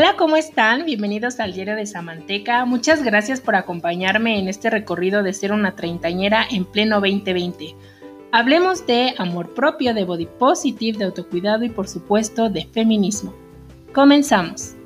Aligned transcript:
Hola, 0.00 0.14
¿cómo 0.16 0.36
están? 0.36 0.84
Bienvenidos 0.84 1.40
al 1.40 1.54
Diario 1.54 1.74
de 1.74 1.84
Samanteca. 1.84 2.64
Muchas 2.64 3.02
gracias 3.02 3.40
por 3.40 3.56
acompañarme 3.56 4.38
en 4.38 4.46
este 4.46 4.70
recorrido 4.70 5.24
de 5.24 5.34
ser 5.34 5.50
una 5.50 5.74
treintañera 5.74 6.46
en 6.48 6.66
pleno 6.66 7.00
2020. 7.00 7.74
Hablemos 8.30 8.86
de 8.86 9.16
amor 9.18 9.54
propio, 9.54 9.94
de 9.94 10.04
body 10.04 10.26
positive, 10.38 10.98
de 10.98 11.06
autocuidado 11.06 11.64
y 11.64 11.70
por 11.70 11.88
supuesto 11.88 12.48
de 12.48 12.64
feminismo. 12.66 13.34
Comenzamos. 13.92 14.77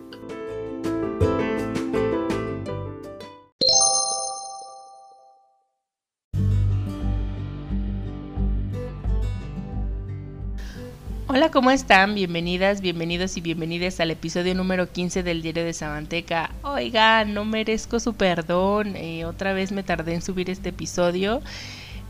¿Cómo 11.53 11.71
están? 11.71 12.15
Bienvenidas, 12.15 12.81
bienvenidos 12.81 13.37
y 13.37 13.43
bienvenidas 13.43 14.01
al 14.01 14.11
episodio 14.11 14.55
número 14.55 14.91
15 14.91 15.23
del 15.23 15.43
Diario 15.43 15.65
de 15.65 15.75
Sabanteca. 15.75 16.51
Oiga, 16.63 17.27
no 17.27 17.45
merezco 17.45 18.01
su 18.01 18.15
perdón. 18.15 18.97
Eh, 18.97 19.27
otra 19.27 19.53
vez 19.53 19.71
me 19.71 19.83
tardé 19.83 20.15
en 20.15 20.23
subir 20.23 20.49
este 20.49 20.71
episodio. 20.71 21.43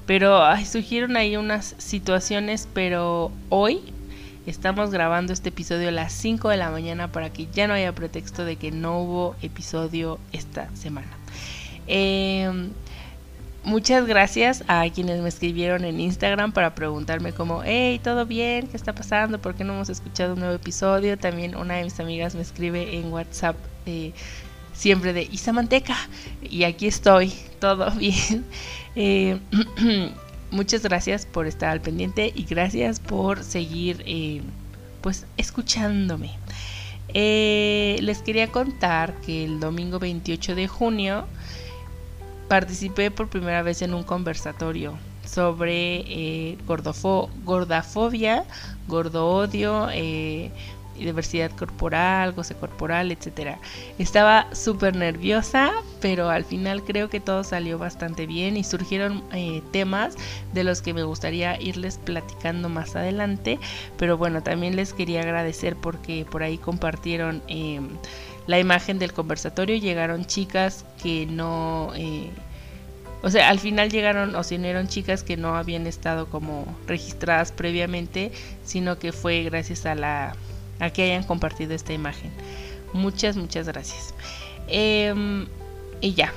Pero 0.07 0.45
ay, 0.45 0.65
surgieron 0.65 1.17
ahí 1.17 1.37
unas 1.37 1.75
situaciones, 1.79 2.69
pero 2.73 3.33
hoy 3.49 3.81
estamos 4.47 4.93
grabando 4.93 5.33
este 5.33 5.49
episodio 5.49 5.89
a 5.89 5.93
las 5.93 6.13
5 6.13 6.49
de 6.49 6.57
la 6.59 6.71
mañana 6.71 7.11
para 7.11 7.33
que 7.33 7.49
ya 7.53 7.67
no 7.67 7.75
haya 7.75 7.93
pretexto 7.93 8.45
de 8.45 8.55
que 8.55 8.71
no 8.71 9.01
hubo 9.01 9.37
episodio 9.43 10.21
esta 10.31 10.69
semana. 10.77 11.11
Eh, 11.89 12.49
Muchas 13.65 14.09
gracias 14.09 14.65
a 14.67 14.85
quienes 14.91 15.21
me 15.21 15.29
escribieron 15.29 15.85
en 15.85 16.01
Instagram 16.01 16.51
para 16.51 16.75
preguntarme 16.75 17.33
como, 17.33 17.63
hey, 17.65 18.01
¿todo 18.03 18.27
bien? 18.27 18.67
¿Qué 18.67 18.77
está 18.77 18.93
pasando? 18.93 19.41
¿Por 19.41 19.55
qué 19.55 19.63
no 19.63 19.75
hemos 19.75 19.89
escuchado 19.89 20.35
un 20.35 20.41
nuevo 20.41 20.57
episodio? 20.57 21.17
También 21.17 21.55
una 21.55 21.75
de 21.75 21.85
mis 21.85 22.01
amigas 22.01 22.35
me 22.35 22.43
escribe 22.43 22.99
en 22.99 23.13
WhatsApp 23.13 23.55
eh, 23.87 24.15
siempre 24.75 25.13
de 25.13 25.29
Isa 25.31 25.53
Manteca. 25.53 25.97
Y 26.43 26.65
aquí 26.65 26.89
estoy, 26.89 27.33
todo 27.61 27.89
bien. 27.93 28.45
Eh, 28.97 29.39
muchas 30.51 30.83
gracias 30.83 31.25
por 31.25 31.47
estar 31.47 31.69
al 31.69 31.81
pendiente 31.81 32.33
y 32.35 32.43
gracias 32.43 32.99
por 32.99 33.45
seguir 33.45 34.03
eh, 34.07 34.43
pues 35.03 35.25
escuchándome. 35.37 36.33
les 37.15 38.23
quería 38.23 38.49
contar 38.49 39.15
que 39.21 39.45
el 39.45 39.61
domingo 39.61 40.01
28 40.01 40.57
de 40.57 40.67
junio 40.67 41.29
participé 42.53 43.11
por 43.11 43.29
primera 43.29 43.63
vez 43.63 43.81
en 43.81 43.95
un 43.95 44.03
conversatorio 44.03 44.99
sobre 45.25 46.05
eh, 46.07 46.59
gordafobia, 46.67 48.45
gordoodio, 48.87 49.89
eh, 49.91 50.51
diversidad 50.99 51.51
corporal, 51.53 52.33
goce 52.33 52.55
corporal, 52.55 53.11
etc. 53.11 53.57
Estaba 53.99 54.55
súper 54.55 54.95
nerviosa, 54.95 55.71
pero 56.03 56.29
al 56.29 56.45
final 56.45 56.85
creo 56.85 57.09
que 57.09 57.21
todo 57.21 57.43
salió 57.43 57.79
bastante 57.79 58.27
bien 58.27 58.59
y 58.59 58.65
surgieron 58.65 59.25
eh, 59.33 59.63
temas 59.73 60.15
de 60.53 60.65
los 60.65 60.83
que 60.83 60.93
me 60.93 61.05
gustaría 61.05 61.59
irles 61.59 61.99
platicando 62.05 62.69
más 62.69 62.97
adelante. 62.97 63.59
Pero 63.97 64.19
bueno, 64.19 64.43
también 64.43 64.77
les 64.77 64.93
quería 64.93 65.23
agradecer 65.23 65.75
porque 65.77 66.27
por 66.31 66.43
ahí 66.43 66.59
compartieron 66.59 67.43
em, 67.49 67.89
la 68.47 68.59
imagen 68.59 68.99
del 68.99 69.13
conversatorio 69.13 69.77
llegaron 69.77 70.25
chicas 70.27 70.85
que 71.03 71.27
no... 71.27 71.93
Eh, 71.95 72.31
o 73.23 73.31
sea, 73.31 73.51
al 73.51 73.61
final 73.61 73.91
llegaron 73.91 74.35
o 74.35 74.43
se 74.43 74.57
unieron 74.57 74.89
chicas 74.89 75.23
que 75.23 75.37
no 75.37 75.57
habían 75.57 75.87
estado 75.87 76.27
como 76.27 76.67
registradas 76.89 77.53
previamente, 77.53 78.33
sino 78.65 78.99
que 78.99 79.13
fue 79.13 79.45
gracias 79.45 79.87
a 79.87 79.95
la 79.95 80.35
a 80.81 80.91
que 80.91 81.05
hayan 81.05 81.23
compartido 81.23 81.75
esta 81.75 81.93
imagen. 81.93 82.33
Muchas, 82.93 83.37
muchas 83.37 83.67
gracias. 83.69 84.15
Em, 84.67 85.47
y 86.01 86.15
ya. 86.15 86.33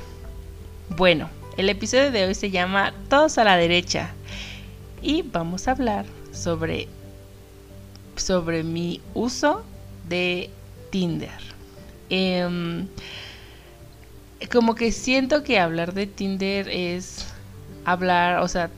Bueno, 0.96 1.30
el 1.57 1.69
episodio 1.69 2.12
de 2.12 2.25
hoy 2.25 2.35
se 2.35 2.51
llama 2.51 2.94
Todos 3.09 3.40
a 3.40 3.44
la 3.44 3.57
derecha. 3.57 4.12
Y 5.01 5.24
vamos 5.24 5.68
a 5.68 5.72
hablar 5.72 6.06
sobre, 6.31 6.88
sobre 8.16 8.63
mi 8.63 9.01
uso 9.16 9.63
de 10.07 10.51
Tinder. 10.91 11.55
Em, 12.10 12.88
como 14.52 14.76
que 14.76 14.92
siento 14.92 15.44
que 15.44 15.60
hablar 15.60 15.94
de 15.94 16.08
Tinder 16.08 16.70
es 16.70 17.26
hablar, 17.86 18.40
o 18.40 18.48
sea, 18.48 18.70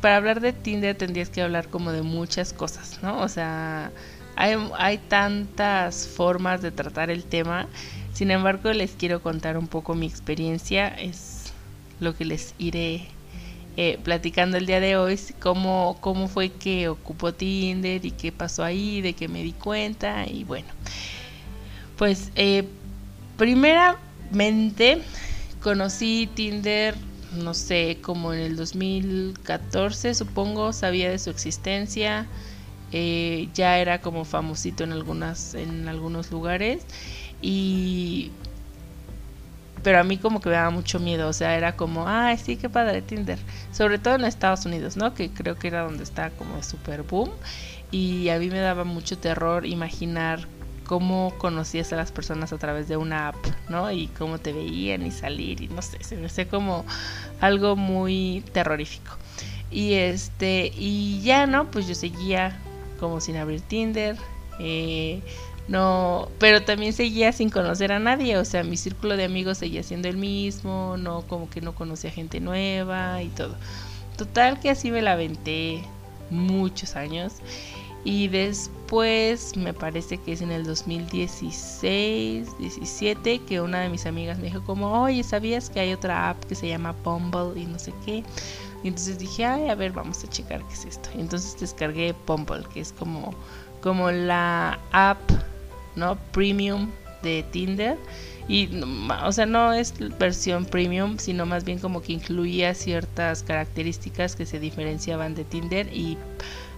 para 0.00 0.16
hablar 0.16 0.40
de 0.40 0.52
Tinder 0.52 0.96
tendrías 0.96 1.28
que 1.28 1.42
hablar 1.42 1.68
como 1.68 1.92
de 1.92 2.02
muchas 2.02 2.52
cosas, 2.52 2.98
¿no? 3.02 3.20
O 3.20 3.28
sea, 3.28 3.92
hay, 4.36 4.56
hay 4.78 4.98
tantas 4.98 6.08
formas 6.08 6.62
de 6.62 6.70
tratar 6.70 7.10
el 7.10 7.24
tema. 7.24 7.68
Sin 8.12 8.30
embargo, 8.30 8.72
les 8.72 8.92
quiero 8.92 9.22
contar 9.22 9.56
un 9.58 9.68
poco 9.68 9.94
mi 9.94 10.06
experiencia. 10.06 10.88
Es 10.88 11.52
lo 12.00 12.16
que 12.16 12.24
les 12.24 12.54
iré 12.58 13.06
eh, 13.76 13.98
platicando 14.02 14.56
el 14.56 14.66
día 14.66 14.80
de 14.80 14.96
hoy. 14.96 15.18
Cómo, 15.40 15.98
cómo 16.00 16.28
fue 16.28 16.50
que 16.50 16.88
ocupó 16.88 17.32
Tinder 17.32 18.04
y 18.04 18.10
qué 18.10 18.32
pasó 18.32 18.64
ahí, 18.64 19.00
de 19.00 19.12
qué 19.14 19.28
me 19.28 19.42
di 19.42 19.52
cuenta. 19.52 20.26
Y 20.26 20.44
bueno, 20.44 20.68
pues 22.02 22.32
eh, 22.34 22.64
primeramente 23.36 25.02
conocí 25.62 26.28
Tinder, 26.34 26.96
no 27.44 27.54
sé, 27.54 27.98
como 28.02 28.34
en 28.34 28.40
el 28.40 28.56
2014 28.56 30.12
supongo, 30.16 30.72
sabía 30.72 31.08
de 31.08 31.20
su 31.20 31.30
existencia, 31.30 32.26
eh, 32.90 33.48
ya 33.54 33.78
era 33.78 34.00
como 34.00 34.24
famosito 34.24 34.82
en 34.82 34.90
algunas, 34.90 35.54
en 35.54 35.86
algunos 35.86 36.32
lugares 36.32 36.84
y 37.40 38.32
pero 39.84 40.00
a 40.00 40.02
mí 40.02 40.18
como 40.18 40.40
que 40.40 40.48
me 40.48 40.56
daba 40.56 40.70
mucho 40.70 40.98
miedo, 40.98 41.28
o 41.28 41.32
sea, 41.32 41.56
era 41.56 41.76
como, 41.76 42.08
ay, 42.08 42.36
sí, 42.36 42.56
qué 42.56 42.68
padre 42.68 43.02
Tinder, 43.02 43.38
sobre 43.70 43.98
todo 44.00 44.16
en 44.16 44.24
Estados 44.24 44.66
Unidos, 44.66 44.96
¿no? 44.96 45.14
Que 45.14 45.30
creo 45.30 45.56
que 45.56 45.68
era 45.68 45.84
donde 45.84 46.02
está 46.02 46.30
como 46.30 46.64
super 46.64 47.04
boom, 47.04 47.30
y 47.92 48.28
a 48.30 48.40
mí 48.40 48.50
me 48.50 48.58
daba 48.58 48.82
mucho 48.82 49.18
terror 49.18 49.66
imaginar 49.66 50.48
cómo 50.92 51.32
conocías 51.38 51.90
a 51.94 51.96
las 51.96 52.12
personas 52.12 52.52
a 52.52 52.58
través 52.58 52.86
de 52.86 52.98
una 52.98 53.28
app, 53.28 53.36
¿no? 53.70 53.90
Y 53.90 54.08
cómo 54.08 54.36
te 54.36 54.52
veían 54.52 55.06
y 55.06 55.10
salir 55.10 55.62
y 55.62 55.68
no 55.68 55.80
sé, 55.80 56.04
se 56.04 56.18
me 56.18 56.26
hace 56.26 56.46
como 56.46 56.84
algo 57.40 57.76
muy 57.76 58.44
terrorífico. 58.52 59.16
Y 59.70 59.94
este, 59.94 60.70
y 60.76 61.22
ya, 61.22 61.46
¿no? 61.46 61.70
Pues 61.70 61.88
yo 61.88 61.94
seguía 61.94 62.60
como 63.00 63.22
sin 63.22 63.38
abrir 63.38 63.62
Tinder, 63.62 64.18
eh, 64.60 65.22
no, 65.66 66.28
pero 66.38 66.62
también 66.62 66.92
seguía 66.92 67.32
sin 67.32 67.48
conocer 67.48 67.90
a 67.90 67.98
nadie, 67.98 68.36
o 68.36 68.44
sea, 68.44 68.62
mi 68.62 68.76
círculo 68.76 69.16
de 69.16 69.24
amigos 69.24 69.56
seguía 69.56 69.82
siendo 69.82 70.08
el 70.08 70.18
mismo, 70.18 70.96
no, 70.98 71.22
como 71.22 71.48
que 71.48 71.62
no 71.62 71.74
conocía 71.74 72.10
gente 72.10 72.38
nueva 72.38 73.22
y 73.22 73.28
todo. 73.28 73.56
Total 74.18 74.60
que 74.60 74.68
así 74.68 74.90
me 74.90 75.00
la 75.00 75.12
aventé 75.12 75.84
muchos 76.28 76.96
años 76.96 77.32
y 78.04 78.28
después 78.28 79.56
me 79.56 79.72
parece 79.72 80.18
que 80.18 80.32
es 80.32 80.42
en 80.42 80.50
el 80.50 80.64
2016, 80.64 82.58
17 82.58 83.38
que 83.40 83.60
una 83.60 83.80
de 83.80 83.88
mis 83.88 84.06
amigas 84.06 84.38
me 84.38 84.44
dijo 84.44 84.64
como, 84.64 85.02
oye, 85.02 85.22
¿sabías 85.22 85.70
que 85.70 85.80
hay 85.80 85.92
otra 85.92 86.30
app 86.30 86.44
que 86.44 86.56
se 86.56 86.66
llama 86.68 86.94
Bumble 87.04 87.60
y 87.60 87.66
no 87.66 87.78
sé 87.78 87.92
qué? 88.04 88.24
Y 88.82 88.88
entonces 88.88 89.18
dije, 89.18 89.44
ay, 89.44 89.68
a 89.68 89.76
ver, 89.76 89.92
vamos 89.92 90.24
a 90.24 90.28
checar 90.28 90.66
qué 90.66 90.74
es 90.74 90.84
esto. 90.84 91.08
Y 91.16 91.20
entonces 91.20 91.58
descargué 91.60 92.14
Bumble, 92.26 92.64
que 92.74 92.80
es 92.80 92.92
como, 92.92 93.32
como 93.80 94.10
la 94.10 94.80
app, 94.90 95.20
¿no? 95.94 96.16
Premium 96.32 96.90
de 97.22 97.44
Tinder. 97.52 97.96
Y, 98.48 98.68
o 99.24 99.30
sea, 99.30 99.46
no 99.46 99.72
es 99.72 99.94
versión 100.18 100.64
premium, 100.64 101.18
sino 101.18 101.46
más 101.46 101.62
bien 101.64 101.78
como 101.78 102.02
que 102.02 102.12
incluía 102.12 102.74
ciertas 102.74 103.44
características 103.44 104.34
que 104.34 104.46
se 104.46 104.58
diferenciaban 104.58 105.36
de 105.36 105.44
Tinder 105.44 105.86
y 105.92 106.18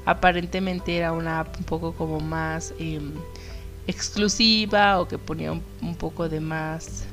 aparentemente 0.05 0.97
era 0.97 1.13
una 1.13 1.41
app 1.41 1.57
un 1.59 1.65
poco 1.65 1.93
como 1.93 2.21
más 2.21 2.75
em, 2.79 3.13
exclusiva 3.87 5.01
o 5.01 5.09
que 5.09 5.19
ponía 5.19 5.53
un, 5.53 5.95
poco 5.97 6.29
de 6.29 6.41
más 6.41 7.05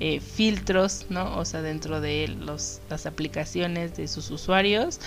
eh, 0.00 0.20
filtros, 0.20 1.06
¿no? 1.10 1.36
O 1.38 1.44
sea, 1.44 1.62
dentro 1.62 2.00
de 2.00 2.28
los, 2.28 2.80
las 2.90 3.06
aplicaciones 3.06 3.96
de 3.96 4.08
sus 4.08 4.30
usuarios. 4.30 5.00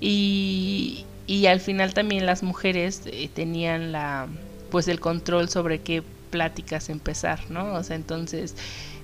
Y, 0.00 1.06
y 1.26 1.46
al 1.46 1.60
final 1.60 1.94
también 1.94 2.26
las 2.26 2.42
mujeres 2.42 3.02
eh, 3.06 3.28
tenían 3.32 3.92
la 3.92 4.28
pues 4.70 4.88
el 4.88 5.00
control 5.00 5.48
sobre 5.48 5.80
qué 5.80 6.02
pláticas 6.30 6.90
empezar, 6.90 7.40
¿no? 7.50 7.74
O 7.74 7.82
sea, 7.82 7.96
entonces 7.96 8.56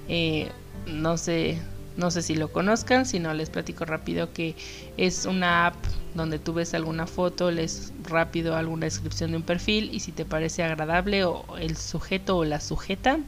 eh, 0.08 0.50
no 0.86 1.16
sé 1.16 1.58
no 1.96 2.10
sé 2.10 2.22
si 2.22 2.34
lo 2.34 2.50
conozcan, 2.52 3.06
si 3.06 3.18
no 3.18 3.34
les 3.34 3.50
platico 3.50 3.84
rápido 3.84 4.32
que 4.32 4.56
es 4.96 5.26
una 5.26 5.66
app 5.66 5.76
donde 6.14 6.38
tú 6.38 6.52
ves 6.54 6.74
alguna 6.74 7.06
foto, 7.06 7.50
lees 7.50 7.92
rápido 8.04 8.56
alguna 8.56 8.86
descripción 8.86 9.30
de 9.30 9.38
un 9.38 9.42
perfil 9.42 9.90
y 9.92 10.00
si 10.00 10.12
te 10.12 10.24
parece 10.24 10.62
agradable 10.62 11.24
o 11.24 11.44
el 11.58 11.76
sujeto 11.76 12.38
o 12.38 12.44
la 12.44 12.60
sujeta 12.60 13.18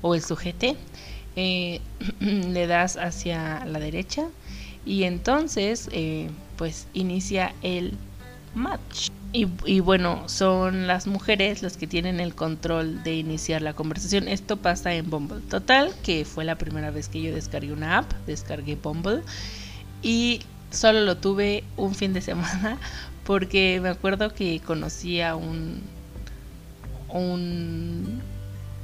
o 0.00 0.14
el 0.14 0.22
sujete, 0.22 0.76
eh, 1.36 1.80
le 2.20 2.66
das 2.66 2.96
hacia 2.96 3.64
la 3.64 3.78
derecha 3.78 4.28
y 4.84 5.04
entonces 5.04 5.88
eh, 5.92 6.30
pues 6.56 6.86
inicia 6.92 7.54
el 7.62 7.96
Match. 8.54 9.08
Y, 9.34 9.80
bueno, 9.80 10.28
son 10.28 10.86
las 10.86 11.06
mujeres 11.06 11.62
las 11.62 11.78
que 11.78 11.86
tienen 11.86 12.20
el 12.20 12.34
control 12.34 13.02
de 13.02 13.16
iniciar 13.16 13.62
la 13.62 13.72
conversación. 13.72 14.28
Esto 14.28 14.58
pasa 14.58 14.92
en 14.92 15.08
Bumble. 15.08 15.40
Total, 15.48 15.94
que 16.04 16.26
fue 16.26 16.44
la 16.44 16.56
primera 16.56 16.90
vez 16.90 17.08
que 17.08 17.22
yo 17.22 17.34
descargué 17.34 17.72
una 17.72 17.96
app, 17.96 18.12
descargué 18.26 18.76
Bumble. 18.76 19.22
Y 20.02 20.42
solo 20.72 21.00
lo 21.02 21.16
tuve 21.16 21.64
un 21.76 21.94
fin 21.94 22.12
de 22.12 22.20
semana 22.20 22.78
porque 23.24 23.78
me 23.80 23.88
acuerdo 23.88 24.34
que 24.34 24.60
conocí 24.60 25.20
a 25.20 25.36
un, 25.36 25.80
un 27.08 28.20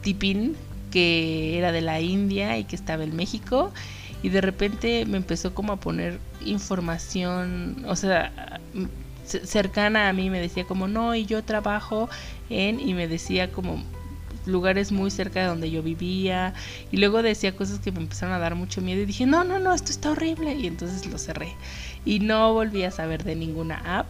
tipín 0.03 0.57
que 0.91 1.59
era 1.59 1.73
de 1.73 1.81
la 1.81 2.01
India 2.01 2.57
y 2.59 2.65
que 2.65 2.77
estaba 2.77 3.05
en 3.05 3.15
México 3.17 3.73
y 4.23 4.31
de 4.31 4.41
repente 4.41 5.05
me 5.07 5.17
empezó 5.17 5.55
como 5.55 5.73
a 5.73 5.77
poner 5.77 6.19
información, 6.45 7.85
o 7.87 7.95
sea, 7.95 8.61
cercana 9.25 10.09
a 10.09 10.13
mí, 10.13 10.31
me 10.31 10.41
decía 10.41 10.65
como, 10.65 10.89
no, 10.89 11.15
y 11.15 11.27
yo 11.27 11.45
trabajo 11.45 12.09
en, 12.51 12.81
y 12.81 12.95
me 12.95 13.07
decía 13.07 13.53
como 13.53 13.83
lugares 14.49 14.93
muy 14.93 15.11
cerca 15.11 15.41
de 15.41 15.47
donde 15.47 15.71
yo 15.71 15.83
vivía, 15.83 16.55
y 16.91 16.97
luego 16.97 17.23
decía 17.23 17.55
cosas 17.55 17.79
que 17.79 17.93
me 17.93 18.01
empezaron 18.01 18.35
a 18.35 18.39
dar 18.39 18.55
mucho 18.55 18.81
miedo, 18.81 19.03
y 19.03 19.07
dije, 19.07 19.27
no, 19.27 19.45
no, 19.45 19.59
no, 19.59 19.73
esto 19.73 19.91
está 19.91 20.11
horrible, 20.11 20.55
y 20.55 20.67
entonces 20.67 21.07
lo 21.07 21.19
cerré. 21.19 21.55
Y 22.05 22.21
no 22.21 22.53
volví 22.55 22.83
a 22.85 22.91
saber 22.91 23.25
de 23.25 23.37
ninguna 23.37 23.99
app 23.99 24.07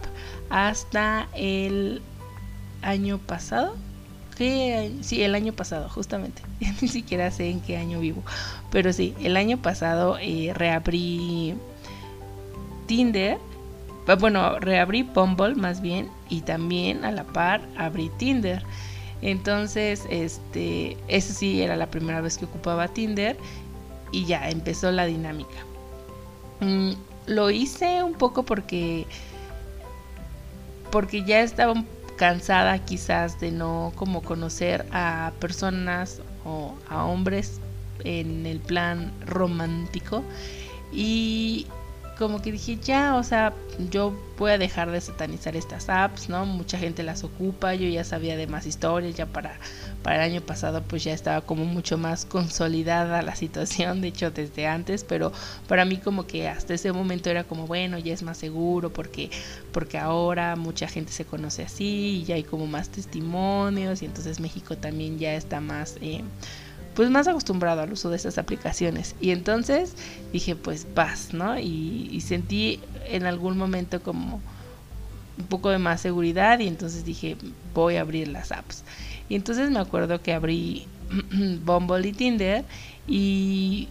hasta 0.50 1.28
el 1.34 2.00
año 2.82 3.18
pasado. 3.18 3.76
¿Qué? 4.36 4.92
Sí, 5.00 5.22
el 5.22 5.34
año 5.34 5.52
pasado, 5.52 5.88
justamente. 5.88 6.42
Ni 6.80 6.88
siquiera 6.88 7.30
sé 7.30 7.50
en 7.50 7.60
qué 7.60 7.76
año 7.76 7.98
vivo. 7.98 8.22
Pero 8.70 8.92
sí, 8.92 9.14
el 9.20 9.36
año 9.36 9.58
pasado 9.58 10.16
eh, 10.20 10.52
reabrí 10.54 11.54
Tinder 12.86 13.38
bueno, 14.16 14.58
reabrí 14.58 15.02
Bumble 15.02 15.54
más 15.54 15.80
bien 15.82 16.08
y 16.28 16.40
también 16.40 17.04
a 17.04 17.12
la 17.12 17.24
par 17.24 17.60
abrí 17.76 18.10
Tinder. 18.16 18.64
Entonces, 19.22 20.06
este, 20.10 20.96
eso 21.08 21.32
sí 21.32 21.62
era 21.62 21.76
la 21.76 21.90
primera 21.90 22.20
vez 22.20 22.38
que 22.38 22.44
ocupaba 22.44 22.88
Tinder 22.88 23.36
y 24.12 24.26
ya 24.26 24.48
empezó 24.48 24.90
la 24.92 25.06
dinámica. 25.06 25.58
Mm, 26.60 26.92
lo 27.26 27.50
hice 27.50 28.02
un 28.02 28.14
poco 28.14 28.44
porque 28.44 29.06
porque 30.90 31.22
ya 31.24 31.40
estaba 31.40 31.74
cansada 32.16 32.78
quizás 32.78 33.38
de 33.40 33.52
no 33.52 33.92
como 33.94 34.22
conocer 34.22 34.86
a 34.90 35.32
personas 35.38 36.22
o 36.44 36.74
a 36.88 37.04
hombres 37.04 37.60
en 38.04 38.46
el 38.46 38.60
plan 38.60 39.12
romántico 39.26 40.22
y 40.92 41.66
como 42.18 42.42
que 42.42 42.50
dije, 42.50 42.78
ya, 42.82 43.14
o 43.14 43.22
sea, 43.22 43.54
yo 43.90 44.12
voy 44.36 44.50
a 44.50 44.58
dejar 44.58 44.90
de 44.90 45.00
satanizar 45.00 45.54
estas 45.54 45.88
apps, 45.88 46.28
¿no? 46.28 46.44
Mucha 46.46 46.76
gente 46.76 47.04
las 47.04 47.22
ocupa, 47.22 47.74
yo 47.74 47.88
ya 47.88 48.02
sabía 48.02 48.36
de 48.36 48.48
más 48.48 48.66
historias, 48.66 49.14
ya 49.14 49.26
para, 49.26 49.58
para 50.02 50.16
el 50.16 50.32
año 50.32 50.40
pasado 50.40 50.82
pues 50.82 51.04
ya 51.04 51.12
estaba 51.12 51.42
como 51.42 51.64
mucho 51.64 51.96
más 51.96 52.24
consolidada 52.24 53.22
la 53.22 53.36
situación, 53.36 54.00
de 54.00 54.08
hecho 54.08 54.32
desde 54.32 54.66
antes, 54.66 55.04
pero 55.04 55.32
para 55.68 55.84
mí 55.84 55.98
como 55.98 56.26
que 56.26 56.48
hasta 56.48 56.74
ese 56.74 56.92
momento 56.92 57.30
era 57.30 57.44
como, 57.44 57.66
bueno, 57.68 57.98
ya 57.98 58.14
es 58.14 58.22
más 58.24 58.38
seguro 58.38 58.92
porque, 58.92 59.30
porque 59.72 59.98
ahora 59.98 60.56
mucha 60.56 60.88
gente 60.88 61.12
se 61.12 61.24
conoce 61.24 61.62
así 61.62 62.20
y 62.20 62.24
ya 62.24 62.34
hay 62.34 62.42
como 62.42 62.66
más 62.66 62.88
testimonios 62.88 64.02
y 64.02 64.06
entonces 64.06 64.40
México 64.40 64.76
también 64.76 65.18
ya 65.18 65.34
está 65.34 65.60
más... 65.60 65.96
Eh, 66.00 66.24
pues 66.98 67.10
más 67.10 67.28
acostumbrado 67.28 67.80
al 67.82 67.92
uso 67.92 68.10
de 68.10 68.16
estas 68.16 68.38
aplicaciones. 68.38 69.14
Y 69.20 69.30
entonces 69.30 69.92
dije, 70.32 70.56
pues 70.56 70.84
vas, 70.96 71.32
¿no? 71.32 71.56
Y, 71.56 72.20
sentí 72.26 72.80
en 73.06 73.24
algún 73.24 73.56
momento 73.56 74.02
como 74.02 74.40
un 75.38 75.46
poco 75.46 75.70
de 75.70 75.78
más 75.78 76.00
seguridad 76.00 76.58
y 76.58 76.66
entonces 76.66 77.04
dije, 77.04 77.36
voy 77.72 77.94
a 77.94 78.00
abrir 78.00 78.26
las 78.26 78.50
apps. 78.50 78.82
Y 79.28 79.36
entonces 79.36 79.70
me 79.70 79.78
acuerdo 79.78 80.20
que 80.22 80.32
abrí 80.32 80.88
Bumble 81.64 82.08
y 82.08 82.12
Tinder 82.12 82.64
y 83.06 83.86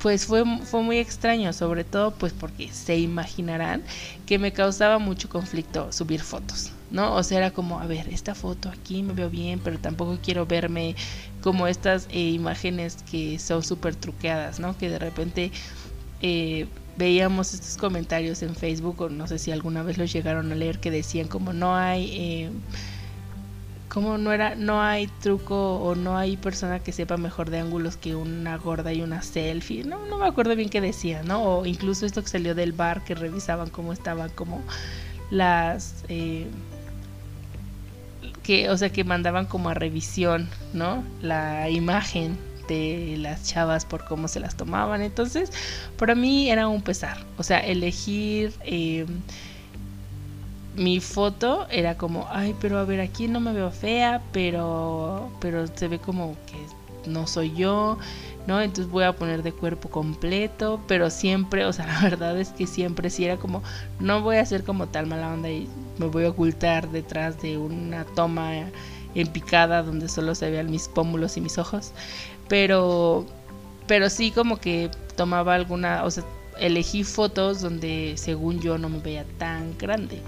pues 0.00 0.24
fue, 0.24 0.42
fue 0.64 0.80
muy 0.80 0.96
extraño, 0.96 1.52
sobre 1.52 1.84
todo 1.84 2.12
pues 2.12 2.32
porque 2.32 2.72
se 2.72 2.96
imaginarán 2.96 3.82
que 4.24 4.38
me 4.38 4.54
causaba 4.54 4.98
mucho 4.98 5.28
conflicto 5.28 5.92
subir 5.92 6.22
fotos, 6.22 6.72
¿no? 6.96 7.14
O 7.14 7.22
sea, 7.22 7.38
era 7.38 7.50
como, 7.52 7.78
a 7.78 7.86
ver, 7.86 8.08
esta 8.08 8.34
foto 8.34 8.70
aquí 8.70 9.02
me 9.02 9.12
veo 9.12 9.30
bien, 9.30 9.60
pero 9.62 9.78
tampoco 9.78 10.18
quiero 10.22 10.46
verme 10.46 10.96
como 11.42 11.68
estas 11.68 12.08
eh, 12.10 12.30
imágenes 12.30 12.96
que 13.08 13.38
son 13.38 13.62
súper 13.62 13.94
truqueadas, 13.94 14.58
¿no? 14.58 14.76
Que 14.76 14.88
de 14.88 14.98
repente 14.98 15.52
eh, 16.22 16.66
veíamos 16.96 17.54
estos 17.54 17.76
comentarios 17.76 18.42
en 18.42 18.56
Facebook, 18.56 19.02
o 19.02 19.08
no 19.10 19.26
sé 19.28 19.38
si 19.38 19.52
alguna 19.52 19.82
vez 19.82 19.98
los 19.98 20.12
llegaron 20.12 20.50
a 20.50 20.54
leer, 20.54 20.80
que 20.80 20.90
decían 20.90 21.28
como 21.28 21.52
no 21.52 21.76
hay... 21.76 22.10
Eh, 22.12 22.50
como 23.88 24.18
no 24.18 24.30
era 24.30 24.56
no 24.56 24.82
hay 24.82 25.06
truco 25.06 25.76
o 25.76 25.94
no 25.94 26.18
hay 26.18 26.36
persona 26.36 26.80
que 26.80 26.92
sepa 26.92 27.16
mejor 27.16 27.48
de 27.48 27.60
ángulos 27.60 27.96
que 27.96 28.14
una 28.14 28.58
gorda 28.58 28.92
y 28.92 29.00
una 29.00 29.22
selfie 29.22 29.84
no 29.84 30.04
no 30.04 30.18
me 30.18 30.26
acuerdo 30.26 30.54
bien 30.54 30.68
qué 30.68 30.82
decía 30.82 31.22
no 31.22 31.42
o 31.42 31.66
incluso 31.66 32.04
esto 32.04 32.22
que 32.22 32.28
salió 32.28 32.54
del 32.54 32.72
bar 32.72 33.04
que 33.04 33.14
revisaban 33.14 33.70
cómo 33.70 33.94
estaban 33.94 34.28
como 34.30 34.60
las 35.30 36.04
que, 38.46 38.70
o 38.70 38.76
sea, 38.76 38.90
que 38.90 39.02
mandaban 39.02 39.46
como 39.46 39.70
a 39.70 39.74
revisión, 39.74 40.48
¿no? 40.72 41.02
La 41.20 41.68
imagen 41.68 42.38
de 42.68 43.16
las 43.18 43.44
chavas 43.44 43.84
por 43.84 44.04
cómo 44.04 44.28
se 44.28 44.38
las 44.38 44.56
tomaban. 44.56 45.02
Entonces, 45.02 45.50
para 45.98 46.14
mí 46.14 46.48
era 46.48 46.68
un 46.68 46.80
pesar. 46.80 47.18
O 47.38 47.42
sea, 47.42 47.58
elegir 47.58 48.54
em, 48.64 49.08
mi 50.76 51.00
foto 51.00 51.66
era 51.70 51.96
como, 51.96 52.28
ay, 52.30 52.54
pero 52.60 52.78
a 52.78 52.84
ver, 52.84 53.00
aquí 53.00 53.26
no 53.26 53.40
me 53.40 53.52
veo 53.52 53.72
fea, 53.72 54.22
pero, 54.32 55.28
pero 55.40 55.66
se 55.66 55.88
ve 55.88 55.98
como 55.98 56.36
que 56.46 57.10
no 57.10 57.26
soy 57.26 57.52
yo. 57.56 57.98
¿No? 58.46 58.60
Entonces 58.60 58.90
voy 58.90 59.04
a 59.04 59.14
poner 59.14 59.42
de 59.42 59.52
cuerpo 59.52 59.88
completo, 59.90 60.80
pero 60.86 61.10
siempre, 61.10 61.64
o 61.64 61.72
sea, 61.72 61.86
la 61.92 62.00
verdad 62.00 62.38
es 62.38 62.50
que 62.50 62.66
siempre 62.66 63.10
si 63.10 63.24
era 63.24 63.36
como, 63.36 63.62
no 64.00 64.22
voy 64.22 64.36
a 64.36 64.42
hacer 64.42 64.64
como 64.64 64.86
tal 64.88 65.06
mala 65.06 65.32
onda 65.32 65.50
y 65.50 65.68
me 65.98 66.06
voy 66.06 66.24
a 66.24 66.30
ocultar 66.30 66.90
detrás 66.90 67.40
de 67.42 67.58
una 67.58 68.04
toma 68.04 68.52
en 69.14 69.26
picada 69.28 69.82
donde 69.82 70.08
solo 70.08 70.34
se 70.34 70.50
vean 70.50 70.70
mis 70.70 70.88
pómulos 70.88 71.36
y 71.36 71.40
mis 71.40 71.58
ojos, 71.58 71.92
pero, 72.48 73.26
pero 73.86 74.10
sí 74.10 74.30
como 74.30 74.58
que 74.58 74.90
tomaba 75.16 75.54
alguna, 75.54 76.04
o 76.04 76.10
sea, 76.10 76.24
elegí 76.58 77.04
fotos 77.04 77.60
donde 77.60 78.14
según 78.16 78.60
yo 78.60 78.78
no 78.78 78.88
me 78.88 79.00
veía 79.00 79.24
tan 79.38 79.76
grande. 79.78 80.20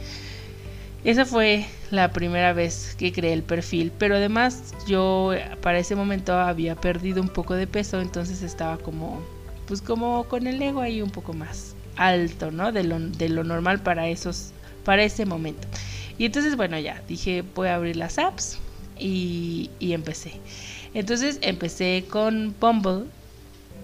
Esa 1.09 1.25
fue 1.25 1.65
la 1.91 2.13
primera 2.13 2.53
vez 2.53 2.95
que 2.99 3.15
creé 3.15 3.33
el 3.33 3.43
perfil, 3.43 3.91
pero 3.99 4.17
además 4.17 4.75
yo 4.87 5.33
para 5.63 5.79
ese 5.79 5.95
momento 5.97 6.35
había 6.35 6.77
perdido 6.77 7.23
un 7.23 7.31
poco 7.31 7.55
de 7.55 7.67
peso, 7.67 8.03
entonces 8.03 8.43
estaba 8.43 8.77
como, 8.77 9.23
pues 9.67 9.81
como 9.81 10.25
con 10.25 10.47
el 10.47 10.61
ego 10.61 10.83
ahí 10.83 11.01
un 11.01 11.09
poco 11.09 11.33
más 11.33 11.75
alto, 11.97 12.51
¿no? 12.51 12.73
De 12.73 12.85
lo, 12.85 13.01
de 13.01 13.31
lo 13.31 13.43
normal 13.43 13.81
para 13.81 14.07
esos, 14.07 14.51
para 14.85 15.03
ese 15.03 15.25
momento. 15.25 15.67
Y 16.19 16.27
entonces, 16.27 16.57
bueno, 16.57 16.79
ya 16.79 17.01
dije, 17.09 17.43
voy 17.55 17.69
a 17.69 17.77
abrir 17.77 17.97
las 17.97 18.19
apps 18.19 18.59
y, 18.99 19.71
y 19.79 19.95
empecé. 19.95 20.33
Entonces 20.93 21.39
empecé 21.41 22.05
con 22.11 22.55
Bumble 22.61 23.07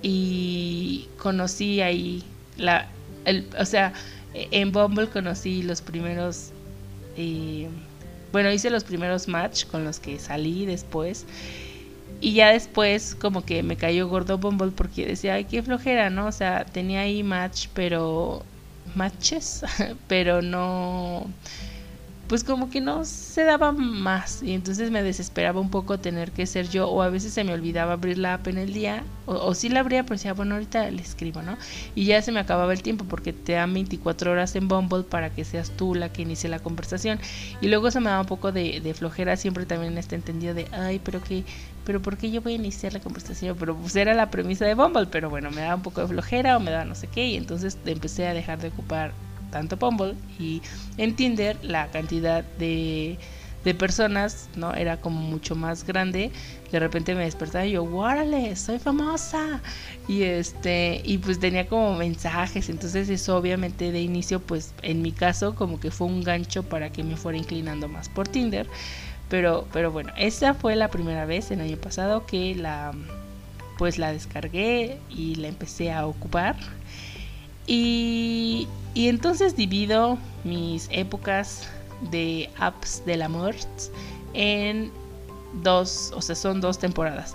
y 0.03 1.09
conocí 1.17 1.81
ahí 1.81 2.23
la, 2.59 2.87
el, 3.25 3.49
o 3.59 3.65
sea, 3.65 3.95
en 4.35 4.73
Bumble 4.73 5.09
conocí 5.09 5.63
los 5.63 5.81
primeros 5.81 6.51
y 7.17 7.69
bueno, 8.33 8.51
hice 8.53 8.71
los 8.71 8.85
primeros 8.85 9.29
match 9.29 9.67
con 9.67 9.85
los 9.85 10.01
que 10.01 10.19
salí 10.19 10.67
después. 10.67 11.27
Y 12.21 12.35
ya 12.35 12.51
después 12.51 13.15
como 13.15 13.45
que 13.45 13.63
me 13.63 13.77
cayó 13.77 14.09
gordo 14.09 14.39
Bumble 14.39 14.73
porque 14.73 15.07
decía, 15.07 15.35
ay, 15.35 15.45
qué 15.45 15.63
flojera, 15.63 16.11
¿no? 16.11 16.27
O 16.27 16.33
sea, 16.33 16.65
tenía 16.65 17.01
ahí 17.03 17.23
match, 17.23 17.69
pero... 17.75 18.45
matches, 18.95 19.65
pero 20.09 20.43
no 20.43 21.27
pues 22.29 22.45
como 22.45 22.71
que 22.71 22.81
no 22.81 23.05
se 23.05 23.45
daba 23.45 23.73
más 23.73 24.43
y 24.43 24.53
entonces 24.53 24.91
me 24.91 25.03
desesperaba 25.03 25.61
un 25.61 25.71
poco 25.71 25.99
tener 25.99 26.33
que 26.33 26.47
ser 26.47 26.69
yo 26.69 26.89
o 26.89 27.03
a 27.03 27.11
veces 27.11 27.33
se 27.33 27.45
me 27.45 27.53
olvidaba 27.53 27.95
abrir 27.95 28.19
la 28.19 28.35
app 28.35 28.47
en 28.49 28.59
el 28.59 28.73
día 28.73 29.05
o, 29.27 29.35
o 29.35 29.55
sí 29.55 29.69
la 29.69 29.81
abría 29.81 30.03
pero 30.05 30.15
decía 30.17 30.33
bueno 30.33 30.55
ahorita 30.55 30.91
le 30.91 31.03
escribo 31.03 31.43
no 31.43 31.57
y 31.95 32.07
ya 32.07 32.23
se 32.23 32.33
me 32.33 32.41
acababa 32.41 32.73
el 32.73 32.83
tiempo 32.83 33.05
porque 33.05 33.33
te 33.33 33.53
dan 33.53 33.75
24 33.75 34.33
horas 34.33 34.57
en 34.57 34.69
Bumble 34.69 35.03
para 35.03 35.31
que 35.31 35.45
seas 35.45 35.71
tú 35.71 35.95
la 35.95 36.13
que 36.13 36.23
inicie 36.23 36.49
la 36.49 36.59
conversación. 36.59 37.19
Y 37.61 37.69
luego 37.69 37.91
se 37.91 38.01
me 38.01 38.11
daba 38.11 38.23
un 38.23 38.27
poco 38.27 38.53
de, 38.53 38.81
de 38.81 38.95
flojera 38.95 39.37
siempre 39.37 39.67
también 39.67 39.97
este 39.99 40.17
entendido 40.17 40.55
de 40.55 40.67
ay 40.73 41.01
pero 41.05 41.23
que 41.23 41.45
pero 41.85 42.01
¿por 42.01 42.17
qué 42.17 42.31
yo 42.31 42.41
voy 42.41 42.53
a 42.53 42.57
iniciar 42.57 42.93
la 42.95 43.01
conversación? 43.01 43.57
Pero 43.59 43.77
pues 43.77 43.95
era 43.97 44.15
la 44.15 44.31
premisa 44.31 44.65
de 44.65 44.75
Bumble, 44.75 45.07
pero 45.07 45.29
bueno, 45.31 45.51
me 45.51 45.61
daba 45.61 45.75
un 45.75 45.83
poco 45.83 46.01
de 46.01 46.09
flojera 46.09 46.57
o 46.57 46.61
me 46.61 46.71
daba 46.71 46.85
no 46.85 46.95
sé 46.95 47.09
qué, 47.09 47.27
y 47.27 47.37
entonces 47.37 47.79
empecé 47.85 48.27
a 48.27 48.35
dejar 48.35 48.61
de 48.61 48.69
ocupar 48.69 49.13
tanto 49.55 49.77
Bumble 49.77 50.17
y 50.37 50.61
en 50.99 51.15
Tinder 51.15 51.57
la 51.63 51.87
cantidad 51.93 52.43
de, 52.59 53.17
de 53.65 53.73
personas, 53.73 54.49
¿no? 54.57 54.75
Era 54.75 55.01
como 55.01 55.21
mucho 55.21 55.55
más 55.55 55.87
grande. 55.87 56.33
De 56.73 56.81
repente 56.81 57.15
me 57.15 57.23
despertaba 57.23 57.65
y 57.65 57.71
yo, 57.71 57.85
¡guárale! 57.85 58.57
¡Soy 58.57 58.81
famosa! 58.81 59.61
Y 60.09 60.25
este, 60.25 61.01
y 61.05 61.19
pues 61.19 61.39
tenía 61.39 61.69
como 61.69 61.95
mensajes. 61.95 62.69
Entonces, 62.69 63.09
eso 63.09 63.37
obviamente 63.37 63.93
de 63.93 64.01
inicio, 64.01 64.41
pues 64.41 64.75
en 64.83 65.03
mi 65.03 65.13
caso, 65.13 65.55
como 65.55 65.79
que 65.79 65.93
fue 65.93 66.09
un 66.09 66.25
gancho 66.25 66.65
para 66.65 66.91
que 66.91 67.05
me 67.05 67.17
fuera 67.17 67.39
inclinando 67.39 67.87
más 67.89 68.09
por 68.09 68.27
Tinder. 68.27 68.67
Pero, 69.29 69.69
pero 69.73 69.93
bueno, 69.93 70.13
esa 70.17 70.55
fue 70.55 70.75
la 70.75 70.89
primera 70.89 71.27
vez 71.27 71.53
el 71.53 71.61
año 71.61 71.77
pasado 71.77 72.27
que 72.27 72.57
la 72.57 72.91
pues 73.79 73.99
la 73.99 74.13
descargué 74.13 74.99
y 75.11 75.37
la 75.37 75.49
empecé 75.49 75.93
a 75.93 76.07
ocupar. 76.07 76.57
Y, 77.67 78.69
entonces 78.95 79.57
divido 79.57 80.19
mis 80.45 80.89
épocas 80.91 81.69
de 82.11 82.51
apps 82.59 83.05
del 83.07 83.23
amor 83.23 83.55
en 84.35 84.91
dos, 85.63 86.13
o 86.15 86.21
sea, 86.21 86.35
son 86.35 86.61
dos 86.61 86.79
temporadas. 86.79 87.35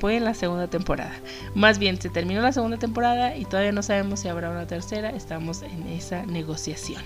Voy 0.00 0.14
en 0.14 0.24
la 0.24 0.34
segunda 0.34 0.68
temporada. 0.68 1.12
Más 1.54 1.78
bien, 1.78 2.00
se 2.00 2.08
terminó 2.08 2.40
la 2.40 2.52
segunda 2.52 2.78
temporada 2.78 3.36
y 3.36 3.44
todavía 3.44 3.72
no 3.72 3.82
sabemos 3.82 4.20
si 4.20 4.28
habrá 4.28 4.50
una 4.50 4.66
tercera. 4.66 5.10
Estamos 5.10 5.62
en 5.62 5.86
esa 5.88 6.24
negociación. 6.26 7.02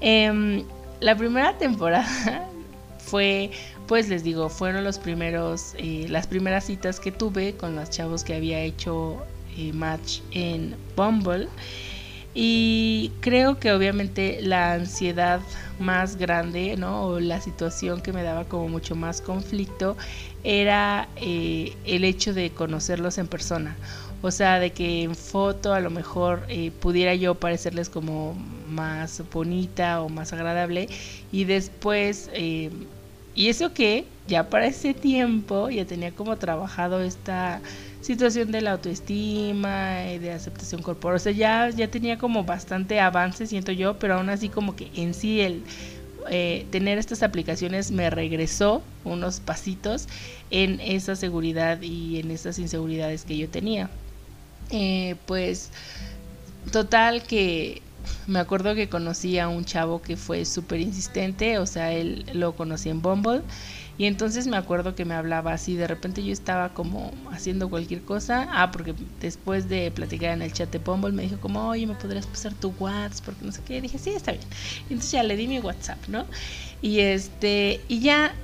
Em, 0.00 0.64
la 1.00 1.16
primera 1.16 1.56
temporada 1.58 2.48
fue, 2.98 3.50
pues 3.86 4.08
les 4.08 4.24
digo, 4.24 4.48
fueron 4.48 4.84
los 4.84 4.98
primeros, 4.98 5.74
eh, 5.78 6.06
las 6.08 6.26
primeras 6.26 6.64
citas 6.64 7.00
que 7.00 7.12
tuve 7.12 7.56
con 7.56 7.76
los 7.76 7.90
chavos 7.90 8.24
que 8.24 8.34
había 8.34 8.60
hecho 8.60 9.22
match 9.72 10.20
en 10.32 10.76
Bumble. 10.96 11.48
Y 12.38 13.12
creo 13.20 13.58
que 13.58 13.72
obviamente 13.72 14.40
la 14.42 14.74
ansiedad 14.74 15.40
más 15.78 16.16
grande, 16.16 16.76
¿no? 16.76 17.04
O 17.04 17.20
la 17.20 17.40
situación 17.40 18.02
que 18.02 18.12
me 18.12 18.22
daba 18.22 18.44
como 18.44 18.68
mucho 18.68 18.94
más 18.94 19.22
conflicto 19.22 19.96
era 20.44 21.08
eh, 21.16 21.72
el 21.86 22.04
hecho 22.04 22.34
de 22.34 22.50
conocerlos 22.50 23.16
en 23.16 23.26
persona. 23.26 23.74
O 24.22 24.30
sea, 24.30 24.58
de 24.58 24.70
que 24.72 25.02
en 25.02 25.14
foto 25.14 25.72
a 25.72 25.80
lo 25.80 25.90
mejor 25.90 26.44
eh, 26.48 26.72
pudiera 26.80 27.14
yo 27.14 27.36
parecerles 27.36 27.88
como 27.88 28.34
más 28.68 29.22
bonita 29.32 30.02
o 30.02 30.08
más 30.08 30.32
agradable 30.32 30.88
y 31.32 31.44
después 31.44 32.28
eh, 32.32 32.70
y 33.34 33.48
eso 33.48 33.72
que 33.74 34.06
ya 34.26 34.48
para 34.48 34.66
ese 34.66 34.94
tiempo 34.94 35.70
ya 35.70 35.84
tenía 35.84 36.10
como 36.10 36.36
trabajado 36.36 37.00
esta 37.00 37.60
situación 38.06 38.52
de 38.52 38.60
la 38.60 38.72
autoestima, 38.72 40.12
y 40.12 40.18
de 40.18 40.30
aceptación 40.30 40.80
corporal. 40.80 41.16
O 41.16 41.18
sea, 41.18 41.32
ya, 41.32 41.70
ya 41.70 41.88
tenía 41.88 42.18
como 42.18 42.44
bastante 42.44 43.00
avance, 43.00 43.46
siento 43.48 43.72
yo, 43.72 43.98
pero 43.98 44.14
aún 44.14 44.30
así 44.30 44.48
como 44.48 44.76
que 44.76 44.90
en 44.94 45.12
sí 45.12 45.40
el 45.40 45.64
eh, 46.30 46.66
tener 46.70 46.98
estas 46.98 47.24
aplicaciones 47.24 47.90
me 47.90 48.08
regresó 48.10 48.82
unos 49.04 49.40
pasitos 49.40 50.06
en 50.50 50.80
esa 50.80 51.16
seguridad 51.16 51.82
y 51.82 52.20
en 52.20 52.30
esas 52.30 52.60
inseguridades 52.60 53.24
que 53.24 53.36
yo 53.36 53.48
tenía. 53.48 53.90
Eh, 54.70 55.16
pues 55.26 55.70
total 56.70 57.24
que 57.24 57.82
me 58.28 58.38
acuerdo 58.38 58.76
que 58.76 58.88
conocí 58.88 59.38
a 59.40 59.48
un 59.48 59.64
chavo 59.64 60.00
que 60.00 60.16
fue 60.16 60.44
súper 60.44 60.80
insistente, 60.80 61.58
o 61.58 61.66
sea, 61.66 61.92
él 61.92 62.24
lo 62.34 62.54
conocí 62.54 62.88
en 62.88 63.02
Bumble. 63.02 63.42
Y 63.98 64.04
entonces 64.04 64.46
me 64.46 64.56
acuerdo 64.56 64.94
que 64.94 65.04
me 65.06 65.14
hablaba 65.14 65.52
así, 65.52 65.74
de 65.74 65.86
repente 65.86 66.22
yo 66.22 66.32
estaba 66.32 66.74
como 66.74 67.12
haciendo 67.30 67.70
cualquier 67.70 68.02
cosa. 68.02 68.48
Ah, 68.52 68.70
porque 68.70 68.94
después 69.20 69.68
de 69.68 69.90
platicar 69.90 70.32
en 70.32 70.42
el 70.42 70.52
chat 70.52 70.70
de 70.70 70.78
Bumble 70.78 71.12
me 71.12 71.22
dijo 71.22 71.38
como, 71.40 71.68
oye, 71.68 71.86
¿me 71.86 71.94
podrías 71.94 72.26
pasar 72.26 72.52
tu 72.52 72.74
WhatsApp? 72.78 73.24
Porque 73.24 73.44
no 73.44 73.52
sé 73.52 73.62
qué. 73.64 73.78
Y 73.78 73.80
dije, 73.80 73.98
sí, 73.98 74.10
está 74.10 74.32
bien. 74.32 74.44
Y 74.90 74.92
entonces 74.92 75.12
ya 75.12 75.22
le 75.22 75.36
di 75.36 75.48
mi 75.48 75.60
WhatsApp, 75.60 75.98
¿no? 76.08 76.26
Y 76.82 77.00
este, 77.00 77.80
y 77.88 78.00
ya 78.00 78.34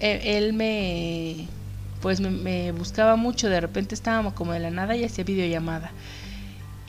eh, 0.00 0.36
él 0.36 0.52
me, 0.52 1.48
pues 2.02 2.20
me, 2.20 2.30
me 2.30 2.72
buscaba 2.72 3.16
mucho. 3.16 3.48
De 3.48 3.60
repente 3.60 3.94
estábamos 3.94 4.34
como 4.34 4.52
de 4.52 4.60
la 4.60 4.70
nada 4.70 4.94
y 4.94 5.04
hacía 5.04 5.24
videollamada. 5.24 5.90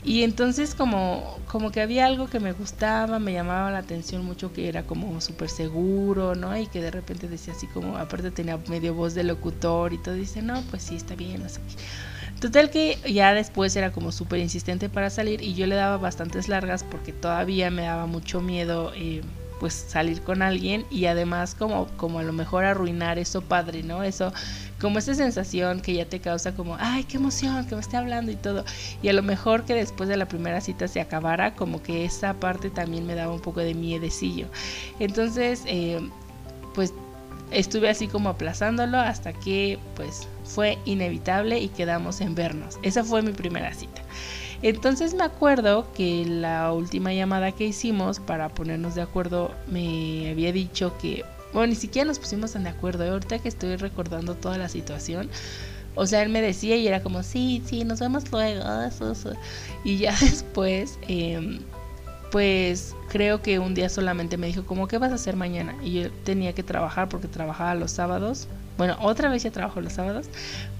Y 0.02 0.22
entonces 0.22 0.74
como, 0.74 1.38
como 1.46 1.70
que 1.70 1.82
había 1.82 2.06
algo 2.06 2.28
que 2.28 2.40
me 2.40 2.52
gustaba, 2.52 3.18
me 3.18 3.32
llamaba 3.32 3.70
la 3.70 3.78
atención 3.78 4.24
mucho 4.24 4.52
que 4.52 4.68
era 4.68 4.84
como 4.84 5.20
súper 5.20 5.50
seguro, 5.50 6.34
¿no? 6.34 6.56
Y 6.56 6.66
que 6.68 6.80
de 6.80 6.90
repente 6.90 7.28
decía 7.28 7.52
así 7.54 7.66
como, 7.66 7.98
aparte 7.98 8.30
tenía 8.30 8.58
medio 8.68 8.94
voz 8.94 9.14
de 9.14 9.24
locutor 9.24 9.92
y 9.92 9.98
todo, 9.98 10.14
dice, 10.14 10.40
no, 10.40 10.62
pues 10.70 10.84
sí, 10.84 10.96
está 10.96 11.14
bien, 11.14 11.42
no 11.42 11.48
sé 11.48 11.60
Total 12.40 12.70
que 12.70 12.98
ya 13.12 13.34
después 13.34 13.76
era 13.76 13.92
como 13.92 14.12
súper 14.12 14.38
insistente 14.38 14.88
para 14.88 15.10
salir 15.10 15.42
y 15.42 15.54
yo 15.54 15.66
le 15.66 15.74
daba 15.74 15.98
bastantes 15.98 16.48
largas 16.48 16.84
porque 16.84 17.12
todavía 17.12 17.70
me 17.70 17.82
daba 17.82 18.06
mucho 18.06 18.40
miedo. 18.40 18.92
Eh, 18.94 19.20
pues 19.60 19.74
salir 19.74 20.22
con 20.22 20.40
alguien 20.40 20.86
y 20.90 21.04
además 21.04 21.54
como, 21.54 21.86
como 21.98 22.18
a 22.18 22.22
lo 22.22 22.32
mejor 22.32 22.64
arruinar 22.64 23.18
eso 23.18 23.42
padre, 23.42 23.82
¿no? 23.82 24.02
Eso, 24.02 24.32
como 24.80 24.98
esa 24.98 25.14
sensación 25.14 25.80
que 25.80 25.94
ya 25.94 26.06
te 26.06 26.20
causa 26.20 26.54
como, 26.54 26.76
ay, 26.78 27.04
qué 27.04 27.18
emoción, 27.18 27.66
que 27.66 27.74
me 27.74 27.80
esté 27.80 27.96
hablando 27.96 28.32
y 28.32 28.36
todo. 28.36 28.64
Y 29.02 29.08
a 29.08 29.12
lo 29.12 29.22
mejor 29.22 29.64
que 29.64 29.74
después 29.74 30.08
de 30.08 30.16
la 30.16 30.26
primera 30.26 30.60
cita 30.60 30.88
se 30.88 31.00
acabara, 31.00 31.54
como 31.54 31.82
que 31.82 32.04
esa 32.04 32.34
parte 32.34 32.70
también 32.70 33.06
me 33.06 33.14
daba 33.14 33.32
un 33.32 33.40
poco 33.40 33.60
de 33.60 33.74
miedecillo. 33.74 34.46
Entonces, 34.98 35.62
eh, 35.66 36.00
pues 36.74 36.94
estuve 37.50 37.88
así 37.88 38.08
como 38.08 38.28
aplazándolo 38.28 38.98
hasta 38.98 39.32
que 39.32 39.78
pues 39.96 40.28
fue 40.44 40.78
inevitable 40.84 41.58
y 41.58 41.68
quedamos 41.68 42.20
en 42.20 42.34
vernos. 42.34 42.78
Esa 42.82 43.04
fue 43.04 43.22
mi 43.22 43.32
primera 43.32 43.74
cita. 43.74 44.02
Entonces 44.62 45.14
me 45.14 45.24
acuerdo 45.24 45.90
que 45.94 46.24
la 46.26 46.72
última 46.72 47.12
llamada 47.14 47.52
que 47.52 47.64
hicimos 47.64 48.20
para 48.20 48.50
ponernos 48.50 48.94
de 48.94 49.02
acuerdo 49.02 49.52
me 49.66 50.30
había 50.30 50.52
dicho 50.52 50.96
que, 50.98 51.24
bueno, 51.52 51.68
ni 51.68 51.74
siquiera 51.74 52.06
nos 52.06 52.18
pusimos 52.18 52.52
tan 52.52 52.64
de 52.64 52.70
acuerdo. 52.70 53.10
Ahorita 53.10 53.38
que 53.38 53.48
estoy 53.48 53.76
recordando 53.76 54.34
toda 54.34 54.58
la 54.58 54.68
situación, 54.68 55.28
o 55.94 56.06
sea, 56.06 56.22
él 56.22 56.28
me 56.28 56.42
decía 56.42 56.76
y 56.76 56.86
era 56.86 57.02
como, 57.02 57.22
sí, 57.22 57.62
sí, 57.66 57.84
nos 57.84 58.00
vemos 58.00 58.30
luego. 58.30 58.64
Y 59.84 59.98
ya 59.98 60.14
después, 60.20 60.98
em, 61.08 61.60
pues 62.30 62.94
creo 63.08 63.42
que 63.42 63.58
un 63.58 63.74
día 63.74 63.88
solamente 63.88 64.36
me 64.36 64.46
dijo, 64.46 64.64
como, 64.64 64.88
¿qué 64.88 64.98
vas 64.98 65.12
a 65.12 65.16
hacer 65.16 65.36
mañana? 65.36 65.76
Y 65.82 66.02
yo 66.02 66.12
tenía 66.24 66.52
que 66.54 66.62
trabajar 66.62 67.08
porque 67.08 67.28
trabajaba 67.28 67.74
los 67.74 67.90
sábados 67.90 68.48
bueno, 68.80 68.96
otra 69.02 69.28
vez 69.28 69.42
ya 69.42 69.50
trabajo 69.50 69.82
los 69.82 69.92
sábados, 69.92 70.30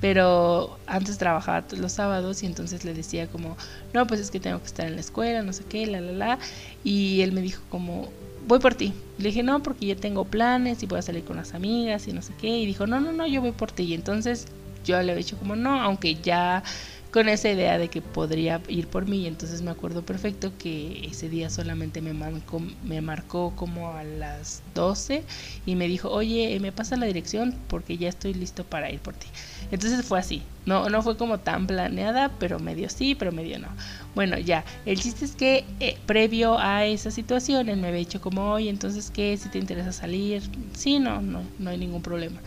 pero 0.00 0.78
antes 0.86 1.18
trabajaba 1.18 1.66
los 1.76 1.92
sábados 1.92 2.42
y 2.42 2.46
entonces 2.46 2.82
le 2.82 2.94
decía 2.94 3.26
como, 3.26 3.58
no, 3.92 4.06
pues 4.06 4.20
es 4.20 4.30
que 4.30 4.40
tengo 4.40 4.58
que 4.58 4.68
estar 4.68 4.86
en 4.86 4.94
la 4.94 5.02
escuela, 5.02 5.42
no 5.42 5.52
sé 5.52 5.64
qué, 5.68 5.86
la, 5.86 6.00
la, 6.00 6.12
la. 6.12 6.38
Y 6.82 7.20
él 7.20 7.32
me 7.32 7.42
dijo 7.42 7.60
como, 7.68 8.08
voy 8.50 8.58
por 8.58 8.74
ti. 8.74 8.92
Le 9.18 9.28
dije, 9.28 9.44
no, 9.44 9.62
porque 9.62 9.86
ya 9.86 9.96
tengo 9.96 10.24
planes 10.24 10.82
y 10.82 10.86
voy 10.86 10.98
a 10.98 11.02
salir 11.02 11.22
con 11.22 11.36
las 11.36 11.54
amigas 11.54 12.08
y 12.08 12.12
no 12.12 12.20
sé 12.20 12.34
qué. 12.40 12.48
Y 12.48 12.66
dijo, 12.66 12.84
no, 12.86 12.98
no, 12.98 13.12
no, 13.12 13.26
yo 13.26 13.40
voy 13.40 13.52
por 13.52 13.70
ti. 13.70 13.84
Y 13.84 13.94
entonces 13.94 14.46
yo 14.84 14.96
le 14.96 15.12
había 15.12 15.14
dicho 15.14 15.38
como, 15.38 15.54
no, 15.54 15.80
aunque 15.80 16.16
ya 16.16 16.64
con 17.12 17.28
esa 17.28 17.48
idea 17.48 17.78
de 17.78 17.88
que 17.88 18.02
podría 18.02 18.60
ir 18.66 18.88
por 18.88 19.08
mí. 19.08 19.26
Entonces 19.28 19.62
me 19.62 19.70
acuerdo 19.70 20.04
perfecto 20.04 20.52
que 20.58 21.06
ese 21.10 21.28
día 21.28 21.48
solamente 21.48 22.00
me 22.00 22.12
marcó, 22.12 22.60
me 22.82 23.00
marcó 23.00 23.54
como 23.54 23.92
a 23.92 24.02
las 24.02 24.62
12 24.74 25.22
y 25.64 25.76
me 25.76 25.86
dijo, 25.86 26.10
oye, 26.10 26.58
me 26.60 26.72
pasa 26.72 26.96
la 26.96 27.06
dirección 27.06 27.54
porque 27.68 27.98
ya 27.98 28.08
estoy 28.08 28.34
listo 28.34 28.64
para 28.64 28.90
ir 28.90 28.98
por 28.98 29.14
ti. 29.14 29.28
Entonces 29.70 30.04
fue 30.04 30.18
así. 30.18 30.42
No, 30.66 30.88
no 30.88 31.02
fue 31.02 31.16
como 31.16 31.38
tan 31.38 31.68
planeada, 31.68 32.32
pero 32.38 32.58
medio 32.58 32.88
sí, 32.90 33.14
pero 33.14 33.30
medio 33.30 33.60
no. 33.60 33.68
Bueno, 34.14 34.38
ya. 34.38 34.64
El 34.84 35.00
chiste 35.00 35.24
es 35.24 35.36
que 35.36 35.64
eh, 35.78 35.98
previo 36.06 36.58
a 36.58 36.84
esa 36.84 37.10
situación 37.10 37.68
él 37.68 37.76
me 37.78 37.88
había 37.88 38.00
dicho 38.00 38.20
como, 38.20 38.52
oye, 38.52 38.68
entonces 38.68 39.10
qué, 39.10 39.36
si 39.36 39.48
te 39.48 39.58
interesa 39.58 39.92
salir. 39.92 40.42
Sí, 40.74 40.98
no, 40.98 41.20
no, 41.22 41.42
no 41.58 41.70
hay 41.70 41.78
ningún 41.78 42.02
problema. 42.02 42.40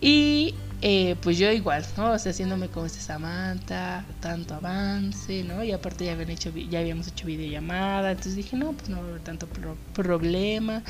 Y 0.00 0.54
eh, 0.82 1.16
pues 1.22 1.36
yo 1.38 1.50
igual, 1.52 1.84
¿no? 1.96 2.12
O 2.12 2.18
sea, 2.18 2.30
haciéndome 2.32 2.68
como 2.68 2.86
este 2.86 3.00
Samantha, 3.00 4.04
tanto 4.20 4.54
avance, 4.54 5.44
¿no? 5.44 5.62
Y 5.62 5.72
aparte 5.72 6.06
ya, 6.06 6.12
habían 6.12 6.30
hecho, 6.30 6.50
ya 6.54 6.80
habíamos 6.80 7.08
hecho 7.08 7.26
videollamada, 7.26 8.10
entonces 8.10 8.36
dije, 8.36 8.56
no, 8.56 8.72
pues 8.72 8.88
no 8.88 8.98
va 8.98 9.04
a 9.04 9.08
haber 9.10 9.20
tanto 9.22 9.46
problema, 9.94 10.82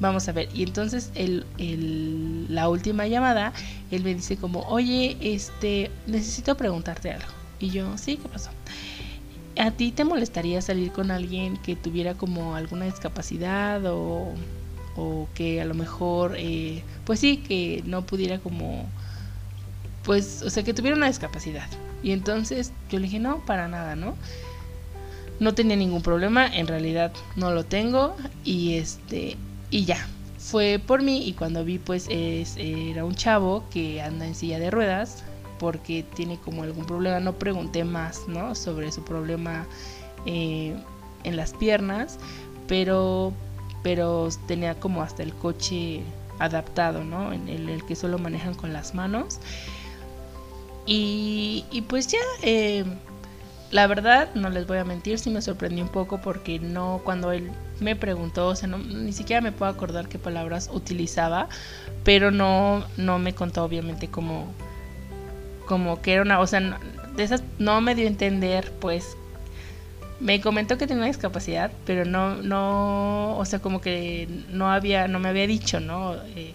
vamos 0.00 0.28
a 0.28 0.32
ver. 0.32 0.48
Y 0.54 0.62
entonces 0.62 1.10
el, 1.14 1.46
el, 1.58 2.46
la 2.54 2.68
última 2.70 3.06
llamada, 3.06 3.52
él 3.90 4.02
me 4.02 4.14
dice 4.14 4.36
como, 4.38 4.60
oye, 4.60 5.16
este, 5.20 5.90
necesito 6.06 6.56
preguntarte 6.56 7.10
algo. 7.12 7.28
Y 7.58 7.70
yo, 7.70 7.96
sí, 7.98 8.16
¿qué 8.16 8.28
pasó? 8.28 8.50
¿A 9.58 9.70
ti 9.70 9.92
te 9.92 10.04
molestaría 10.04 10.60
salir 10.62 10.90
con 10.90 11.10
alguien 11.10 11.56
que 11.58 11.76
tuviera 11.76 12.14
como 12.14 12.56
alguna 12.56 12.86
discapacidad 12.86 13.84
o, 13.86 14.34
o 14.96 15.28
que 15.34 15.60
a 15.60 15.64
lo 15.64 15.74
mejor, 15.74 16.34
eh, 16.36 16.82
pues 17.04 17.20
sí, 17.20 17.36
que 17.36 17.82
no 17.86 18.04
pudiera 18.04 18.38
como 18.38 18.88
pues, 20.04 20.42
o 20.42 20.50
sea, 20.50 20.62
que 20.62 20.74
tuviera 20.74 20.96
una 20.96 21.06
discapacidad. 21.06 21.66
Y 22.02 22.12
entonces 22.12 22.72
yo 22.90 22.98
le 22.98 23.06
dije, 23.06 23.18
no, 23.18 23.44
para 23.44 23.66
nada, 23.66 23.96
¿no? 23.96 24.14
No 25.40 25.54
tenía 25.54 25.76
ningún 25.76 26.02
problema, 26.02 26.46
en 26.46 26.66
realidad 26.66 27.12
no 27.34 27.50
lo 27.50 27.64
tengo 27.64 28.14
y 28.44 28.74
este, 28.74 29.36
y 29.70 29.84
ya. 29.84 30.06
Fue 30.38 30.78
por 30.78 31.02
mí 31.02 31.26
y 31.26 31.32
cuando 31.32 31.64
vi 31.64 31.78
pues 31.78 32.06
es, 32.10 32.56
era 32.58 33.06
un 33.06 33.14
chavo 33.14 33.64
que 33.70 34.02
anda 34.02 34.26
en 34.26 34.34
silla 34.34 34.58
de 34.58 34.70
ruedas 34.70 35.24
porque 35.58 36.04
tiene 36.14 36.38
como 36.38 36.62
algún 36.62 36.86
problema, 36.86 37.20
no 37.20 37.34
pregunté 37.34 37.84
más, 37.84 38.28
¿no? 38.28 38.54
Sobre 38.54 38.90
su 38.92 39.02
problema 39.02 39.66
eh, 40.26 40.74
en 41.24 41.36
las 41.36 41.52
piernas, 41.52 42.18
pero, 42.66 43.32
pero 43.82 44.28
tenía 44.46 44.78
como 44.78 45.02
hasta 45.02 45.22
el 45.22 45.34
coche 45.34 46.02
adaptado, 46.38 47.04
¿no? 47.04 47.32
En 47.32 47.48
el, 47.48 47.84
que 47.84 47.96
solo 47.96 48.18
manejan 48.18 48.54
con 48.54 48.72
las 48.72 48.94
manos. 48.94 49.38
Y, 50.86 51.64
pues 51.88 52.08
ya, 52.08 52.18
eh, 52.42 52.84
la 53.70 53.86
verdad, 53.86 54.28
no 54.34 54.50
les 54.50 54.66
voy 54.66 54.78
a 54.78 54.84
mentir, 54.84 55.18
sí 55.18 55.30
me 55.30 55.40
sorprendió 55.40 55.82
un 55.82 55.90
poco 55.90 56.20
porque 56.20 56.58
no, 56.58 57.00
cuando 57.04 57.32
él 57.32 57.50
me 57.80 57.96
preguntó, 57.96 58.48
o 58.48 58.56
sea, 58.56 58.68
ni 58.68 59.12
siquiera 59.12 59.40
me 59.40 59.50
puedo 59.50 59.70
acordar 59.70 60.08
qué 60.08 60.18
palabras 60.18 60.70
utilizaba, 60.72 61.48
pero 62.04 62.30
no, 62.30 62.84
no 62.96 63.18
me 63.18 63.34
contó 63.34 63.64
obviamente 63.64 64.08
como, 64.08 64.46
como 65.66 66.02
que 66.02 66.12
era 66.12 66.22
una, 66.22 66.40
o 66.40 66.46
sea, 66.46 66.78
de 67.16 67.22
esas 67.22 67.42
no 67.58 67.80
me 67.80 67.94
dio 67.94 68.04
a 68.04 68.08
entender, 68.08 68.72
pues, 68.80 69.16
me 70.20 70.40
comentó 70.40 70.78
que 70.78 70.86
tenía 70.86 71.02
una 71.02 71.06
discapacidad, 71.08 71.70
pero 71.84 72.04
no, 72.04 72.36
no, 72.36 73.36
o 73.36 73.44
sea, 73.44 73.58
como 73.58 73.80
que 73.80 74.28
no 74.50 74.70
había, 74.70 75.08
no 75.08 75.18
me 75.18 75.28
había 75.28 75.46
dicho, 75.46 75.80
¿no? 75.80 76.14
Eh, 76.34 76.54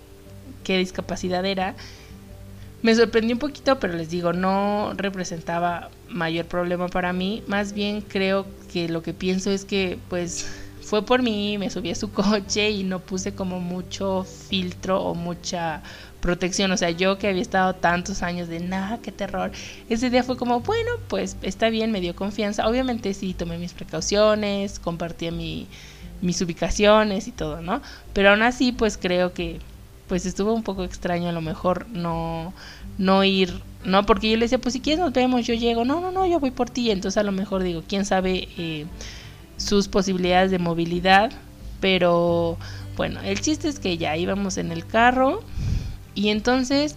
qué 0.63 0.77
discapacidad 0.77 1.45
era. 1.45 1.75
Me 2.81 2.95
sorprendió 2.95 3.35
un 3.35 3.39
poquito, 3.39 3.79
pero 3.79 3.93
les 3.93 4.09
digo, 4.09 4.31
no 4.33 4.93
representaba 4.95 5.89
mayor 6.07 6.45
problema 6.45 6.87
para 6.87 7.11
mí. 7.11 7.43
Más 7.47 7.73
bien 7.73 8.01
creo 8.01 8.45
que 8.71 8.87
lo 8.87 9.03
que 9.03 9.13
pienso 9.13 9.51
es 9.51 9.65
que, 9.65 9.99
pues, 10.09 10.47
fue 10.81 11.05
por 11.05 11.21
mí, 11.21 11.57
me 11.57 11.69
subí 11.69 11.91
a 11.91 11.95
su 11.95 12.11
coche 12.13 12.71
y 12.71 12.83
no 12.83 12.99
puse 12.99 13.35
como 13.35 13.59
mucho 13.59 14.23
filtro 14.23 15.01
o 15.01 15.13
mucha 15.13 15.83
protección. 16.21 16.71
O 16.71 16.77
sea, 16.77 16.89
yo 16.91 17.17
que 17.17 17.27
había 17.27 17.41
estado 17.41 17.75
tantos 17.75 18.23
años 18.23 18.47
de 18.47 18.59
nada, 18.59 18.99
qué 19.01 19.11
terror. 19.11 19.51
Ese 19.89 20.09
día 20.09 20.23
fue 20.23 20.37
como, 20.37 20.61
bueno, 20.61 20.91
pues 21.07 21.37
está 21.41 21.69
bien, 21.69 21.91
me 21.91 22.01
dio 22.01 22.15
confianza. 22.15 22.67
Obviamente 22.67 23.13
sí, 23.13 23.33
tomé 23.33 23.57
mis 23.57 23.73
precauciones, 23.73 24.79
compartí 24.79 25.31
mi, 25.31 25.67
mis 26.21 26.41
ubicaciones 26.41 27.27
y 27.27 27.31
todo, 27.31 27.61
¿no? 27.61 27.81
Pero 28.13 28.31
aún 28.31 28.41
así, 28.41 28.71
pues 28.71 28.97
creo 28.97 29.33
que 29.33 29.59
pues 30.07 30.25
estuvo 30.25 30.53
un 30.53 30.63
poco 30.63 30.83
extraño 30.83 31.29
a 31.29 31.31
lo 31.31 31.39
mejor 31.39 31.87
no, 31.89 32.51
no 32.97 33.23
ir, 33.23 33.61
no, 33.85 34.07
porque 34.07 34.29
yo 34.31 34.37
le 34.37 34.45
decía, 34.45 34.57
pues 34.57 34.73
si 34.73 34.81
quieres 34.81 34.99
nos 34.99 35.13
vemos, 35.13 35.45
yo 35.45 35.53
llego, 35.53 35.85
no, 35.85 36.01
no, 36.01 36.11
no, 36.11 36.25
yo 36.25 36.39
voy 36.39 36.49
por 36.49 36.69
ti, 36.69 36.89
entonces 36.89 37.17
a 37.19 37.23
lo 37.23 37.31
mejor 37.31 37.61
digo, 37.61 37.83
quién 37.87 38.05
sabe 38.05 38.47
eh, 38.57 38.87
sus 39.57 39.87
posibilidades 39.87 40.49
de 40.49 40.57
movilidad, 40.57 41.31
pero 41.79 42.57
bueno, 42.97 43.21
el 43.21 43.39
chiste 43.39 43.69
es 43.69 43.79
que 43.79 43.97
ya 43.99 44.17
íbamos 44.17 44.57
en 44.57 44.71
el 44.71 44.85
carro 44.85 45.43
y 46.15 46.29
entonces 46.29 46.95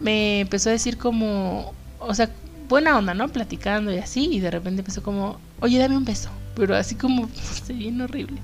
me 0.00 0.40
empezó 0.40 0.70
a 0.70 0.72
decir 0.72 0.98
como, 0.98 1.74
o 1.98 2.14
sea, 2.14 2.30
buena 2.68 2.98
onda, 2.98 3.14
¿no? 3.14 3.28
Platicando 3.28 3.92
y 3.92 3.98
así, 3.98 4.28
y 4.32 4.40
de 4.40 4.50
repente 4.50 4.80
empezó 4.80 5.02
como, 5.02 5.38
oye, 5.60 5.78
dame 5.78 5.96
un 5.96 6.04
beso, 6.04 6.30
pero 6.54 6.76
así 6.76 6.94
como, 6.94 7.28
se 7.64 7.72
bien 7.72 8.00
horrible. 8.00 8.40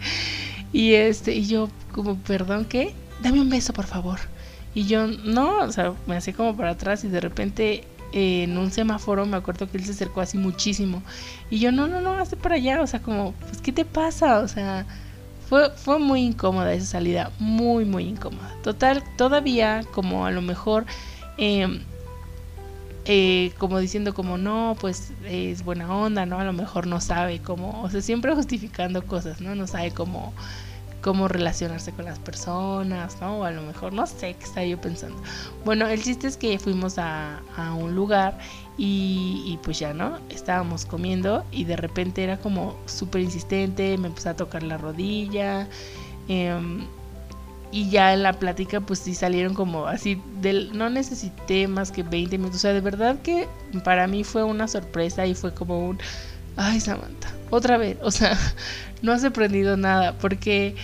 Y 0.72 0.94
este, 0.94 1.34
y 1.34 1.46
yo 1.46 1.68
como, 1.92 2.16
perdón, 2.18 2.64
¿qué? 2.64 2.94
dame 3.22 3.40
un 3.40 3.50
beso, 3.50 3.72
por 3.72 3.86
favor. 3.86 4.18
Y 4.74 4.86
yo, 4.86 5.06
no, 5.06 5.58
o 5.58 5.72
sea, 5.72 5.94
me 6.06 6.16
hacía 6.16 6.34
como 6.34 6.56
para 6.56 6.70
atrás 6.70 7.04
y 7.04 7.08
de 7.08 7.20
repente 7.20 7.84
en 8.12 8.58
un 8.58 8.72
semáforo 8.72 9.24
me 9.26 9.36
acuerdo 9.36 9.70
que 9.70 9.78
él 9.78 9.84
se 9.84 9.92
acercó 9.92 10.20
así 10.20 10.38
muchísimo. 10.38 11.02
Y 11.50 11.58
yo, 11.58 11.72
no, 11.72 11.86
no, 11.86 12.00
no, 12.00 12.12
hazte 12.14 12.36
para 12.36 12.56
allá, 12.56 12.80
o 12.80 12.86
sea, 12.86 13.00
como, 13.00 13.32
pues, 13.32 13.60
¿qué 13.60 13.72
te 13.72 13.84
pasa? 13.84 14.40
O 14.40 14.48
sea, 14.48 14.86
fue, 15.50 15.68
fue 15.70 15.98
muy 15.98 16.22
incómoda 16.22 16.72
esa 16.72 16.86
salida, 16.86 17.32
muy, 17.40 17.84
muy 17.84 18.04
incómoda. 18.04 18.54
Total, 18.62 19.02
todavía 19.16 19.82
como 19.92 20.24
a 20.24 20.30
lo 20.30 20.40
mejor... 20.40 20.86
Em, 21.36 21.82
eh, 23.06 23.52
como 23.58 23.78
diciendo 23.78 24.14
como 24.14 24.38
no, 24.38 24.76
pues 24.78 25.12
es 25.24 25.64
buena 25.64 25.92
onda, 25.92 26.26
¿no? 26.26 26.38
A 26.38 26.44
lo 26.44 26.52
mejor 26.52 26.86
no 26.86 27.00
sabe 27.00 27.40
cómo, 27.40 27.82
o 27.82 27.90
sea, 27.90 28.02
siempre 28.02 28.32
justificando 28.36 29.04
cosas, 29.04 29.40
¿no? 29.40 29.56
No 29.56 29.66
sabe 29.66 29.90
cómo 29.90 30.32
cómo 31.00 31.28
relacionarse 31.28 31.92
con 31.92 32.04
las 32.04 32.18
personas, 32.18 33.20
¿no? 33.20 33.38
O 33.38 33.44
a 33.44 33.50
lo 33.50 33.62
mejor, 33.62 33.92
no 33.92 34.06
sé 34.06 34.34
qué 34.34 34.44
estaba 34.44 34.66
yo 34.66 34.80
pensando. 34.80 35.20
Bueno, 35.64 35.86
el 35.88 36.02
chiste 36.02 36.26
es 36.26 36.36
que 36.36 36.58
fuimos 36.58 36.98
a, 36.98 37.40
un 37.78 37.94
lugar 37.94 38.38
y, 38.82 39.58
pues 39.62 39.78
ya, 39.78 39.92
¿no? 39.92 40.18
Estábamos 40.30 40.86
comiendo 40.86 41.44
y 41.52 41.64
de 41.64 41.76
repente 41.76 42.24
era 42.24 42.38
como 42.38 42.78
súper 42.86 43.20
insistente, 43.20 43.98
me 43.98 44.08
empezó 44.08 44.30
a 44.30 44.36
tocar 44.36 44.62
la 44.62 44.78
rodilla. 44.78 45.68
Em, 46.28 46.86
y 47.70 47.90
ya 47.90 48.14
en 48.14 48.22
la 48.22 48.32
plática 48.32 48.80
pues 48.80 49.00
sí 49.00 49.14
salieron 49.14 49.52
como 49.52 49.86
así, 49.86 50.20
del, 50.40 50.76
no 50.76 50.88
necesité 50.88 51.68
más 51.68 51.92
que 51.92 52.02
20 52.02 52.38
minutos, 52.38 52.56
o 52.56 52.60
sea, 52.62 52.72
de 52.72 52.80
verdad 52.80 53.20
que 53.22 53.48
para 53.84 54.06
mí 54.06 54.24
fue 54.24 54.44
una 54.44 54.66
sorpresa 54.66 55.26
y 55.26 55.34
fue 55.34 55.52
como 55.52 55.88
un, 55.90 55.98
ay 56.56 56.80
Samantha, 56.80 57.30
otra 57.50 57.76
vez, 57.76 57.98
o 58.02 58.10
sea, 58.10 58.36
no 59.02 59.12
has 59.12 59.24
aprendido 59.24 59.76
nada, 59.76 60.16
porque, 60.18 60.74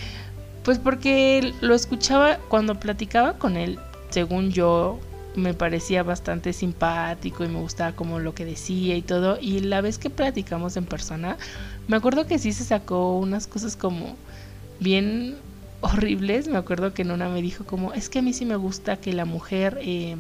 pues 0.65 0.79
porque 0.79 1.55
lo 1.63 1.75
escuchaba 1.75 2.39
cuando 2.49 2.79
platicaba 2.79 3.39
con 3.39 3.57
él, 3.57 3.79
según 4.11 4.53
yo, 4.53 5.01
me 5.37 5.55
parecía 5.55 6.03
bastante 6.03 6.53
simpático 6.53 7.45
y 7.45 7.49
me 7.49 7.61
gustaba 7.61 7.93
como 7.93 8.19
lo 8.19 8.35
que 8.35 8.45
decía 8.45 8.97
y 8.97 9.03
todo, 9.03 9.39
y 9.41 9.61
la 9.61 9.81
vez 9.81 9.99
que 9.99 10.11
platicamos 10.11 10.77
en 10.77 10.87
persona, 10.87 11.37
me 11.89 11.97
acuerdo 11.97 12.27
que 12.27 12.39
sí 12.39 12.53
se 12.53 12.65
sacó 12.65 13.17
unas 13.19 13.47
cosas 13.47 13.77
como 13.77 14.17
bien 14.81 15.37
horribles, 15.83 16.49
me 16.49 16.59
acuerdo 16.59 16.95
que 16.95 17.03
en 17.03 17.11
una 17.11 17.29
me 17.29 17.43
dijo 17.43 17.65
como, 17.65 17.93
es 17.93 18.09
que 18.09 18.19
a 18.21 18.23
mí 18.23 18.33
sí 18.33 18.45
me 18.45 18.57
gusta 18.57 18.97
que 18.97 19.13
la 19.13 19.25
mujer... 19.25 19.79
Eh, 19.83 20.17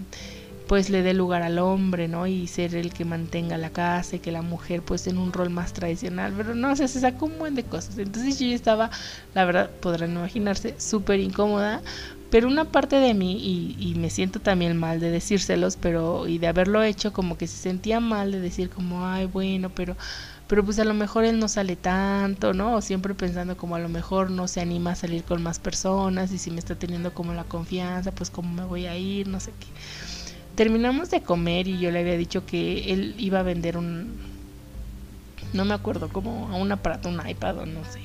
pues 0.67 0.91
le 0.91 1.03
dé 1.03 1.15
lugar 1.15 1.43
al 1.43 1.59
hombre, 1.59 2.09
¿no? 2.09 2.27
Y 2.27 2.47
ser 2.49 2.75
el 2.75 2.93
que 2.93 3.05
mantenga 3.05 3.57
la 3.57 3.71
casa 3.71 4.17
y 4.17 4.19
que 4.19 4.33
la 4.33 4.43
mujer 4.43 4.83
pues 4.83 5.07
en 5.07 5.19
un 5.19 5.33
rol 5.33 5.51
más 5.51 5.73
tradicional, 5.73 6.33
pero 6.37 6.55
no, 6.55 6.73
o 6.73 6.77
sea, 6.77 6.89
se 6.89 7.01
sacó 7.01 7.27
un 7.27 7.39
buen 7.39 7.55
de 7.55 7.65
cosas. 7.65 7.99
Entonces 7.99 8.39
yo 8.39 8.49
estaba, 8.49 8.91
la 9.35 9.45
verdad, 9.45 9.71
podrán 9.81 10.13
imaginarse, 10.13 10.75
súper 10.79 11.21
incómoda, 11.21 11.83
pero 12.31 12.49
una 12.49 12.65
parte 12.67 12.97
de 12.97 13.15
mí, 13.15 13.39
y, 13.39 13.77
y, 13.79 13.95
me 13.95 14.11
siento 14.11 14.41
también 14.41 14.77
mal 14.77 15.01
de 15.01 15.11
decírselos, 15.11 15.77
pero 15.77 16.27
y 16.27 16.39
de 16.39 16.49
haberlo 16.49 16.83
hecho, 16.83 17.12
como 17.12 17.39
que 17.39 17.47
se 17.47 17.57
sentía 17.57 18.01
mal 18.01 18.33
de 18.33 18.41
decir 18.41 18.71
como, 18.71 19.07
ay, 19.07 19.27
bueno, 19.27 19.71
pero 19.71 19.97
pero 20.47 20.65
pues 20.65 20.79
a 20.79 20.85
lo 20.85 20.95
mejor 20.95 21.25
él 21.25 21.41
no 21.41 21.49
sale 21.49 21.75
tanto, 21.75 22.53
¿no? 22.55 22.81
Siempre 22.81 23.15
pensando 23.15 23.57
como 23.57 23.75
a 23.75 23.81
lo 23.81 23.89
mejor 23.89 24.31
no 24.31 24.47
se 24.47 24.61
anima 24.61 24.93
a 24.93 24.95
salir 24.95 25.25
con 25.25 25.43
más 25.43 25.59
personas 25.59 26.33
y 26.33 26.39
si 26.39 26.51
me 26.53 26.61
está 26.61 26.77
teniendo 26.77 27.12
como 27.12 27.35
la 27.35 27.45
confianza, 27.45 28.12
pues 28.12 28.31
cómo 28.31 28.53
me 28.53 28.65
voy 28.65 28.87
a 28.87 28.97
ir, 28.97 29.27
no 29.27 29.41
sé 29.41 29.53
qué. 29.59 29.67
Terminamos 30.55 31.11
de 31.11 31.23
comer 31.23 31.67
y 31.67 31.79
yo 31.79 31.91
le 31.91 32.01
había 32.01 32.17
dicho 32.17 32.47
que 32.47 32.93
él 32.93 33.15
iba 33.19 33.41
a 33.41 33.43
vender 33.43 33.77
un, 33.77 34.17
no 35.53 35.65
me 35.65 35.75
acuerdo, 35.75 36.09
como 36.09 36.49
a 36.49 36.57
un 36.57 36.71
aparato, 36.71 37.09
un 37.09 37.29
iPad 37.29 37.59
o 37.59 37.67
no 37.67 37.85
sé, 37.85 38.01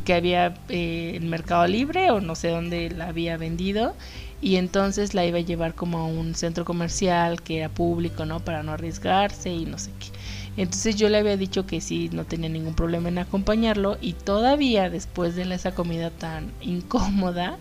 que 0.00 0.14
había 0.14 0.54
eh, 0.68 1.12
en 1.14 1.28
Mercado 1.28 1.66
Libre 1.66 2.10
o 2.10 2.20
no 2.20 2.34
sé 2.34 2.48
dónde 2.48 2.90
la 2.90 3.08
había 3.08 3.36
vendido 3.36 3.94
y 4.40 4.56
entonces 4.56 5.14
la 5.14 5.24
iba 5.24 5.38
a 5.38 5.42
llevar 5.42 5.74
como 5.74 5.98
a 5.98 6.06
un 6.06 6.34
centro 6.34 6.64
comercial 6.64 7.42
que 7.42 7.58
era 7.58 7.68
público, 7.68 8.24
¿no? 8.24 8.40
Para 8.40 8.62
no 8.62 8.72
arriesgarse 8.72 9.50
y 9.50 9.66
no 9.66 9.78
sé 9.78 9.90
qué. 10.00 10.08
Entonces 10.56 10.96
yo 10.96 11.08
le 11.08 11.18
había 11.18 11.36
dicho 11.36 11.66
que 11.66 11.80
sí, 11.80 12.10
no 12.12 12.24
tenía 12.24 12.48
ningún 12.48 12.74
problema 12.74 13.08
en 13.08 13.18
acompañarlo 13.18 13.98
y 14.00 14.14
todavía 14.14 14.90
después 14.90 15.36
de 15.36 15.42
esa 15.54 15.74
comida 15.74 16.10
tan 16.10 16.50
incómoda, 16.60 17.58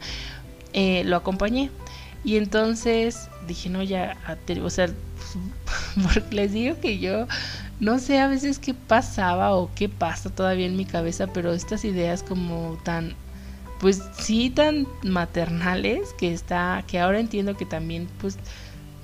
eh, 0.73 1.03
lo 1.05 1.17
acompañé. 1.17 1.69
Y 2.23 2.37
entonces 2.37 3.29
dije, 3.47 3.69
no, 3.69 3.81
ya, 3.83 4.17
o 4.63 4.69
sea, 4.69 4.87
porque 6.13 6.35
les 6.35 6.51
digo 6.51 6.79
que 6.79 6.99
yo 6.99 7.27
no 7.81 7.99
sé 7.99 8.19
a 8.19 8.27
veces 8.27 8.59
qué 8.59 8.73
pasaba 8.73 9.53
o 9.55 9.69
qué 9.75 9.89
pasa 9.89 10.29
todavía 10.29 10.67
en 10.67 10.77
mi 10.77 10.85
cabeza, 10.85 11.27
pero 11.27 11.51
estas 11.51 11.83
ideas 11.83 12.23
como 12.23 12.77
tan, 12.83 13.15
pues 13.79 14.01
sí, 14.17 14.49
tan 14.49 14.87
maternales, 15.03 16.13
que 16.17 16.33
está, 16.33 16.85
que 16.87 16.99
ahora 16.99 17.19
entiendo 17.19 17.57
que 17.57 17.65
también, 17.65 18.07
pues, 18.21 18.37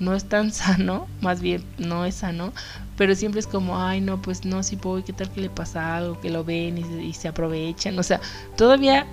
no 0.00 0.14
es 0.14 0.24
tan 0.28 0.52
sano, 0.52 1.08
más 1.20 1.42
bien 1.42 1.64
no 1.76 2.06
es 2.06 2.14
sano, 2.14 2.52
pero 2.96 3.14
siempre 3.14 3.40
es 3.40 3.46
como, 3.46 3.78
ay, 3.84 4.00
no, 4.00 4.22
pues 4.22 4.44
no, 4.46 4.62
si 4.62 4.76
puedo, 4.76 5.04
¿qué 5.04 5.12
tal 5.12 5.30
que 5.30 5.42
le 5.42 5.50
pasa 5.50 5.96
algo? 5.96 6.20
Que 6.20 6.30
lo 6.30 6.44
ven 6.44 6.78
y, 6.78 7.04
y 7.04 7.12
se 7.12 7.28
aprovechan, 7.28 7.98
o 7.98 8.02
sea, 8.02 8.20
todavía 8.56 9.06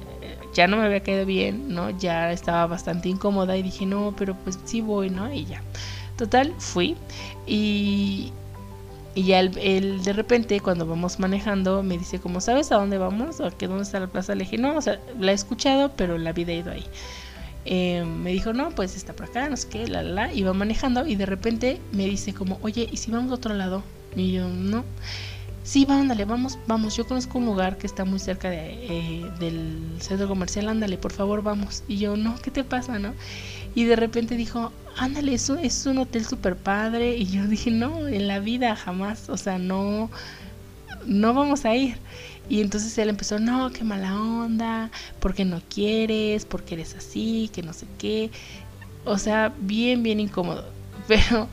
ya 0.56 0.68
no 0.68 0.78
me 0.78 0.86
había 0.86 1.02
caído 1.02 1.26
bien, 1.26 1.70
¿no? 1.70 1.90
Ya 1.92 2.32
estaba 2.32 2.66
bastante 2.68 3.10
incómoda 3.10 3.58
y 3.58 3.64
dije, 3.64 3.86
no, 3.86 4.16
pero 4.18 4.36
pues 4.36 4.58
sí 4.66 4.82
voy, 4.82 5.10
¿no? 5.10 5.32
Y 5.32 5.46
ya. 5.46 5.62
Total, 6.18 6.54
fui 6.60 6.96
y, 7.46 8.32
y 9.16 9.24
ya 9.24 9.40
él, 9.40 10.04
de 10.04 10.14
repente 10.14 10.60
cuando 10.60 10.86
vamos 10.86 11.20
manejando 11.20 11.82
me 11.84 11.98
dice 11.98 12.20
como, 12.20 12.42
¿sabes 12.42 12.72
a 12.72 12.76
dónde 12.76 12.98
vamos? 12.98 13.40
¿O 13.40 13.46
a 13.46 13.52
qué 13.52 13.68
dónde 13.68 13.84
está 13.84 14.00
la 14.00 14.08
plaza? 14.08 14.36
Le 14.36 14.44
dije, 14.44 14.58
no, 14.58 14.76
o 14.78 14.82
sea, 14.82 15.00
la 15.20 15.32
he 15.32 15.36
escuchado, 15.36 15.94
pero 15.96 16.18
la 16.18 16.34
vida 16.34 16.52
he 16.52 16.58
ido 16.58 16.72
ahí. 16.72 16.86
Eh, 17.66 18.04
me 18.06 18.32
dijo, 18.32 18.54
no, 18.54 18.70
pues 18.72 18.96
está 18.96 19.14
por 19.14 19.28
acá, 19.28 19.50
no 19.50 19.58
sé 19.58 19.70
qué, 19.70 19.88
la, 19.88 20.04
la, 20.04 20.28
la. 20.28 20.34
Iba 20.34 20.54
manejando 20.54 21.08
y 21.08 21.16
de 21.16 21.26
repente 21.26 21.82
me 21.92 22.06
dice 22.06 22.34
como, 22.34 22.60
oye, 22.62 22.88
¿y 22.92 22.98
si 22.98 23.10
vamos 23.12 23.32
a 23.32 23.36
otro 23.36 23.54
lado? 23.56 23.84
Y 24.16 24.34
yo, 24.34 24.48
no 24.48 24.86
sí, 25.66 25.86
ándale, 25.90 26.26
vamos, 26.26 26.58
vamos, 26.68 26.96
yo 26.96 27.06
conozco 27.08 27.40
un 27.40 27.46
lugar 27.46 27.78
que 27.78 27.88
está 27.88 28.06
muy 28.06 28.20
cerca 28.20 28.50
de, 28.50 28.70
eh, 28.88 29.32
del 29.40 29.98
centro 30.00 30.28
comercial, 30.28 30.70
ándale, 30.70 30.98
por 30.98 31.12
favor, 31.12 31.42
vamos. 31.42 31.84
Y 31.88 31.98
yo, 31.98 32.16
no, 32.16 32.36
¿qué 32.42 32.52
te 32.52 32.64
pasa, 32.64 33.00
no? 33.00 33.14
Y 33.76 33.84
de 33.84 33.96
repente 33.98 34.36
dijo, 34.36 34.72
ándale, 34.98 35.34
eso 35.34 35.58
es 35.58 35.86
un 35.86 35.98
hotel 36.00 36.26
super 36.26 36.56
padre. 36.56 37.16
Y 37.18 37.26
yo 37.26 37.46
dije, 37.46 37.72
no, 37.72 38.08
en 38.08 38.28
la 38.28 38.40
vida 38.40 38.76
jamás, 38.76 39.30
o 39.30 39.38
sea, 39.38 39.60
no, 39.60 40.10
no 41.06 41.34
vamos 41.34 41.66
a 41.66 41.76
ir. 41.76 41.98
Y 42.48 42.62
entonces 42.62 42.98
él 42.98 43.10
empezó, 43.10 43.40
no, 43.40 43.72
qué 43.72 43.84
mala 43.84 44.16
onda, 44.16 44.92
porque 45.20 45.46
no 45.46 45.62
quieres, 45.70 46.46
porque 46.46 46.76
eres 46.76 46.96
así, 46.96 47.50
que 47.54 47.64
no 47.64 47.74
sé 47.74 47.86
qué. 47.98 48.32
O 49.04 49.18
sea, 49.18 49.54
bien, 49.60 50.04
bien 50.04 50.20
incómodo. 50.20 50.66
Pero 51.08 51.50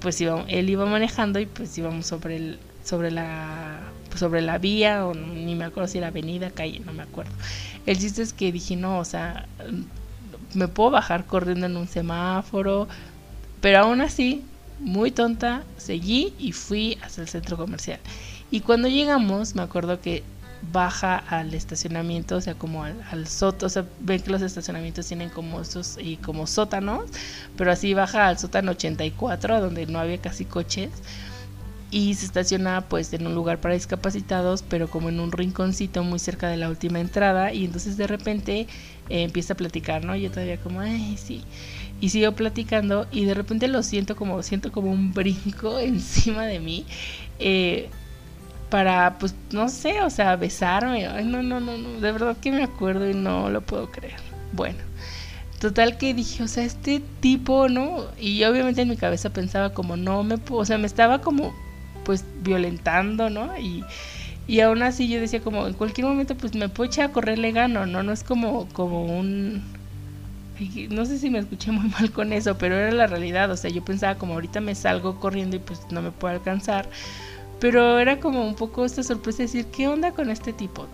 pues 0.00 0.20
iba, 0.20 0.44
él 0.48 0.68
iba 0.68 0.84
manejando 0.86 1.40
y 1.40 1.46
pues 1.46 1.76
íbamos 1.78 2.06
sobre 2.06 2.36
el, 2.36 2.58
sobre 2.84 3.10
la 3.10 3.80
sobre 4.14 4.40
la 4.40 4.58
vía 4.58 5.06
o 5.06 5.14
ni 5.14 5.54
me 5.54 5.64
acuerdo 5.64 5.88
si 5.88 5.98
era 5.98 6.08
avenida, 6.08 6.50
calle, 6.50 6.80
no 6.80 6.92
me 6.92 7.02
acuerdo. 7.02 7.32
El 7.84 7.98
chiste 7.98 8.22
es 8.22 8.32
que 8.32 8.50
dije, 8.50 8.76
no, 8.76 8.98
o 8.98 9.04
sea, 9.04 9.46
me 10.56 10.68
puedo 10.68 10.90
bajar 10.90 11.26
corriendo 11.26 11.66
en 11.66 11.76
un 11.76 11.88
semáforo, 11.88 12.88
pero 13.60 13.78
aún 13.80 14.00
así, 14.00 14.42
muy 14.80 15.10
tonta, 15.10 15.62
seguí 15.76 16.34
y 16.38 16.52
fui 16.52 16.98
hacia 17.02 17.22
el 17.22 17.28
centro 17.28 17.56
comercial. 17.56 18.00
Y 18.50 18.60
cuando 18.60 18.88
llegamos, 18.88 19.54
me 19.54 19.62
acuerdo 19.62 20.00
que 20.00 20.22
baja 20.72 21.16
al 21.16 21.54
estacionamiento, 21.54 22.36
o 22.36 22.40
sea, 22.40 22.54
como 22.54 22.84
al, 22.84 23.00
al 23.10 23.26
sótano, 23.26 23.66
o 23.66 23.70
sea, 23.70 23.84
ven 24.00 24.20
que 24.20 24.30
los 24.30 24.42
estacionamientos 24.42 25.06
tienen 25.06 25.28
como 25.30 25.60
esos 25.60 25.98
y 26.00 26.16
como 26.16 26.46
sótanos, 26.46 27.04
pero 27.56 27.70
así 27.70 27.94
baja 27.94 28.28
al 28.28 28.38
sótano 28.38 28.72
84, 28.72 29.60
donde 29.60 29.86
no 29.86 29.98
había 29.98 30.18
casi 30.18 30.44
coches 30.44 30.90
y 31.90 32.14
se 32.14 32.26
estaciona 32.26 32.82
pues 32.82 33.12
en 33.12 33.26
un 33.26 33.34
lugar 33.34 33.60
para 33.60 33.74
discapacitados, 33.74 34.62
pero 34.62 34.88
como 34.88 35.08
en 35.08 35.20
un 35.20 35.32
rinconcito 35.32 36.02
muy 36.02 36.18
cerca 36.18 36.48
de 36.48 36.56
la 36.56 36.68
última 36.68 37.00
entrada 37.00 37.52
y 37.52 37.64
entonces 37.64 37.96
de 37.96 38.06
repente 38.06 38.60
eh, 39.08 39.22
empieza 39.22 39.54
a 39.54 39.56
platicar, 39.56 40.04
¿no? 40.04 40.16
Yo 40.16 40.30
todavía 40.30 40.58
como, 40.58 40.80
ay, 40.80 41.16
sí. 41.16 41.42
Y 42.00 42.10
sigo 42.10 42.32
platicando 42.32 43.06
y 43.10 43.24
de 43.24 43.34
repente 43.34 43.68
lo 43.68 43.82
siento 43.82 44.16
como, 44.16 44.42
siento 44.42 44.72
como 44.72 44.90
un 44.90 45.12
brinco 45.12 45.78
encima 45.80 46.44
de 46.44 46.60
mí. 46.60 46.84
Eh, 47.38 47.88
para, 48.70 49.16
pues, 49.18 49.34
no 49.52 49.68
sé, 49.68 50.02
o 50.02 50.10
sea, 50.10 50.34
besarme. 50.36 51.06
Ay, 51.06 51.24
no, 51.24 51.42
no, 51.42 51.60
no, 51.60 51.78
no, 51.78 52.00
de 52.00 52.12
verdad 52.12 52.36
que 52.36 52.50
me 52.50 52.64
acuerdo 52.64 53.08
y 53.08 53.14
no 53.14 53.48
lo 53.48 53.60
puedo 53.60 53.90
creer. 53.90 54.16
Bueno, 54.52 54.78
total 55.60 55.98
que 55.98 56.14
dije, 56.14 56.42
o 56.42 56.48
sea, 56.48 56.64
este 56.64 57.00
tipo, 57.20 57.68
¿no? 57.68 58.06
Y 58.18 58.42
obviamente 58.44 58.82
en 58.82 58.88
mi 58.88 58.96
cabeza 58.96 59.30
pensaba 59.30 59.72
como, 59.72 59.96
no 59.96 60.24
me 60.24 60.38
puedo, 60.38 60.62
o 60.62 60.64
sea, 60.64 60.78
me 60.78 60.86
estaba 60.86 61.20
como 61.20 61.54
pues 62.06 62.24
violentando, 62.40 63.28
¿no? 63.28 63.58
Y, 63.58 63.84
y 64.46 64.60
aún 64.60 64.82
así 64.82 65.08
yo 65.08 65.20
decía 65.20 65.40
como 65.40 65.66
en 65.66 65.74
cualquier 65.74 66.06
momento 66.06 66.36
pues 66.36 66.54
me 66.54 66.68
puedo 66.68 67.02
a 67.02 67.08
correr 67.08 67.38
le 67.38 67.50
gano, 67.50 67.84
¿no? 67.84 68.02
No 68.04 68.12
es 68.12 68.22
como, 68.22 68.68
como 68.72 69.04
un... 69.04 69.62
No 70.88 71.04
sé 71.04 71.18
si 71.18 71.28
me 71.28 71.40
escuché 71.40 71.72
muy 71.72 71.90
mal 72.00 72.12
con 72.12 72.32
eso, 72.32 72.56
pero 72.56 72.76
era 72.76 72.92
la 72.92 73.08
realidad, 73.08 73.50
o 73.50 73.56
sea, 73.56 73.70
yo 73.70 73.84
pensaba 73.84 74.14
como 74.14 74.34
ahorita 74.34 74.60
me 74.60 74.74
salgo 74.74 75.18
corriendo 75.18 75.56
y 75.56 75.58
pues 75.58 75.80
no 75.90 76.00
me 76.00 76.12
puedo 76.12 76.32
alcanzar, 76.32 76.88
pero 77.58 77.98
era 77.98 78.20
como 78.20 78.46
un 78.46 78.54
poco 78.54 78.84
esta 78.84 79.02
sorpresa 79.02 79.38
de 79.38 79.44
decir, 79.44 79.66
¿qué 79.66 79.88
onda 79.88 80.12
con 80.12 80.30
este 80.30 80.52
tipo? 80.52 80.86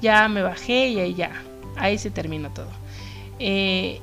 Ya 0.00 0.26
me 0.28 0.42
bajé 0.42 0.88
y 0.88 1.00
ahí 1.00 1.14
ya, 1.14 1.32
ahí 1.76 1.98
se 1.98 2.10
terminó 2.10 2.50
todo. 2.50 2.70
Eh, 3.38 4.00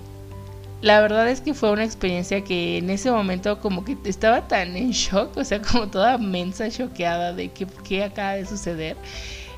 la 0.84 1.00
verdad 1.00 1.30
es 1.30 1.40
que 1.40 1.54
fue 1.54 1.72
una 1.72 1.86
experiencia 1.86 2.44
que 2.44 2.78
en 2.78 2.90
ese 2.90 3.10
momento 3.10 3.62
como 3.62 3.86
que 3.86 3.98
estaba 4.04 4.50
tan 4.50 4.76
en 4.76 4.92
shock, 4.92 5.38
o 5.38 5.44
sea, 5.46 5.62
como 5.62 5.88
toda 5.88 6.18
mensa, 6.18 6.70
choqueada 6.70 7.32
de 7.32 7.52
que 7.52 7.66
qué 7.88 8.04
acaba 8.04 8.34
de 8.34 8.46
suceder, 8.46 8.98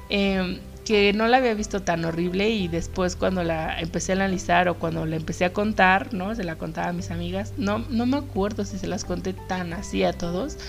em, 0.10 0.60
que 0.86 1.14
no 1.14 1.28
la 1.28 1.38
había 1.38 1.56
visto 1.56 1.82
tan 1.82 2.06
horrible 2.06 2.50
y 2.52 2.68
después 2.68 3.16
cuando 3.16 3.44
la 3.44 3.80
empecé 3.80 4.12
a 4.12 4.16
analizar 4.16 4.70
o 4.70 4.76
cuando 4.76 5.04
la 5.08 5.16
empecé 5.16 5.46
a 5.46 5.52
contar, 5.52 6.14
¿no? 6.14 6.36
Se 6.36 6.44
la 6.44 6.58
contaba 6.60 6.90
a 6.90 6.94
mis 6.94 7.10
amigas, 7.10 7.54
no, 7.58 7.80
no 7.90 8.06
me 8.06 8.18
acuerdo 8.18 8.64
si 8.64 8.78
se 8.78 8.86
las 8.86 9.04
conté 9.04 9.34
tan 9.34 9.74
así 9.74 10.04
a 10.04 10.14
todos, 10.14 10.60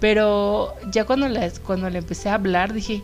pero 0.00 0.74
ya 0.92 1.04
cuando 1.04 1.28
le, 1.28 1.50
cuando 1.66 1.90
le 1.90 1.98
empecé 1.98 2.28
a 2.28 2.34
hablar 2.34 2.72
dije, 2.72 3.02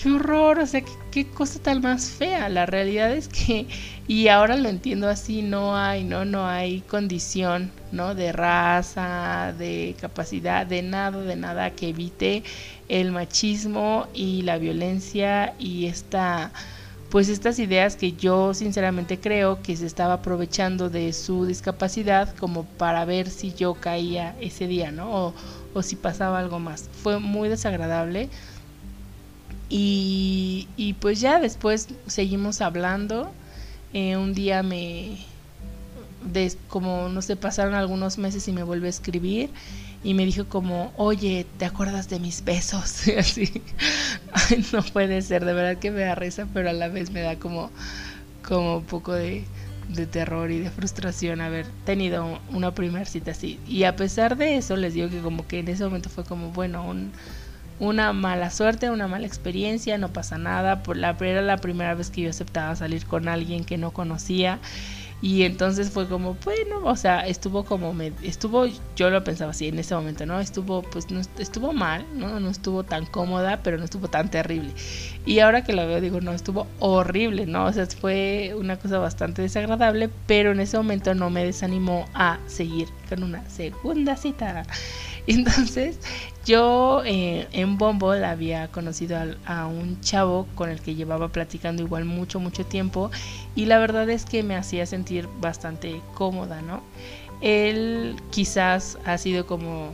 qué 0.00 0.10
horror, 0.10 0.58
o 0.58 0.66
sea, 0.66 0.82
qué, 1.10 1.26
cosa 1.26 1.58
tan 1.60 1.80
más 1.80 2.10
fea. 2.10 2.48
La 2.50 2.66
realidad 2.66 3.12
es 3.12 3.28
que, 3.28 3.66
y 4.08 4.28
ahora 4.28 4.56
lo 4.56 4.68
entiendo 4.68 5.08
así, 5.08 5.42
no 5.42 5.76
hay, 5.76 6.04
no, 6.04 6.24
no 6.24 6.46
hay 6.46 6.80
condición, 6.82 7.70
¿no? 7.92 8.14
De 8.14 8.32
raza, 8.32 9.54
de 9.58 9.96
capacidad, 10.00 10.66
de 10.66 10.82
nada, 10.82 11.22
de 11.22 11.36
nada 11.36 11.70
que 11.70 11.88
evite 11.88 12.42
el 12.88 13.10
machismo 13.12 14.06
y 14.12 14.42
la 14.42 14.58
violencia 14.58 15.54
y 15.58 15.86
esta 15.86 16.52
pues 17.14 17.28
estas 17.28 17.60
ideas 17.60 17.94
que 17.94 18.14
yo 18.14 18.54
sinceramente 18.54 19.20
creo 19.20 19.62
que 19.62 19.76
se 19.76 19.86
estaba 19.86 20.14
aprovechando 20.14 20.90
de 20.90 21.12
su 21.12 21.46
discapacidad 21.46 22.34
como 22.34 22.64
para 22.64 23.04
ver 23.04 23.30
si 23.30 23.54
yo 23.54 23.74
caía 23.74 24.34
ese 24.40 24.66
día, 24.66 24.90
¿no? 24.90 25.32
Si 25.82 25.96
pasaba 25.96 26.38
algo 26.38 26.58
más. 26.58 26.88
Fue 27.02 27.18
muy 27.18 27.48
desagradable. 27.48 28.28
Y, 29.68 30.68
y 30.76 30.94
pues 30.94 31.20
ya 31.20 31.40
después 31.40 31.88
seguimos 32.06 32.60
hablando. 32.60 33.32
Eh, 33.92 34.16
un 34.16 34.34
día 34.34 34.62
me, 34.62 35.18
de, 36.32 36.52
como 36.68 37.08
no 37.08 37.22
sé, 37.22 37.36
pasaron 37.36 37.74
algunos 37.74 38.18
meses 38.18 38.46
y 38.48 38.52
me 38.52 38.62
vuelve 38.62 38.88
a 38.88 38.90
escribir 38.90 39.50
y 40.02 40.14
me 40.14 40.26
dijo 40.26 40.46
como, 40.46 40.92
oye, 40.96 41.46
¿te 41.58 41.64
acuerdas 41.64 42.08
de 42.08 42.20
mis 42.20 42.44
besos? 42.44 43.06
Y 43.08 43.12
así, 43.12 43.62
Ay, 44.32 44.64
no 44.72 44.82
puede 44.82 45.22
ser, 45.22 45.44
de 45.44 45.54
verdad 45.54 45.78
que 45.80 45.90
me 45.90 46.02
da 46.02 46.14
risa, 46.14 46.46
pero 46.52 46.70
a 46.70 46.72
la 46.72 46.88
vez 46.88 47.10
me 47.10 47.22
da 47.22 47.38
como, 47.38 47.70
como 48.46 48.78
un 48.78 48.84
poco 48.84 49.12
de, 49.14 49.44
de 49.88 50.06
terror 50.06 50.50
y 50.50 50.60
de 50.60 50.70
frustración 50.70 51.40
haber 51.40 51.66
tenido 51.84 52.40
una 52.50 52.74
primera 52.74 53.04
cita 53.04 53.32
así. 53.32 53.60
Y 53.66 53.84
a 53.84 53.96
pesar 53.96 54.36
de 54.36 54.56
eso, 54.56 54.76
les 54.76 54.94
digo 54.94 55.08
que 55.08 55.20
como 55.20 55.46
que 55.46 55.60
en 55.60 55.68
ese 55.68 55.84
momento 55.84 56.08
fue 56.08 56.24
como, 56.24 56.50
bueno, 56.50 56.84
un, 56.84 57.12
una 57.78 58.12
mala 58.12 58.50
suerte, 58.50 58.90
una 58.90 59.08
mala 59.08 59.26
experiencia, 59.26 59.98
no 59.98 60.12
pasa 60.12 60.38
nada. 60.38 60.82
Por 60.82 60.96
la, 60.96 61.16
era 61.20 61.42
la 61.42 61.58
primera 61.58 61.94
vez 61.94 62.10
que 62.10 62.22
yo 62.22 62.30
aceptaba 62.30 62.74
salir 62.76 63.06
con 63.06 63.28
alguien 63.28 63.64
que 63.64 63.78
no 63.78 63.90
conocía 63.90 64.58
y 65.24 65.44
entonces 65.44 65.88
fue 65.88 66.06
como, 66.06 66.36
bueno, 66.44 66.80
o 66.84 66.96
sea, 66.96 67.26
estuvo 67.26 67.64
como, 67.64 67.94
me, 67.94 68.12
estuvo, 68.22 68.66
yo 68.94 69.08
lo 69.08 69.24
pensaba 69.24 69.52
así 69.52 69.68
en 69.68 69.78
ese 69.78 69.94
momento, 69.94 70.26
¿no? 70.26 70.38
Estuvo, 70.38 70.82
pues, 70.82 71.10
no, 71.10 71.18
estuvo 71.38 71.72
mal, 71.72 72.04
¿no? 72.14 72.38
No 72.40 72.50
estuvo 72.50 72.84
tan 72.84 73.06
cómoda, 73.06 73.60
pero 73.62 73.78
no 73.78 73.84
estuvo 73.84 74.08
tan 74.08 74.30
terrible. 74.30 74.74
Y 75.24 75.38
ahora 75.38 75.64
que 75.64 75.72
lo 75.72 75.86
veo, 75.86 76.02
digo, 76.02 76.20
no, 76.20 76.32
estuvo 76.32 76.66
horrible, 76.78 77.46
¿no? 77.46 77.64
O 77.64 77.72
sea, 77.72 77.86
fue 77.86 78.54
una 78.54 78.76
cosa 78.78 78.98
bastante 78.98 79.40
desagradable, 79.40 80.10
pero 80.26 80.52
en 80.52 80.60
ese 80.60 80.76
momento 80.76 81.14
no 81.14 81.30
me 81.30 81.42
desanimó 81.42 82.04
a 82.12 82.38
seguir 82.46 82.88
con 83.08 83.22
una 83.22 83.48
segunda 83.48 84.18
cita. 84.18 84.64
Entonces, 85.26 86.00
yo 86.44 87.02
eh, 87.04 87.48
en 87.52 87.78
Bombo 87.78 88.14
la 88.14 88.30
había 88.30 88.68
conocido 88.68 89.16
a, 89.46 89.66
un 89.66 90.00
chavo 90.00 90.46
con 90.54 90.68
el 90.70 90.80
que 90.80 90.94
llevaba 90.94 91.28
platicando 91.28 91.82
igual 91.82 92.04
mucho, 92.04 92.40
mucho 92.40 92.66
tiempo 92.66 93.10
y 93.54 93.66
la 93.66 93.78
verdad 93.78 94.08
es 94.10 94.24
que 94.24 94.42
me 94.42 94.56
hacía 94.56 94.86
sentir 94.86 95.28
bastante 95.40 96.00
cómoda, 96.14 96.60
¿no? 96.62 96.82
Él 97.40 98.16
quizás 98.30 98.98
ha 99.04 99.18
sido 99.18 99.46
como, 99.46 99.90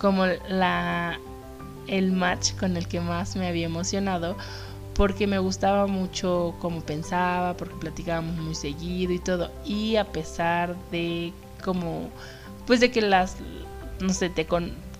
como 0.00 0.26
la, 0.48 1.18
el 1.88 2.12
match 2.12 2.54
con 2.54 2.76
el 2.76 2.88
que 2.88 3.00
más 3.00 3.36
me 3.36 3.48
había 3.48 3.66
emocionado 3.66 4.36
porque 4.94 5.26
me 5.26 5.38
gustaba 5.38 5.88
mucho 5.88 6.54
cómo 6.60 6.80
pensaba, 6.80 7.56
porque 7.56 7.74
platicábamos 7.74 8.36
muy 8.36 8.54
seguido 8.54 9.12
y 9.12 9.18
todo 9.18 9.50
y 9.64 9.96
a 9.96 10.04
pesar 10.04 10.76
de 10.92 11.32
como 11.62 12.10
pues 12.66 12.80
de 12.80 12.90
que 12.90 13.02
las 13.02 13.36
no 14.00 14.12
sé, 14.12 14.28
te 14.28 14.46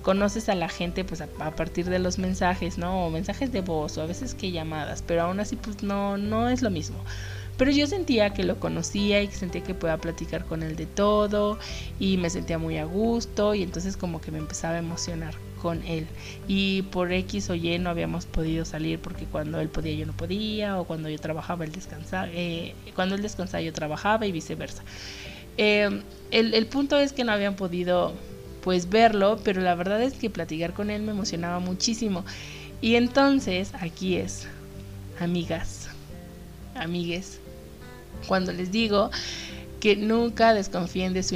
conoces 0.04 0.50
a 0.50 0.54
la 0.54 0.68
gente 0.68 1.02
pues 1.02 1.22
a, 1.22 1.26
partir 1.26 1.86
de 1.86 1.98
los 1.98 2.18
mensajes, 2.18 2.78
¿no? 2.78 3.06
O 3.06 3.10
mensajes 3.10 3.50
de 3.50 3.62
voz 3.62 3.96
o 3.96 4.02
a 4.02 4.06
veces 4.06 4.34
que 4.34 4.52
llamadas, 4.52 5.02
pero 5.02 5.22
aún 5.22 5.40
así 5.40 5.56
pues 5.56 5.82
no, 5.82 6.18
no 6.18 6.50
es 6.50 6.62
lo 6.62 6.70
mismo. 6.70 6.98
Pero 7.56 7.70
yo 7.70 7.86
sentía 7.86 8.30
que 8.30 8.44
lo 8.44 8.60
conocía 8.60 9.22
y 9.22 9.28
que 9.28 9.34
sentía 9.34 9.62
que 9.62 9.74
podía 9.74 9.96
platicar 9.96 10.44
con 10.44 10.62
él 10.62 10.76
de 10.76 10.86
todo 10.86 11.58
y 11.98 12.18
me 12.18 12.28
sentía 12.28 12.58
muy 12.58 12.78
a 12.78 12.84
gusto 12.84 13.54
y 13.54 13.62
entonces 13.62 13.96
como 13.96 14.20
que 14.20 14.30
me 14.30 14.38
empezaba 14.38 14.74
a 14.74 14.78
emocionar 14.78 15.34
con 15.62 15.82
él. 15.84 16.06
Y 16.48 16.82
por 16.82 17.10
X 17.10 17.48
o 17.48 17.54
Y 17.54 17.78
no 17.78 17.88
habíamos 17.88 18.26
podido 18.26 18.66
salir 18.66 18.98
porque 18.98 19.24
cuando 19.24 19.58
él 19.60 19.68
podía 19.68 19.94
yo 19.94 20.04
no 20.04 20.12
podía 20.12 20.78
o 20.78 20.84
cuando 20.84 21.08
yo 21.08 21.18
trabajaba 21.18 21.64
él 21.64 21.72
descansaba, 21.72 22.28
eh, 22.30 22.74
cuando 22.94 23.14
él 23.14 23.22
descansaba 23.22 23.62
yo 23.62 23.72
trabajaba 23.72 24.26
y 24.26 24.32
viceversa. 24.32 24.82
Eh, 25.56 26.02
el, 26.30 26.52
el 26.52 26.66
punto 26.66 26.98
es 26.98 27.12
que 27.12 27.24
no 27.24 27.32
habían 27.32 27.56
podido 27.56 28.12
pues 28.64 28.88
verlo, 28.88 29.38
pero 29.44 29.60
la 29.60 29.74
verdad 29.74 30.02
es 30.02 30.14
que 30.14 30.30
platicar 30.30 30.72
con 30.72 30.90
él 30.90 31.02
me 31.02 31.12
emocionaba 31.12 31.58
muchísimo. 31.58 32.24
Y 32.80 32.96
entonces, 32.96 33.72
aquí 33.74 34.16
es, 34.16 34.46
amigas, 35.20 35.90
amigues, 36.74 37.40
cuando 38.26 38.52
les 38.54 38.72
digo 38.72 39.10
que 39.80 39.96
nunca 39.96 40.54
desconfíen 40.54 41.12
de 41.12 41.22
su 41.22 41.34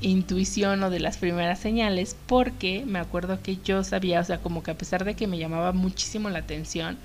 intuición 0.00 0.82
o 0.82 0.88
de 0.88 0.98
las 0.98 1.18
primeras 1.18 1.60
señales, 1.60 2.16
porque 2.26 2.84
me 2.86 2.98
acuerdo 2.98 3.42
que 3.42 3.58
yo 3.62 3.84
sabía, 3.84 4.20
o 4.20 4.24
sea, 4.24 4.38
como 4.38 4.62
que 4.62 4.70
a 4.70 4.78
pesar 4.78 5.04
de 5.04 5.14
que 5.14 5.26
me 5.26 5.36
llamaba 5.36 5.72
muchísimo 5.72 6.30
la 6.30 6.38
atención, 6.38 6.96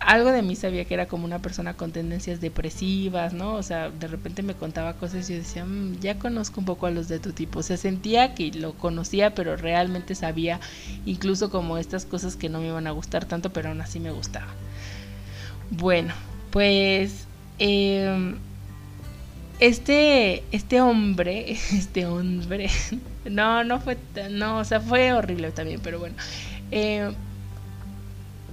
algo 0.00 0.32
de 0.32 0.40
mí 0.42 0.56
sabía 0.56 0.86
que 0.86 0.94
era 0.94 1.06
como 1.06 1.26
una 1.26 1.40
persona 1.40 1.74
con 1.74 1.92
tendencias 1.92 2.40
depresivas, 2.40 3.34
¿no? 3.34 3.54
O 3.54 3.62
sea, 3.62 3.90
de 3.90 4.06
repente 4.08 4.42
me 4.42 4.54
contaba 4.54 4.94
cosas 4.94 5.28
y 5.28 5.34
yo 5.34 5.38
decía, 5.38 5.64
mm, 5.64 6.00
ya 6.00 6.18
conozco 6.18 6.60
un 6.60 6.66
poco 6.66 6.86
a 6.86 6.90
los 6.90 7.06
de 7.08 7.18
tu 7.20 7.32
tipo. 7.32 7.60
O 7.60 7.62
sea, 7.62 7.76
sentía 7.76 8.34
que 8.34 8.50
lo 8.52 8.72
conocía, 8.72 9.34
pero 9.34 9.56
realmente 9.56 10.14
sabía 10.14 10.58
incluso 11.04 11.50
como 11.50 11.76
estas 11.76 12.06
cosas 12.06 12.36
que 12.36 12.48
no 12.48 12.60
me 12.60 12.68
iban 12.68 12.86
a 12.86 12.92
gustar 12.92 13.26
tanto, 13.26 13.52
pero 13.52 13.68
aún 13.68 13.80
así 13.82 14.00
me 14.00 14.10
gustaban. 14.10 14.54
Bueno, 15.70 16.14
pues 16.50 17.26
em, 17.58 18.38
este, 19.60 20.42
este 20.50 20.80
hombre, 20.80 21.52
este 21.72 22.06
hombre, 22.06 22.70
no, 23.30 23.64
no 23.64 23.80
fue, 23.80 23.98
no, 24.30 24.58
o 24.58 24.64
sea, 24.64 24.80
fue 24.80 25.12
horrible 25.12 25.52
también, 25.52 25.80
pero 25.82 25.98
bueno. 25.98 26.16
Eh, 26.70 27.12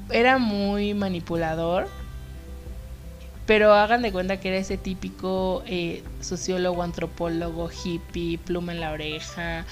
era 0.09 0.37
muy 0.37 0.93
manipulador, 0.93 1.87
pero 3.45 3.73
hagan 3.73 4.01
de 4.01 4.11
cuenta 4.11 4.39
que 4.39 4.49
era 4.49 4.57
ese 4.57 4.77
típico 4.77 5.63
eh, 5.65 6.03
sociólogo, 6.19 6.83
antropólogo, 6.83 7.69
hippie, 7.69 8.37
pluma 8.37 8.73
en 8.73 8.81
la 8.81 8.91
oreja, 8.91 9.65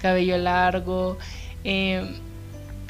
cabello 0.00 0.36
largo. 0.38 1.18
Eh, 1.64 2.20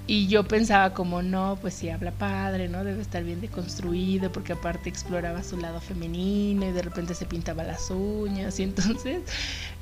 y 0.07 0.27
yo 0.27 0.43
pensaba 0.45 0.95
como, 0.95 1.23
no, 1.23 1.57
pues 1.61 1.75
si 1.75 1.89
habla 1.89 2.11
padre, 2.11 2.69
¿no? 2.69 2.83
Debe 2.83 3.01
estar 3.01 3.23
bien 3.23 3.41
deconstruido, 3.41 4.33
porque 4.33 4.53
aparte 4.53 4.89
exploraba 4.89 5.45
su 5.45 5.57
lado 5.57 5.81
femenino 5.81 6.69
y 6.69 6.73
de 6.73 6.83
repente 6.83 7.15
se 7.15 7.25
pintaba 7.25 7.63
las 7.63 7.89
uñas. 7.91 8.59
Y 8.59 8.65
entonces, 8.65 9.23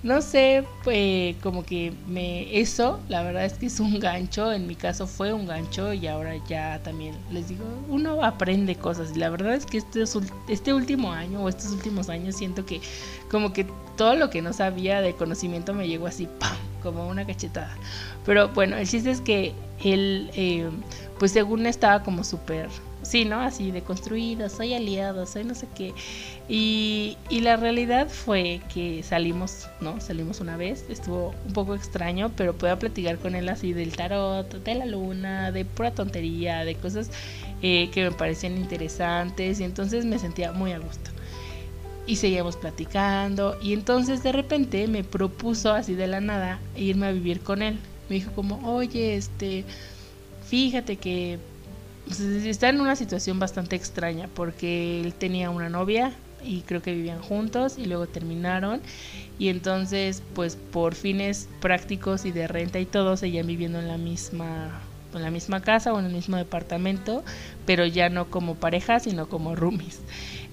no 0.02 0.20
sé, 0.20 0.64
pues 0.84 1.36
como 1.42 1.64
que 1.64 1.94
me... 2.06 2.60
Eso, 2.60 3.00
la 3.08 3.22
verdad 3.22 3.46
es 3.46 3.54
que 3.54 3.66
es 3.66 3.80
un 3.80 3.98
gancho, 3.98 4.52
en 4.52 4.66
mi 4.66 4.76
caso 4.76 5.06
fue 5.06 5.32
un 5.32 5.46
gancho 5.46 5.92
y 5.94 6.06
ahora 6.06 6.34
ya 6.46 6.82
también 6.82 7.16
les 7.32 7.48
digo, 7.48 7.64
uno 7.88 8.22
aprende 8.22 8.76
cosas. 8.76 9.12
Y 9.14 9.18
la 9.18 9.30
verdad 9.30 9.54
es 9.54 9.64
que 9.64 9.78
este, 9.78 10.04
este 10.48 10.74
último 10.74 11.12
año 11.12 11.42
o 11.42 11.48
estos 11.48 11.72
últimos 11.72 12.10
años 12.10 12.36
siento 12.36 12.66
que 12.66 12.82
como 13.30 13.54
que 13.54 13.66
todo 13.96 14.16
lo 14.16 14.28
que 14.28 14.42
no 14.42 14.52
sabía 14.52 15.00
de 15.00 15.14
conocimiento 15.14 15.72
me 15.72 15.88
llegó 15.88 16.06
así, 16.06 16.28
¡pam! 16.38 16.69
Como 16.82 17.08
una 17.08 17.26
cachetada. 17.26 17.76
Pero 18.24 18.48
bueno, 18.48 18.76
el 18.76 18.88
chiste 18.88 19.10
es 19.10 19.20
que 19.20 19.52
él, 19.82 20.30
eh, 20.34 20.68
pues 21.18 21.32
según 21.32 21.66
estaba 21.66 22.02
como 22.02 22.24
súper, 22.24 22.68
sí, 23.02 23.24
¿no? 23.24 23.40
Así 23.40 23.70
de 23.70 23.82
construido, 23.82 24.48
soy 24.48 24.74
aliado, 24.74 25.26
soy 25.26 25.44
no 25.44 25.54
sé 25.54 25.66
qué. 25.74 25.94
Y, 26.48 27.16
y, 27.28 27.40
la 27.40 27.56
realidad 27.56 28.08
fue 28.08 28.60
que 28.72 29.02
salimos, 29.02 29.68
¿no? 29.80 30.00
Salimos 30.00 30.40
una 30.40 30.56
vez, 30.56 30.84
estuvo 30.88 31.34
un 31.46 31.52
poco 31.52 31.74
extraño, 31.74 32.30
pero 32.36 32.54
pude 32.54 32.76
platicar 32.76 33.18
con 33.18 33.34
él 33.34 33.48
así 33.48 33.72
del 33.72 33.96
tarot, 33.96 34.52
de 34.52 34.74
la 34.74 34.86
luna, 34.86 35.52
de 35.52 35.64
pura 35.64 35.92
tontería, 35.92 36.64
de 36.64 36.74
cosas 36.74 37.10
eh, 37.62 37.90
que 37.92 38.04
me 38.04 38.12
parecían 38.12 38.56
interesantes 38.56 39.60
y 39.60 39.64
entonces 39.64 40.04
me 40.04 40.18
sentía 40.18 40.52
muy 40.52 40.72
a 40.72 40.78
gusto. 40.78 41.10
Y 42.06 42.16
seguíamos 42.16 42.56
platicando 42.56 43.56
y 43.62 43.72
entonces 43.72 44.22
de 44.22 44.32
repente 44.32 44.88
me 44.88 45.04
propuso 45.04 45.72
así 45.72 45.94
de 45.94 46.08
la 46.08 46.20
nada 46.20 46.58
irme 46.76 47.06
a 47.06 47.12
vivir 47.12 47.40
con 47.40 47.62
él. 47.62 47.78
Me 48.08 48.16
dijo 48.16 48.32
como, 48.32 48.56
oye, 48.68 49.14
este, 49.14 49.64
fíjate 50.48 50.96
que 50.96 51.38
pues, 52.06 52.18
está 52.18 52.68
en 52.68 52.80
una 52.80 52.96
situación 52.96 53.38
bastante 53.38 53.76
extraña 53.76 54.28
porque 54.34 55.00
él 55.00 55.14
tenía 55.14 55.50
una 55.50 55.68
novia 55.68 56.12
y 56.42 56.62
creo 56.62 56.82
que 56.82 56.92
vivían 56.92 57.22
juntos 57.22 57.78
y 57.78 57.84
luego 57.86 58.06
terminaron 58.06 58.80
y 59.38 59.48
entonces 59.48 60.22
pues 60.34 60.56
por 60.56 60.94
fines 60.94 61.48
prácticos 61.60 62.24
y 62.24 62.32
de 62.32 62.48
renta 62.48 62.80
y 62.80 62.86
todo 62.86 63.16
seguían 63.16 63.46
viviendo 63.46 63.78
en 63.78 63.88
la 63.88 63.98
misma 63.98 64.80
en 65.14 65.22
la 65.22 65.30
misma 65.30 65.60
casa 65.60 65.92
o 65.92 65.98
en 65.98 66.06
el 66.06 66.12
mismo 66.12 66.36
departamento 66.36 67.24
pero 67.66 67.86
ya 67.86 68.08
no 68.08 68.30
como 68.30 68.56
pareja 68.56 69.00
sino 69.00 69.28
como 69.28 69.54
roomies 69.54 70.00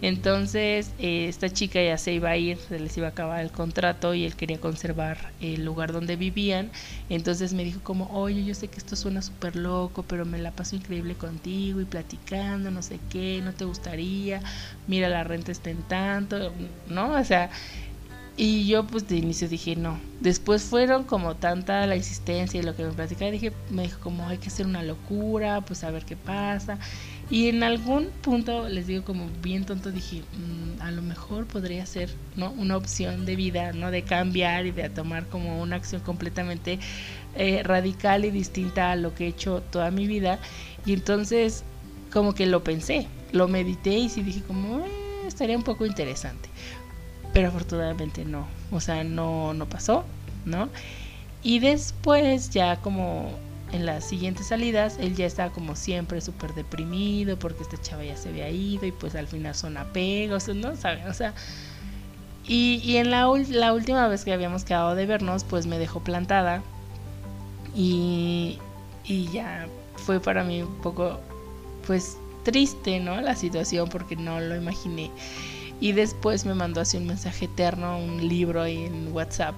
entonces, 0.01 0.91
eh, 0.99 1.27
esta 1.27 1.49
chica 1.49 1.81
ya 1.81 1.97
se 1.97 2.13
iba 2.13 2.29
a 2.29 2.37
ir, 2.37 2.57
se 2.57 2.79
les 2.79 2.95
iba 2.97 3.07
a 3.07 3.09
acabar 3.09 3.41
el 3.41 3.51
contrato 3.51 4.13
y 4.13 4.25
él 4.25 4.35
quería 4.35 4.59
conservar 4.59 5.33
el 5.41 5.65
lugar 5.65 5.91
donde 5.91 6.15
vivían. 6.15 6.71
Entonces 7.09 7.53
me 7.53 7.63
dijo 7.63 7.81
como, 7.81 8.05
oye, 8.11 8.43
yo 8.45 8.53
sé 8.53 8.67
que 8.67 8.77
esto 8.77 8.95
suena 8.95 9.23
súper 9.23 9.55
loco, 9.55 10.03
pero 10.03 10.23
me 10.25 10.37
la 10.37 10.51
paso 10.51 10.75
increíble 10.75 11.15
contigo 11.15 11.81
y 11.81 11.85
platicando, 11.85 12.69
no 12.69 12.83
sé 12.83 12.99
qué, 13.09 13.41
no 13.43 13.53
te 13.53 13.65
gustaría, 13.65 14.41
mira, 14.85 15.09
la 15.09 15.23
renta 15.23 15.51
está 15.51 15.71
en 15.71 15.81
tanto, 15.83 16.53
¿no? 16.85 17.13
O 17.13 17.23
sea, 17.23 17.49
y 18.37 18.67
yo 18.67 18.85
pues 18.85 19.07
de 19.07 19.17
inicio 19.17 19.49
dije 19.49 19.75
no. 19.75 19.99
Después 20.21 20.63
fueron 20.63 21.03
como 21.03 21.35
tanta 21.35 21.85
la 21.87 21.95
insistencia 21.95 22.59
y 22.59 22.63
lo 22.63 22.75
que 22.75 22.83
me 22.83 22.91
platicaba, 22.91 23.31
dije, 23.31 23.51
me 23.71 23.83
dijo 23.83 23.99
como 23.99 24.27
hay 24.27 24.37
que 24.37 24.49
hacer 24.49 24.67
una 24.67 24.83
locura, 24.83 25.61
pues 25.61 25.83
a 25.83 25.89
ver 25.89 26.05
qué 26.05 26.15
pasa. 26.15 26.77
Y 27.29 27.49
en 27.49 27.63
algún 27.63 28.09
punto, 28.21 28.69
les 28.69 28.87
digo 28.87 29.03
como 29.03 29.27
bien 29.41 29.65
tonto, 29.65 29.91
dije, 29.91 30.21
mm, 30.21 30.81
a 30.81 30.91
lo 30.91 31.01
mejor 31.01 31.45
podría 31.45 31.85
ser 31.85 32.09
¿no? 32.35 32.51
una 32.51 32.77
opción 32.77 33.25
de 33.25 33.35
vida, 33.35 33.73
¿no? 33.73 33.91
De 33.91 34.03
cambiar 34.03 34.65
y 34.67 34.71
de 34.71 34.89
tomar 34.89 35.27
como 35.27 35.61
una 35.61 35.75
acción 35.75 36.01
completamente 36.01 36.79
eh, 37.35 37.63
radical 37.63 38.23
y 38.23 38.31
distinta 38.31 38.91
a 38.91 38.95
lo 38.95 39.13
que 39.13 39.25
he 39.25 39.27
hecho 39.29 39.61
toda 39.71 39.91
mi 39.91 40.07
vida. 40.07 40.39
Y 40.85 40.93
entonces 40.93 41.63
como 42.13 42.33
que 42.33 42.45
lo 42.45 42.63
pensé, 42.63 43.07
lo 43.31 43.47
medité 43.47 43.97
y 43.97 44.09
sí 44.09 44.21
dije 44.21 44.41
como, 44.47 44.79
eh, 44.79 44.89
estaría 45.27 45.57
un 45.57 45.63
poco 45.63 45.85
interesante. 45.85 46.49
Pero 47.37 47.49
afortunadamente 47.49 48.25
no, 48.25 48.47
o 48.71 48.79
sea, 48.79 49.03
no, 49.03 49.53
no 49.53 49.69
pasó, 49.69 50.03
¿no? 50.45 50.69
Y 51.43 51.59
después 51.59 52.49
ya 52.49 52.77
como 52.77 53.29
en 53.71 53.85
las 53.85 54.05
siguientes 54.05 54.47
salidas, 54.47 54.97
él 54.99 55.15
ya 55.15 55.27
estaba 55.27 55.53
como 55.53 55.75
siempre 55.75 56.19
súper 56.19 56.55
deprimido 56.55 57.37
porque 57.37 57.61
esta 57.61 57.79
chava 57.79 58.03
ya 58.03 58.17
se 58.17 58.29
había 58.29 58.49
ido 58.49 58.87
y 58.87 58.91
pues 58.91 59.13
al 59.13 59.27
final 59.27 59.53
son 59.53 59.77
apegos, 59.77 60.47
¿no? 60.47 60.75
¿Saben? 60.75 61.07
O 61.07 61.13
sea, 61.13 61.35
y, 62.43 62.81
y 62.83 62.97
en 62.97 63.11
la, 63.11 63.31
la, 63.49 63.71
última 63.71 64.07
vez 64.07 64.25
que 64.25 64.33
habíamos 64.33 64.63
quedado 64.63 64.95
de 64.95 65.05
vernos, 65.05 65.43
pues 65.43 65.67
me 65.67 65.77
dejó 65.77 65.99
plantada 65.99 66.63
y, 67.75 68.57
y 69.05 69.27
ya 69.27 69.67
fue 69.95 70.19
para 70.19 70.43
mí 70.43 70.63
un 70.63 70.81
poco, 70.81 71.19
pues 71.85 72.17
triste, 72.41 72.99
¿no? 72.99 73.21
La 73.21 73.35
situación 73.35 73.89
porque 73.89 74.15
no 74.15 74.39
lo 74.39 74.55
imaginé. 74.55 75.11
Y 75.79 75.91
después 75.91 76.45
me 76.45 76.55
mandó 76.55 76.81
así 76.81 76.97
un 76.97 77.05
mensaje 77.05 77.45
eterno, 77.45 77.99
un 77.99 78.27
libro 78.27 78.61
ahí 78.63 78.85
en 78.85 79.11
WhatsApp 79.13 79.55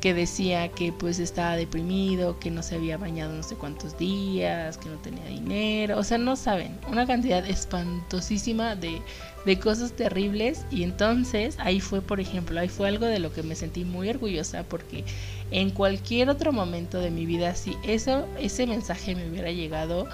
que 0.00 0.14
decía 0.14 0.68
que 0.70 0.92
pues 0.92 1.18
estaba 1.18 1.56
deprimido, 1.56 2.38
que 2.38 2.50
no 2.50 2.62
se 2.62 2.74
había 2.74 2.96
bañado 2.96 3.34
no 3.34 3.42
sé 3.42 3.54
cuántos 3.54 3.98
días, 3.98 4.78
que 4.78 4.88
no 4.88 4.96
tenía 4.96 5.24
dinero, 5.26 5.98
o 5.98 6.02
sea, 6.02 6.18
no 6.18 6.36
saben, 6.36 6.78
una 6.88 7.06
cantidad 7.06 7.46
espantosísima 7.46 8.74
de, 8.76 9.02
de 9.44 9.58
cosas 9.58 9.92
terribles. 9.92 10.64
Y 10.70 10.82
entonces 10.82 11.56
ahí 11.58 11.80
fue, 11.80 12.00
por 12.02 12.20
ejemplo, 12.20 12.58
ahí 12.58 12.68
fue 12.68 12.88
algo 12.88 13.06
de 13.06 13.18
lo 13.18 13.32
que 13.32 13.42
me 13.42 13.54
sentí 13.54 13.84
muy 13.84 14.08
orgullosa 14.08 14.64
porque 14.64 15.04
en 15.50 15.70
cualquier 15.70 16.30
otro 16.30 16.52
momento 16.52 16.98
de 16.98 17.10
mi 17.10 17.26
vida, 17.26 17.54
si 17.54 17.76
eso, 17.82 18.26
ese 18.38 18.66
mensaje 18.66 19.14
me 19.14 19.28
hubiera 19.28 19.50
llegado, 19.50 20.08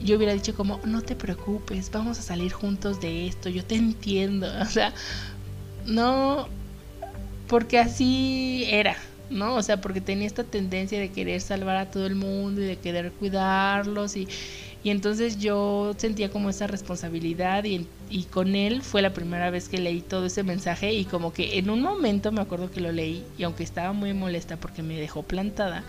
yo 0.00 0.16
hubiera 0.16 0.32
dicho 0.32 0.54
como, 0.54 0.80
no 0.84 1.02
te 1.02 1.14
preocupes, 1.14 1.90
vamos 1.90 2.18
a 2.18 2.22
salir 2.22 2.52
juntos 2.52 3.00
de 3.00 3.26
esto, 3.26 3.48
yo 3.48 3.64
te 3.64 3.76
entiendo, 3.76 4.48
o 4.60 4.64
sea, 4.64 4.92
no, 5.86 6.48
porque 7.48 7.78
así 7.78 8.64
era, 8.68 8.96
¿no? 9.30 9.56
O 9.56 9.62
sea, 9.62 9.80
porque 9.80 10.00
tenía 10.00 10.26
esta 10.26 10.44
tendencia 10.44 10.98
de 10.98 11.10
querer 11.10 11.40
salvar 11.40 11.76
a 11.76 11.90
todo 11.90 12.06
el 12.06 12.14
mundo 12.14 12.60
y 12.62 12.64
de 12.64 12.76
querer 12.76 13.12
cuidarlos 13.12 14.16
y, 14.16 14.28
y 14.82 14.90
entonces 14.90 15.38
yo 15.38 15.94
sentía 15.98 16.30
como 16.30 16.48
esa 16.48 16.66
responsabilidad 16.66 17.64
y, 17.64 17.86
y, 18.08 18.24
con 18.24 18.54
él 18.54 18.80
fue 18.82 19.02
la 19.02 19.12
primera 19.12 19.50
vez 19.50 19.68
que 19.68 19.78
leí 19.78 20.00
todo 20.00 20.26
ese 20.26 20.42
mensaje 20.42 20.94
y 20.94 21.04
como 21.04 21.32
que 21.32 21.58
en 21.58 21.68
un 21.68 21.82
momento 21.82 22.32
me 22.32 22.40
acuerdo 22.40 22.70
que 22.70 22.80
lo 22.80 22.90
leí 22.90 23.22
y 23.36 23.42
aunque 23.42 23.62
estaba 23.62 23.92
muy 23.92 24.14
molesta 24.14 24.56
porque 24.56 24.82
me 24.82 24.98
dejó 24.98 25.22
plantada, 25.22 25.84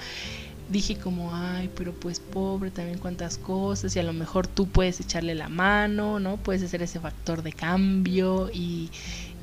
dije 0.71 0.95
como, 0.95 1.35
ay, 1.35 1.69
pero 1.75 1.93
pues 1.93 2.19
pobre 2.19 2.71
también 2.71 2.99
cuántas 2.99 3.37
cosas 3.37 3.95
y 3.95 3.99
a 3.99 4.03
lo 4.03 4.13
mejor 4.13 4.47
tú 4.47 4.67
puedes 4.67 4.99
echarle 4.99 5.35
la 5.35 5.49
mano, 5.49 6.19
¿no? 6.19 6.37
Puedes 6.37 6.69
ser 6.69 6.81
ese 6.81 6.99
factor 6.99 7.43
de 7.43 7.53
cambio 7.53 8.49
y, 8.53 8.89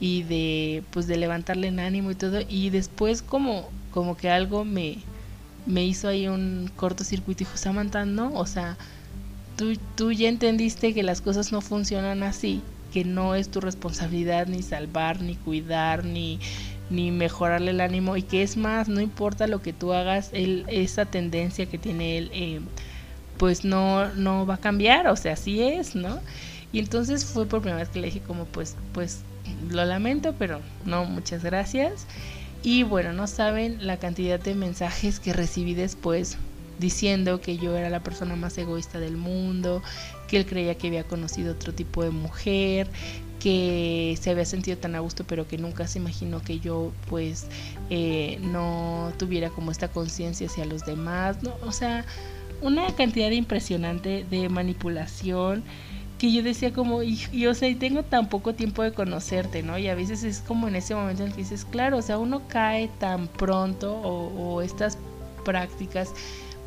y 0.01 0.23
de 0.23 0.83
pues 0.91 1.07
de 1.07 1.17
levantarle 1.17 1.69
en 1.69 1.81
ánimo 1.81 2.11
y 2.11 2.15
todo 2.15 2.41
y 2.49 2.71
después 2.71 3.23
como 3.23 3.69
como 3.91 4.17
que 4.17 4.31
algo 4.31 4.65
me, 4.65 4.99
me 5.67 5.85
hizo 5.85 6.09
ahí 6.09 6.29
un 6.29 6.71
cortocircuito 6.77 7.43
y 7.43 7.47
dijo, 7.47 7.57
Samantha, 7.57 8.05
no, 8.05 8.33
o 8.35 8.47
sea, 8.47 8.77
tú, 9.57 9.77
tú 9.97 10.13
ya 10.13 10.29
entendiste 10.29 10.95
que 10.95 11.03
las 11.03 11.21
cosas 11.21 11.53
no 11.53 11.61
funcionan 11.61 12.23
así, 12.23 12.63
que 12.93 13.05
no 13.05 13.35
es 13.35 13.51
tu 13.51 13.61
responsabilidad 13.61 14.47
ni 14.47 14.63
salvar, 14.63 15.21
ni 15.21 15.35
cuidar, 15.35 16.05
ni, 16.05 16.39
ni 16.91 17.11
mejorarle 17.11 17.71
el 17.73 17.81
ánimo 17.81 18.17
y 18.17 18.23
que 18.23 18.43
es 18.43 18.57
más, 18.57 18.89
no 18.89 19.01
importa 19.01 19.47
lo 19.47 19.63
que 19.63 19.73
tú 19.73 19.93
hagas, 19.93 20.31
esa 20.33 21.07
tendencia 21.07 21.67
que 21.67 21.79
tiene 21.79 22.19
él, 22.19 22.31
eh, 22.33 22.61
pues 23.37 23.65
no, 23.65 24.09
no 24.15 24.47
va 24.47 24.55
a 24.55 24.59
cambiar, 24.59 25.07
o 25.07 25.17
sea, 25.17 25.35
así 25.35 25.63
es, 25.63 25.95
¿no? 25.95 26.21
Y 26.73 26.79
entonces 26.81 27.25
fue 27.25 27.47
por 27.47 27.61
primera 27.61 27.83
vez 27.83 27.89
que 27.89 28.01
le 28.01 28.07
dije 28.09 28.21
como 28.21 28.45
pues, 28.45 28.77
pues 28.93 29.23
lo 29.71 29.85
lamento, 29.85 30.35
pero 30.39 30.61
no, 30.85 31.05
muchas 31.05 31.43
gracias. 31.45 32.07
Y 32.63 32.83
bueno, 32.83 33.13
no 33.13 33.27
saben 33.27 33.87
la 33.87 33.99
cantidad 33.99 34.41
de 34.41 34.55
mensajes 34.55 35.21
que 35.21 35.33
recibí 35.33 35.75
después 35.75 36.37
diciendo 36.79 37.41
que 37.41 37.57
yo 37.57 37.77
era 37.77 37.91
la 37.91 38.01
persona 38.01 38.37
más 38.37 38.57
egoísta 38.59 39.01
del 39.01 39.17
mundo, 39.17 39.83
que 40.29 40.37
él 40.37 40.47
creía 40.47 40.77
que 40.77 40.89
había 40.89 41.05
conocido 41.05 41.53
otro 41.53 41.73
tipo 41.73 42.05
de 42.05 42.11
mujer, 42.11 42.89
que 43.41 44.19
se 44.21 44.31
había 44.31 44.45
sentido 44.45 44.79
tan 44.79 44.95
a 44.95 45.01
gusto 45.01 45.25
pero 45.25 45.47
que 45.47 45.59
nunca 45.59 45.87
se 45.87 45.99
imaginó 45.99 46.43
que 46.43 46.59
yo 46.59 46.93
pues 47.09 47.47
eh, 47.91 48.39
no 48.43 49.13
tuviera 49.19 49.51
como 49.51 49.71
esta 49.71 49.89
conciencia 49.89 50.47
hacia 50.47 50.65
los 50.65 50.85
demás, 50.85 51.43
¿no? 51.43 51.55
O 51.63 51.73
sea, 51.73 52.05
una 52.63 52.87
cantidad 52.97 53.31
impresionante 53.31 54.25
de 54.29 54.49
manipulación 54.49 55.63
que 56.19 56.33
yo 56.33 56.43
decía 56.43 56.73
como, 56.73 57.05
y, 57.05 57.21
y 57.31 57.75
tengo 57.77 58.03
tan 58.03 58.29
poco 58.29 58.53
tiempo 58.55 58.83
de 58.83 58.93
conocerte, 58.93 59.63
¿no? 59.63 59.79
Y 59.79 59.87
a 59.87 59.95
veces 59.95 60.25
es 60.25 60.41
como 60.41 60.67
en 60.67 60.75
ese 60.75 60.95
momento 60.95 61.23
en 61.23 61.29
el 61.29 61.35
que 61.35 61.43
dices, 61.43 61.65
claro, 61.65 61.99
o 61.99 62.03
sea, 62.03 62.19
uno 62.19 62.43
cae 62.49 62.89
tan 62.99 63.29
pronto 63.29 63.95
o, 63.95 64.57
o 64.57 64.63
estas 64.63 64.99
prácticas 65.45 66.13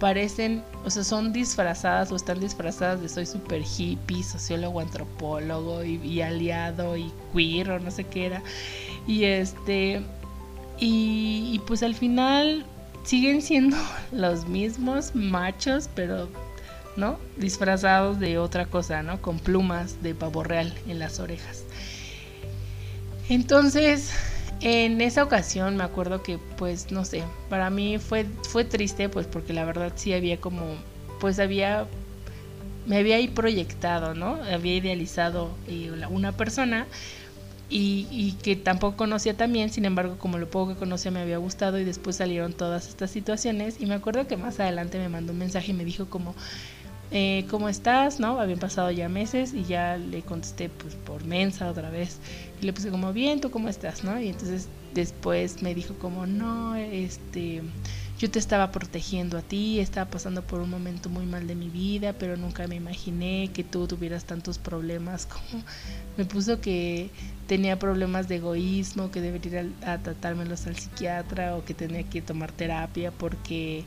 parecen, 0.02 0.64
o 0.84 0.90
sea, 0.90 1.04
son 1.04 1.32
disfrazadas 1.32 2.12
o 2.12 2.16
están 2.16 2.40
disfrazadas 2.40 3.04
de 3.04 3.08
soy 3.08 3.28
super 3.28 3.62
hippie, 3.62 4.24
sociólogo, 4.24 4.80
antropólogo 4.80 5.84
y, 5.84 6.22
aliado 6.22 6.98
y 6.98 7.12
queer 7.32 7.70
o 7.70 7.80
no 7.80 7.92
sé 7.92 8.06
qué 8.06 8.26
era. 8.26 8.42
Y 9.06 9.26
este, 9.26 10.02
y, 10.80 11.62
pues 11.68 11.84
al 11.84 11.94
final 11.94 12.66
siguen 13.04 13.44
siendo 13.44 13.78
los 14.12 14.48
mismos 14.48 15.14
machos, 15.14 15.88
pero 15.94 16.30
¿no? 16.98 17.20
Disfrazados 17.38 18.20
de 18.20 18.40
otra 18.40 18.66
cosa, 18.66 19.04
¿no? 19.04 19.22
Con 19.22 19.38
plumas 19.38 20.02
de 20.02 20.16
pavo 20.16 20.44
real 20.44 20.74
en 20.88 20.98
las 20.98 21.20
orejas. 21.20 21.64
Entonces, 23.30 24.10
en 24.62 25.02
esa 25.02 25.24
ocasión 25.24 25.76
me 25.78 25.84
acuerdo 25.84 26.22
que 26.24 26.38
pues 26.58 26.92
no 26.92 27.06
sé, 27.06 27.24
para 27.50 27.70
mí 27.70 27.98
fue 27.98 28.26
fue 28.44 28.64
triste 28.64 29.10
pues 29.10 29.28
porque 29.28 29.54
la 29.54 29.66
verdad 29.66 29.94
sí 29.96 30.14
había 30.14 30.40
como 30.40 30.62
pues 31.20 31.40
había 31.40 31.88
me 32.86 32.98
había 32.98 33.18
ahí 33.18 33.28
proyectado, 33.28 34.16
¿no? 34.16 34.40
Había 34.52 34.76
idealizado 34.76 35.52
eh, 35.68 35.92
una 36.10 36.32
persona 36.32 36.88
y, 37.70 38.08
y, 38.12 38.34
que 38.44 38.56
tampoco 38.56 38.98
conocía 38.98 39.38
también, 39.38 39.70
sin 39.70 39.86
embargo, 39.86 40.18
como 40.18 40.38
lo 40.38 40.50
poco 40.50 40.74
que 40.74 40.80
conocía 40.80 41.10
me 41.10 41.22
había 41.22 41.38
gustado 41.38 41.80
y 41.80 41.86
después 41.86 42.18
salieron 42.18 42.52
todas 42.54 42.90
estas 42.90 43.12
situaciones 43.12 43.80
y 43.80 43.86
me 43.86 43.94
acuerdo 43.94 44.28
que 44.28 44.36
más 44.36 44.60
adelante 44.60 44.98
me 44.98 45.08
mandó 45.08 45.32
un 45.32 45.40
mensaje 45.40 45.72
y 45.72 45.74
me 45.74 45.86
dijo 45.86 46.08
como, 46.08 46.36
eh, 47.12 47.46
¿cómo 47.50 47.68
estás? 47.68 48.20
¿No? 48.20 48.40
Habían 48.40 48.60
pasado 48.60 48.90
ya 48.90 49.10
meses 49.10 49.54
y 49.54 49.66
ya 49.66 49.98
le 49.98 50.22
contesté 50.22 50.70
pues 50.70 50.96
por 50.96 51.26
mensa 51.26 51.70
otra 51.70 51.90
vez. 51.90 52.20
Y 52.62 52.66
le 52.66 52.74
puse 52.74 52.90
como, 52.90 53.12
bien, 53.12 53.42
¿tú 53.42 53.52
cómo 53.52 53.68
estás? 53.68 54.04
¿No? 54.04 54.20
Y 54.20 54.30
entonces 54.30 54.70
después 54.94 55.62
me 55.62 55.76
dijo 55.76 55.96
como, 55.96 56.26
no, 56.26 56.76
este, 56.76 57.62
yo 58.18 58.32
te 58.32 58.40
estaba 58.40 58.72
protegiendo 58.72 59.38
a 59.38 59.42
ti, 59.42 59.80
estaba 59.80 60.10
pasando 60.10 60.42
por 60.42 60.62
un 60.62 60.70
momento 60.70 61.10
muy 61.10 61.26
mal 61.26 61.48
de 61.48 61.56
mi 61.56 61.70
vida, 61.70 62.14
pero 62.14 62.38
nunca 62.38 62.68
me 62.68 62.76
imaginé 62.76 63.50
que 63.54 63.64
tú 63.64 63.88
tuvieras 63.88 64.26
tantos 64.26 64.58
problemas 64.58 65.26
como 65.26 65.64
me 66.18 66.26
puso 66.26 66.62
que 66.62 67.10
tenía 67.48 67.78
problemas 67.80 68.28
de 68.30 68.38
egoísmo, 68.38 69.12
que 69.12 69.20
debería 69.22 69.64
ir 69.64 69.74
a, 69.82 69.94
a 69.94 69.98
tratármelos 70.04 70.68
al 70.68 70.78
psiquiatra 70.78 71.58
o 71.58 71.66
que 71.66 71.74
tenía 71.74 72.04
que 72.04 72.22
tomar 72.22 72.52
terapia 72.52 73.12
porque 73.12 73.84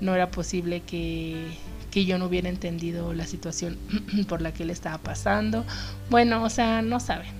no 0.00 0.14
era 0.14 0.30
posible 0.30 0.80
que 0.80 1.46
que 1.96 2.04
yo 2.04 2.18
no 2.18 2.26
hubiera 2.26 2.50
entendido 2.50 3.14
la 3.14 3.24
situación 3.24 3.78
por 4.28 4.42
la 4.42 4.52
que 4.52 4.64
él 4.64 4.68
estaba 4.68 4.98
pasando. 4.98 5.64
Bueno, 6.10 6.42
o 6.42 6.50
sea, 6.50 6.82
no 6.82 7.00
saben. 7.00 7.30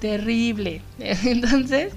Terrible. 0.00 0.80
Entonces, 0.98 1.92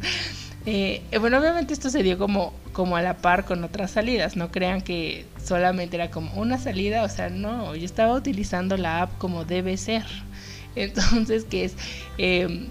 eh, 0.66 1.04
bueno, 1.22 1.40
obviamente 1.40 1.74
esto 1.74 1.90
se 1.90 2.04
dio 2.04 2.18
como, 2.18 2.54
como 2.74 2.98
a 2.98 3.02
la 3.02 3.16
par 3.16 3.46
con 3.46 3.64
otras 3.64 3.92
salidas. 3.92 4.36
No 4.36 4.52
crean 4.52 4.82
que 4.82 5.26
solamente 5.42 5.96
era 5.96 6.12
como 6.12 6.34
una 6.34 6.58
salida. 6.58 7.04
O 7.04 7.08
sea, 7.08 7.30
no, 7.30 7.78
yo 7.78 7.86
estaba 7.86 8.14
utilizando 8.14 8.76
la 8.76 9.04
app 9.04 9.18
como 9.18 9.46
debe 9.46 9.78
ser. 9.78 10.04
Entonces, 10.76 11.46
que 11.46 11.64
es, 11.64 11.76
eh, 12.18 12.68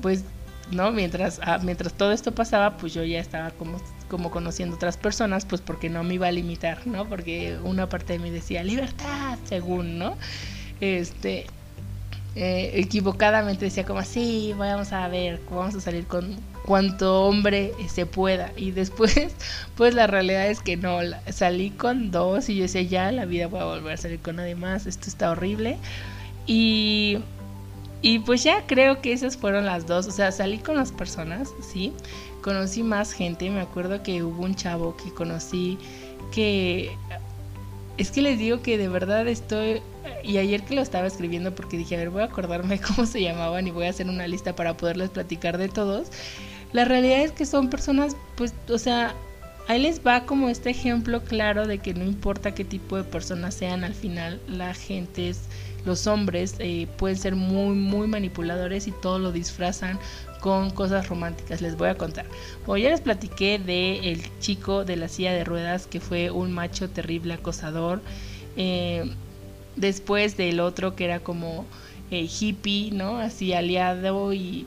pues, 0.00 0.24
¿no? 0.70 0.92
Mientras, 0.92 1.40
ah, 1.42 1.58
mientras 1.62 1.92
todo 1.92 2.12
esto 2.12 2.32
pasaba, 2.32 2.78
pues 2.78 2.94
yo 2.94 3.04
ya 3.04 3.20
estaba 3.20 3.50
como 3.50 3.82
como 4.08 4.30
conociendo 4.30 4.76
otras 4.76 4.96
personas, 4.96 5.44
pues 5.44 5.60
porque 5.60 5.88
no 5.88 6.02
me 6.04 6.14
iba 6.14 6.28
a 6.28 6.32
limitar, 6.32 6.86
¿no? 6.86 7.08
Porque 7.08 7.58
una 7.62 7.88
parte 7.88 8.14
de 8.14 8.18
mí 8.18 8.30
decía 8.30 8.64
libertad, 8.64 9.38
según, 9.44 9.98
¿no? 9.98 10.16
Este, 10.80 11.46
eh, 12.34 12.70
equivocadamente 12.74 13.64
decía 13.64 13.84
como 13.84 13.98
así, 13.98 14.54
vamos 14.56 14.92
a 14.92 15.08
ver, 15.08 15.40
vamos 15.50 15.74
a 15.74 15.80
salir 15.80 16.06
con 16.06 16.36
cuanto 16.64 17.24
hombre 17.24 17.72
se 17.88 18.06
pueda. 18.06 18.52
Y 18.56 18.70
después, 18.70 19.34
pues 19.76 19.94
la 19.94 20.06
realidad 20.06 20.46
es 20.48 20.60
que 20.60 20.76
no, 20.76 20.98
salí 21.32 21.70
con 21.70 22.10
dos 22.10 22.48
y 22.48 22.56
yo 22.56 22.62
decía, 22.62 22.82
ya, 22.82 23.10
la 23.10 23.24
vida 23.24 23.46
voy 23.48 23.60
a 23.60 23.64
volver 23.64 23.94
a 23.94 23.96
salir 23.96 24.20
con 24.20 24.36
nadie 24.36 24.54
más, 24.54 24.86
esto 24.86 25.08
está 25.08 25.30
horrible. 25.30 25.78
Y, 26.46 27.18
y 28.02 28.20
pues 28.20 28.44
ya 28.44 28.66
creo 28.66 29.00
que 29.00 29.12
esas 29.12 29.36
fueron 29.36 29.66
las 29.66 29.86
dos, 29.86 30.06
o 30.06 30.12
sea, 30.12 30.30
salí 30.30 30.58
con 30.58 30.76
las 30.76 30.92
personas, 30.92 31.48
sí, 31.72 31.92
conocí 32.42 32.82
más 32.82 33.12
gente. 33.12 33.50
Me 33.50 33.60
acuerdo 33.60 34.02
que 34.02 34.22
hubo 34.22 34.44
un 34.44 34.54
chavo 34.54 34.96
que 34.96 35.12
conocí 35.12 35.78
que 36.32 36.90
es 37.96 38.10
que 38.10 38.22
les 38.22 38.38
digo 38.38 38.62
que 38.62 38.78
de 38.78 38.88
verdad 38.88 39.26
estoy 39.26 39.82
y 40.22 40.38
ayer 40.38 40.64
que 40.64 40.74
lo 40.74 40.82
estaba 40.82 41.06
escribiendo 41.06 41.54
porque 41.54 41.76
dije, 41.76 41.96
a 41.96 41.98
ver, 41.98 42.10
voy 42.10 42.22
a 42.22 42.26
acordarme 42.26 42.80
cómo 42.96 43.06
se 43.06 43.20
llamaban 43.20 43.66
y 43.66 43.70
voy 43.70 43.86
a 43.86 43.90
hacer 43.90 44.08
una 44.08 44.26
lista 44.26 44.54
para 44.54 44.76
poderles 44.76 45.10
platicar 45.10 45.58
de 45.58 45.68
todos. 45.68 46.08
La 46.72 46.84
realidad 46.84 47.22
es 47.22 47.32
que 47.32 47.46
son 47.46 47.70
personas, 47.70 48.16
pues, 48.36 48.54
o 48.68 48.78
sea, 48.78 49.14
ahí 49.68 49.80
les 49.80 50.04
va 50.04 50.24
como 50.24 50.48
este 50.48 50.70
ejemplo 50.70 51.22
claro 51.22 51.66
de 51.66 51.78
que 51.78 51.94
no 51.94 52.04
importa 52.04 52.54
qué 52.54 52.64
tipo 52.64 52.96
de 52.96 53.04
personas 53.04 53.54
sean, 53.54 53.84
al 53.84 53.94
final 53.94 54.40
la 54.48 54.74
gente 54.74 55.30
es, 55.30 55.42
los 55.84 56.06
hombres 56.06 56.56
eh, 56.58 56.86
pueden 56.98 57.16
ser 57.16 57.36
muy, 57.36 57.74
muy 57.74 58.06
manipuladores 58.06 58.86
y 58.86 58.92
todo 58.92 59.18
lo 59.18 59.32
disfrazan 59.32 59.98
con 60.40 60.70
cosas 60.70 61.08
románticas. 61.08 61.60
Les 61.60 61.76
voy 61.76 61.88
a 61.88 61.96
contar. 61.96 62.26
Bueno, 62.66 62.84
ya 62.84 62.90
les 62.90 63.00
platiqué 63.00 63.58
de 63.58 64.12
el 64.12 64.22
chico 64.40 64.84
de 64.84 64.96
la 64.96 65.08
silla 65.08 65.32
de 65.32 65.44
ruedas 65.44 65.86
que 65.86 66.00
fue 66.00 66.30
un 66.30 66.52
macho 66.52 66.88
terrible 66.88 67.34
acosador. 67.34 68.00
Eh, 68.56 69.10
después 69.76 70.36
del 70.36 70.60
otro 70.60 70.96
que 70.96 71.04
era 71.04 71.20
como 71.20 71.64
eh, 72.10 72.28
hippie, 72.28 72.90
¿no? 72.92 73.18
Así 73.18 73.52
aliado 73.52 74.32
y, 74.32 74.66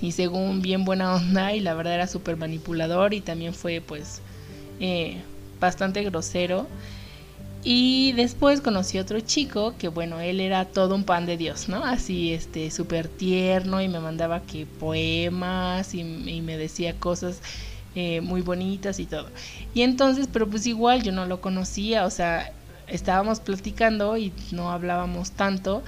y 0.00 0.12
según 0.12 0.62
bien 0.62 0.84
buena 0.84 1.14
onda 1.14 1.54
y 1.54 1.60
la 1.60 1.74
verdad 1.74 1.94
era 1.94 2.06
súper 2.06 2.36
manipulador 2.36 3.14
y 3.14 3.20
también 3.20 3.54
fue 3.54 3.80
pues 3.80 4.20
eh, 4.80 5.18
bastante 5.60 6.02
grosero. 6.04 6.66
Y 7.70 8.12
después 8.12 8.62
conocí 8.62 8.98
otro 8.98 9.20
chico 9.20 9.74
que 9.76 9.88
bueno, 9.88 10.20
él 10.20 10.40
era 10.40 10.64
todo 10.64 10.94
un 10.94 11.04
pan 11.04 11.26
de 11.26 11.36
Dios, 11.36 11.68
¿no? 11.68 11.84
Así, 11.84 12.32
este, 12.32 12.70
súper 12.70 13.08
tierno 13.08 13.82
y 13.82 13.88
me 13.88 14.00
mandaba 14.00 14.40
que 14.40 14.64
poemas 14.64 15.92
y, 15.92 16.02
me 16.02 16.56
decía 16.56 16.98
cosas 16.98 17.42
eh, 17.94 18.22
muy 18.22 18.40
bonitas 18.40 18.98
y 19.00 19.04
todo. 19.04 19.28
Y 19.74 19.82
entonces, 19.82 20.30
pero 20.32 20.48
pues 20.48 20.66
igual 20.66 21.02
yo 21.02 21.12
no 21.12 21.26
lo 21.26 21.42
conocía, 21.42 22.06
o 22.06 22.10
sea, 22.10 22.54
estábamos 22.86 23.40
platicando 23.40 24.16
y 24.16 24.32
no 24.50 24.70
hablábamos 24.70 25.32
tanto. 25.32 25.82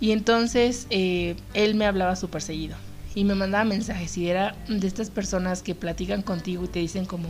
Y 0.00 0.12
entonces 0.12 0.86
eh, 0.88 1.36
él 1.52 1.74
me 1.74 1.84
hablaba 1.84 2.16
súper 2.16 2.40
seguido 2.40 2.78
y 3.14 3.24
me 3.24 3.34
mandaba 3.34 3.64
mensajes 3.64 4.16
y 4.16 4.30
era 4.30 4.54
de 4.66 4.86
estas 4.86 5.10
personas 5.10 5.62
que 5.62 5.74
platican 5.74 6.22
contigo 6.22 6.64
y 6.64 6.68
te 6.68 6.78
dicen 6.78 7.04
como, 7.04 7.28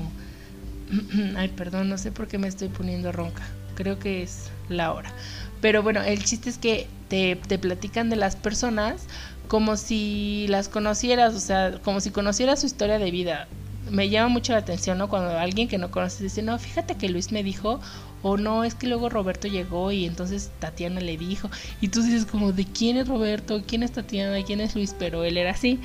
ay, 1.37 1.49
perdón, 1.49 1.89
no 1.89 1.99
sé 1.99 2.13
por 2.13 2.29
qué 2.29 2.39
me 2.39 2.47
estoy 2.47 2.69
poniendo 2.69 3.11
ronca 3.11 3.43
creo 3.75 3.99
que 3.99 4.23
es 4.23 4.51
la 4.69 4.93
hora. 4.93 5.13
Pero 5.61 5.83
bueno, 5.83 6.03
el 6.03 6.25
chiste 6.25 6.51
es 6.51 6.59
que 6.59 6.89
te, 7.09 7.37
te 7.37 7.59
platican 7.59 8.11
de 8.11 8.17
las 8.17 8.37
personas 8.37 9.07
como 9.49 9.77
si 9.77 10.47
las 10.49 10.69
conocieras, 10.69 11.35
o 11.35 11.41
sea, 11.41 11.79
como 11.85 12.01
si 12.01 12.11
conocieras 12.11 12.61
su 12.61 12.67
historia 12.67 12.99
de 12.99 13.11
vida. 13.11 13.49
Me 13.91 14.09
llama 14.09 14.29
mucho 14.29 14.53
la 14.53 14.61
atención, 14.61 14.97
¿no? 14.97 15.09
Cuando 15.09 15.39
alguien 15.39 15.69
que 15.69 15.77
no 15.77 15.91
conoces 15.91 16.21
dice, 16.21 16.43
no, 16.43 16.59
fíjate 16.59 16.95
que 16.95 17.09
Luis 17.09 17.33
me 17.33 17.43
dijo, 17.43 17.79
o 18.23 18.37
no, 18.37 18.65
es 18.65 18.75
que 18.75 18.87
luego 18.87 19.09
Roberto 19.09 19.49
llegó 19.49 19.93
y 19.93 20.07
entonces 20.07 20.51
Tatiana 20.59 21.01
le 21.01 21.17
dijo, 21.19 21.51
y 21.81 21.89
tú 21.89 22.03
dices 22.03 22.25
como, 22.25 22.53
¿de 22.53 22.65
quién 22.65 22.97
es 22.97 23.09
Roberto? 23.09 23.63
¿Quién 23.67 23.83
es 23.83 23.93
Tatiana? 23.93 24.43
¿Quién 24.45 24.61
es 24.61 24.75
Luis? 24.75 24.95
Pero 24.99 25.25
él 25.25 25.37
era 25.37 25.51
así. 25.51 25.81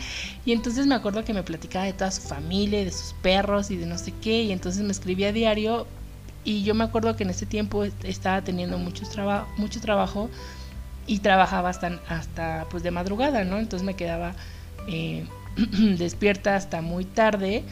Y 0.46 0.54
entonces 0.54 0.88
me 0.88 0.96
acuerdo 0.96 1.26
que 1.26 1.34
me 1.34 1.44
platicaba 1.44 1.86
de 1.86 1.94
toda 1.94 2.12
su 2.12 2.22
familia, 2.22 2.86
de 2.86 2.92
sus 2.92 3.14
perros 3.22 3.70
y 3.72 3.76
de 3.76 3.86
no 3.86 3.98
sé 3.98 4.14
qué, 4.22 4.44
y 4.44 4.52
entonces 4.52 4.84
me 4.84 4.92
escribía 4.92 5.30
a 5.30 5.34
diario 5.34 5.88
y 6.44 6.64
yo 6.64 6.74
me 6.76 6.84
acuerdo 6.84 7.16
que 7.16 7.24
en 7.24 7.30
ese 7.30 7.46
tiempo 7.46 7.84
estaba 8.04 8.42
teniendo 8.42 8.78
mucho, 8.78 9.08
trabajo 9.08 9.48
mucho 9.58 9.82
trabajo 9.82 10.30
y 11.06 11.20
trabajaba 11.20 11.70
hasta, 11.70 12.00
hasta 12.10 12.68
pues 12.70 12.84
de 12.84 12.92
madrugada, 12.92 13.44
¿no? 13.44 13.58
Entonces 13.58 13.86
me 13.86 13.96
quedaba 13.96 14.34
eh, 14.88 15.26
despierta 15.98 16.56
hasta 16.56 16.82
muy 16.82 17.06
tarde 17.06 17.64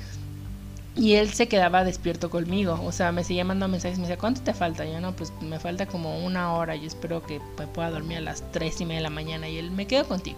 y 0.96 1.14
él 1.14 1.30
se 1.34 1.48
quedaba 1.48 1.84
despierto 1.84 2.30
conmigo, 2.30 2.80
o 2.82 2.92
sea, 2.94 3.12
me 3.12 3.24
seguía 3.24 3.44
mandando 3.44 3.72
mensajes, 3.72 3.98
me 3.98 4.04
decía, 4.04 4.18
¿cuánto 4.18 4.42
te 4.42 4.54
falta? 4.54 4.86
yo 4.86 5.02
no, 5.02 5.14
pues 5.14 5.34
me 5.42 5.60
falta 5.60 5.86
como 5.86 6.26
una 6.26 6.54
hora, 6.54 6.76
y 6.76 6.86
espero 6.86 7.22
que 7.22 7.42
me 7.60 7.68
pueda 7.68 7.92
dormir 7.92 8.20
a 8.20 8.22
las 8.22 8.50
tres 8.54 8.80
y 8.80 8.86
media 8.86 9.00
de 9.00 9.04
la 9.04 9.10
mañana 9.10 9.50
y 9.50 9.58
él 9.58 9.72
me 9.72 9.88
quedo 9.88 10.08
contigo. 10.08 10.38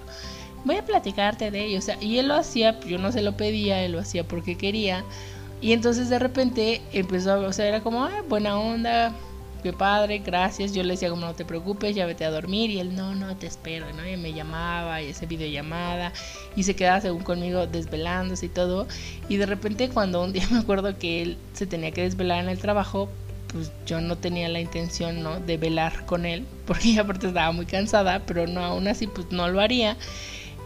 Voy 0.66 0.78
a 0.78 0.84
platicarte 0.84 1.52
de 1.52 1.66
ello, 1.66 1.78
o 1.78 1.82
sea, 1.82 2.02
y 2.02 2.18
él 2.18 2.28
lo 2.28 2.34
hacía, 2.34 2.80
yo 2.82 2.98
no 2.98 3.12
se 3.12 3.22
lo 3.22 3.38
pedía, 3.38 3.84
él 3.84 3.92
lo 3.92 4.00
hacía 4.00 4.28
porque 4.28 4.58
quería, 4.58 5.04
Y 5.62 5.74
entonces 5.74 6.10
de 6.10 6.20
repente 6.20 6.82
empezó, 6.94 7.40
o 7.40 7.54
sea, 7.54 7.68
era 7.68 7.82
como, 7.82 8.04
ah, 8.04 8.24
buena 8.28 8.60
onda, 8.60 9.14
qué 9.64 9.74
padre, 9.74 10.20
gracias. 10.20 10.74
Yo 10.74 10.84
le 10.84 10.94
decía 10.94 11.10
como 11.10 11.26
no 11.26 11.34
te 11.34 11.46
preocupes, 11.46 11.96
ya 11.96 12.06
vete 12.06 12.26
a 12.26 12.32
dormir. 12.32 12.70
Y 12.70 12.80
él, 12.80 12.96
no, 12.96 13.16
no, 13.16 13.36
te 13.38 13.48
espero, 13.48 13.86
¿no? 13.94 14.08
Y 14.08 14.18
me 14.18 14.34
llamaba 14.34 15.02
y 15.02 15.08
ese 15.08 15.26
videollamada 15.26 16.14
y 16.56 16.64
se 16.64 16.76
quedaba 16.76 17.02
según 17.02 17.24
conmigo 17.24 17.68
desvelándose 17.68 18.48
y 18.48 18.50
todo. 18.50 18.88
Y 19.30 19.38
de 19.38 19.46
repente 19.46 19.90
cuando 19.90 20.24
un 20.24 20.34
día 20.34 20.48
me 20.52 20.60
acuerdo 20.60 20.98
que 20.98 21.22
él 21.22 21.38
se 21.54 21.66
tenía 21.66 21.92
que 21.92 22.04
desvelar 22.04 22.44
en 22.44 22.50
el 22.50 22.60
trabajo, 22.60 23.10
pues 23.48 23.72
yo 23.86 24.02
no 24.02 24.18
tenía 24.18 24.50
la 24.50 24.60
intención, 24.60 25.24
¿no? 25.24 25.40
De 25.40 25.58
velar 25.58 26.06
con 26.06 26.26
él, 26.26 26.46
porque 26.66 27.00
aparte 27.00 27.28
estaba 27.28 27.52
muy 27.52 27.66
cansada, 27.66 28.22
pero 28.26 28.48
no, 28.48 28.64
aún 28.64 28.88
así 28.88 29.08
pues 29.08 29.32
no 29.32 29.48
lo 29.50 29.60
haría. 29.60 29.98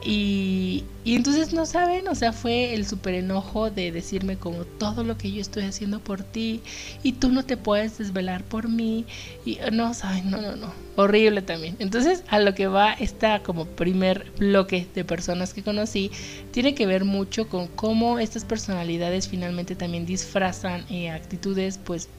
Y, 0.04 0.84
entonces 1.06 1.54
no 1.54 1.66
saben, 1.66 2.08
o 2.08 2.16
sea, 2.16 2.32
fue 2.32 2.74
el 2.74 2.86
súper 2.86 3.16
enojo 3.16 3.70
de 3.70 3.91
decirme 3.91 4.38
como 4.38 4.66
todo 4.66 5.04
lo 5.04 5.18
que 5.18 5.32
yo 5.32 5.41
estoy 5.41 5.64
haciendo 5.64 5.99
por 5.99 6.24
ti 6.24 6.62
y 7.04 7.14
tú 7.14 7.30
no 7.30 7.43
te 7.43 7.58
puedes 7.58 7.97
desvelar 7.97 8.43
por 8.43 8.70
mí. 8.70 9.06
Y 9.45 9.60
no, 9.72 9.93
saben, 9.93 10.30
no, 10.32 10.41
no, 10.41 10.56
no, 10.56 10.74
horrible 10.95 11.41
también. 11.41 11.76
Entonces 11.80 12.24
a 12.30 12.39
lo 12.39 12.54
que 12.56 12.68
va 12.68 12.93
esta 12.93 13.43
como 13.43 13.66
primer 13.66 14.32
bloque 14.38 14.88
de 14.93 15.04
personas 15.04 15.54
que 15.54 15.64
conocí 15.64 16.12
tiene 16.52 16.76
que 16.76 16.86
ver 16.86 17.06
mucho 17.06 17.47
con 17.47 17.68
cómo 17.68 18.20
estas 18.20 18.45
personalidades 18.45 19.28
finalmente 19.28 19.76
también 19.76 20.06
disfrazan 20.06 20.86
eh, 20.89 21.10
actitudes 21.10 21.80
pues 21.84 22.10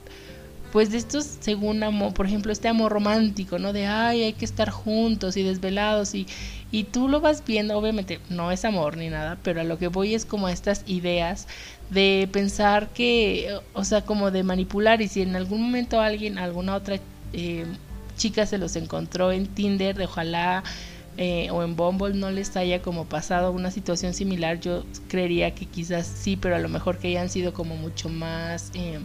pues 0.73 0.91
de 0.91 0.97
estos 0.97 1.25
según 1.41 1.83
amor, 1.83 2.15
por 2.15 2.27
ejemplo, 2.27 2.51
este 2.51 2.67
amor 2.67 2.93
romántico, 2.93 3.59
¿no? 3.59 3.75
De, 3.75 3.87
ay, 3.87 4.23
hay 4.23 4.33
que 4.33 4.47
estar 4.47 4.71
juntos 4.71 5.37
y 5.37 5.43
desvelados 5.43 6.15
y, 6.15 6.27
y 6.73 6.85
tú 6.85 7.07
lo 7.07 7.21
vas 7.21 7.45
viendo, 7.47 7.77
obviamente 7.77 8.19
no 8.31 8.51
es 8.51 8.65
amor 8.65 8.97
ni 8.97 9.11
nada, 9.11 9.39
pero 9.43 9.61
a 9.61 9.65
lo 9.65 9.79
que 9.79 9.89
voy 9.89 10.15
es 10.15 10.25
como 10.25 10.49
estas 10.49 10.83
ideas 10.87 11.47
de 11.91 12.29
pensar 12.33 12.89
que, 12.89 13.55
o 13.75 13.85
sea, 13.85 14.01
como 14.01 14.31
de 14.31 14.43
manipular 14.43 15.03
y 15.03 15.09
si 15.09 15.21
en 15.21 15.37
algún 15.37 15.63
momento 15.63 16.01
alguien, 16.01 16.39
alguna 16.39 16.75
otra 16.75 16.99
eh, 17.35 17.67
chica 18.17 18.47
se 18.47 18.57
los 18.57 18.75
encontró 18.75 19.33
en 19.33 19.47
Tinder, 19.47 19.95
de 19.95 20.07
ojalá 20.07 20.65
eh, 21.19 21.51
o 21.51 21.63
en 21.63 21.77
Bumble 21.77 22.15
no 22.15 22.31
les 22.31 22.57
haya 22.57 22.81
como 22.81 23.05
pasado 23.05 23.53
una 23.53 23.71
situación 23.71 24.15
similar, 24.15 24.59
yo 24.59 24.85
creería 25.09 25.55
que 25.55 25.67
quizás 25.67 26.07
sí, 26.07 26.39
pero 26.39 26.57
a 26.57 26.59
lo 26.59 26.71
mejor 26.71 26.97
que 26.97 27.09
hayan 27.09 27.29
sido 27.29 27.53
como 27.53 27.77
mucho 27.77 28.09
más... 28.09 28.71
Eh, 28.75 28.99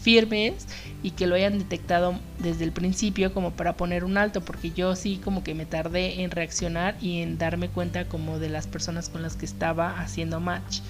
firmes 0.00 0.66
y 1.02 1.12
que 1.12 1.26
lo 1.26 1.34
hayan 1.34 1.58
detectado 1.58 2.18
desde 2.38 2.64
el 2.64 2.72
principio 2.72 3.32
como 3.32 3.52
para 3.52 3.76
poner 3.76 4.04
un 4.04 4.16
alto, 4.16 4.40
porque 4.40 4.70
yo 4.70 4.96
sí 4.96 5.20
como 5.22 5.44
que 5.44 5.54
me 5.54 5.66
tardé 5.66 6.22
en 6.22 6.30
reaccionar 6.30 6.96
y 7.00 7.20
en 7.22 7.38
darme 7.38 7.68
cuenta 7.68 8.06
como 8.06 8.38
de 8.38 8.48
las 8.48 8.66
personas 8.66 9.08
con 9.08 9.22
las 9.22 9.36
que 9.36 9.46
estaba 9.46 10.00
haciendo 10.00 10.40
match. 10.40 10.80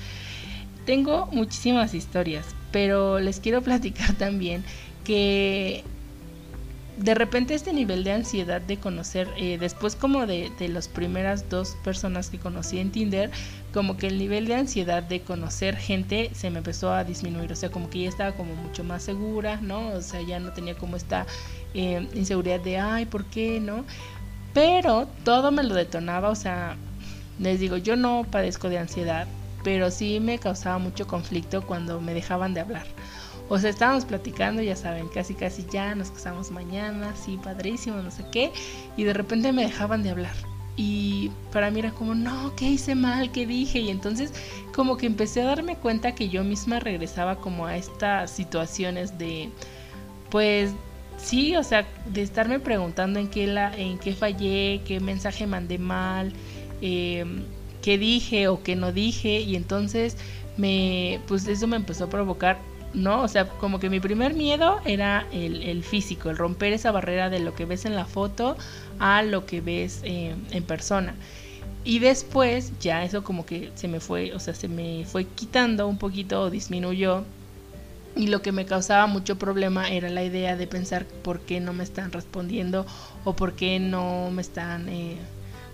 Tengo 0.87 1.27
muchísimas 1.33 1.95
historias, 1.95 2.47
pero 2.73 3.21
les 3.21 3.41
quiero 3.41 3.63
platicar 3.71 4.15
también 4.15 4.65
que 5.05 5.85
de 7.01 7.15
repente 7.15 7.55
este 7.55 7.73
nivel 7.73 8.05
de 8.05 8.13
ansiedad 8.13 8.61
de 8.61 8.77
conocer, 8.77 9.27
eh, 9.39 9.57
después 9.59 9.97
como 9.97 10.27
de, 10.27 10.53
de 10.59 10.69
las 10.69 10.87
primeras 10.87 11.49
dos 11.49 11.77
personas 11.83 12.29
que 12.29 12.39
conocí 12.39 12.79
en 12.79 12.93
Tinder, 12.93 13.31
como 13.73 13.97
que 13.97 14.07
el 14.07 14.19
nivel 14.19 14.47
de 14.47 14.57
ansiedad 14.57 15.03
de 15.03 15.23
conocer 15.23 15.77
gente 15.77 16.31
se 16.35 16.51
me 16.51 16.59
empezó 16.59 16.93
a 16.93 17.05
disminuir, 17.05 17.51
o 17.53 17.57
sea, 17.57 17.71
como 17.71 17.89
que 17.89 18.03
ya 18.03 18.09
estaba 18.11 18.33
como 18.33 18.55
mucho 18.55 18.85
más 18.85 19.03
segura, 19.03 19.59
¿no? 19.63 19.89
O 19.89 20.03
sea, 20.03 20.21
ya 20.21 20.41
no 20.41 20.53
tenía 20.53 20.77
como 20.77 20.97
esta 20.97 21.27
eh, 21.73 22.07
inseguridad 22.15 22.61
de, 22.61 22.79
ay, 22.79 23.07
¿por 23.07 23.25
qué, 23.25 23.61
no? 23.61 23.87
Pero 24.53 25.09
todo 25.25 25.53
me 25.53 25.63
lo 25.63 25.75
detonaba, 25.75 26.29
o 26.29 26.35
sea, 26.35 26.77
les 27.39 27.61
digo, 27.61 27.79
yo 27.79 27.97
no 27.97 28.27
padezco 28.31 28.69
de 28.69 28.79
ansiedad, 28.79 29.27
pero 29.65 29.91
sí 29.91 30.21
me 30.21 30.39
causaba 30.39 30.77
mucho 30.77 31.07
conflicto 31.07 31.67
cuando 31.67 31.99
me 32.03 32.13
dejaban 32.13 32.53
de 32.53 32.61
hablar. 32.61 32.87
O 33.51 33.59
sea, 33.59 33.69
estábamos 33.69 34.05
platicando, 34.05 34.63
ya 34.63 34.77
saben, 34.77 35.09
casi 35.09 35.35
casi 35.35 35.67
ya 35.73 35.97
nos 35.97 36.13
casamos 36.13 36.53
mañana, 36.53 37.17
sí, 37.17 37.37
padrísimo, 37.43 37.97
no 37.97 38.13
sé 38.13 38.25
qué, 38.31 38.53
y 38.97 39.03
de 39.03 39.13
repente 39.13 39.53
me 39.53 39.65
dejaban 39.65 40.05
de 40.05 40.11
hablar. 40.11 40.37
Y 40.77 41.33
para 41.53 41.69
mí 41.73 41.81
era 41.81 41.91
como, 41.91 42.15
no, 42.15 42.55
¿qué 42.55 42.67
hice 42.67 42.95
mal? 42.95 43.33
¿Qué 43.33 43.47
dije? 43.47 43.81
Y 43.81 43.91
entonces 43.91 44.33
como 44.73 44.97
que 44.97 45.07
empecé 45.07 45.43
a 45.43 45.47
darme 45.47 45.77
cuenta 45.77 46.15
que 46.15 46.29
yo 46.29 46.45
misma 46.45 46.79
regresaba 46.79 47.37
como 47.37 47.67
a 47.67 47.77
estas 47.77 48.31
situaciones 48.31 49.19
de, 49.19 49.51
pues 50.31 50.71
sí, 51.19 51.57
o 51.57 51.65
sea, 51.65 51.89
de 52.07 52.23
estarme 52.23 52.61
preguntando 52.61 53.19
en 53.19 53.29
qué, 53.29 53.49
la, 53.49 53.77
en 53.77 53.99
qué 53.99 54.15
fallé, 54.15 54.83
qué 54.85 55.01
mensaje 55.01 55.49
mandé 55.49 55.79
mal, 55.79 56.33
eh, 56.83 57.25
qué 57.83 57.99
dije 57.99 58.47
o 58.47 58.63
qué 58.63 58.77
no 58.77 58.93
dije. 58.93 59.41
Y 59.41 59.57
entonces 59.57 60.17
me, 60.57 61.21
pues 61.27 61.49
eso 61.49 61.67
me 61.67 61.77
empezó 61.77 62.05
a 62.05 62.11
provocar 62.11 62.70
¿no? 62.95 63.23
O 63.23 63.29
sea, 63.29 63.49
como 63.49 63.79
que 63.79 63.91
mi 63.91 64.01
primer 64.01 64.35
miedo 64.35 64.81
era 64.85 65.27
el, 65.33 65.83
físico, 65.85 66.31
el 66.31 66.37
romper 66.37 66.73
esa 66.73 66.91
barrera 66.91 67.31
de 67.31 67.41
lo 67.41 67.55
que 67.55 67.65
ves 67.65 67.85
en 67.85 67.95
la 67.95 68.05
foto 68.05 68.57
a 68.99 69.23
lo 69.23 69.47
que 69.47 69.61
ves 69.61 70.01
eh, 70.05 70.35
en 70.51 70.63
persona. 70.65 71.15
Y 71.85 71.99
después 71.99 72.73
ya 72.81 73.05
eso 73.05 73.25
como 73.25 73.47
que 73.47 73.71
se 73.75 73.89
me 73.89 74.01
fue, 74.01 74.35
o 74.35 74.41
sea, 74.41 74.55
se 74.55 74.69
me 74.69 75.05
fue 75.07 75.25
quitando 75.25 75.89
un 75.89 75.99
poquito 75.99 76.43
o 76.43 76.51
disminuyó. 76.51 77.25
Y 78.17 78.27
lo 78.27 78.43
que 78.43 78.53
me 78.53 78.67
causaba 78.67 79.07
mucho 79.07 79.39
problema 79.39 79.89
era 79.89 80.11
la 80.11 80.25
idea 80.25 80.57
de 80.57 80.67
pensar 80.67 81.07
por 81.07 81.41
qué 81.41 81.61
no 81.61 81.73
me 81.73 81.85
están 81.85 82.11
respondiendo 82.11 82.85
o 83.25 83.35
por 83.35 83.55
qué 83.55 83.79
no 83.79 84.31
me 84.33 84.43
están, 84.43 84.89
eh, 84.89 85.17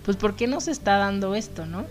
pues 0.05 0.17
por 0.17 0.35
qué 0.35 0.45
no 0.45 0.61
se 0.61 0.71
está 0.71 0.97
dando 0.97 1.33
esto, 1.33 1.65
¿no? 1.65 1.85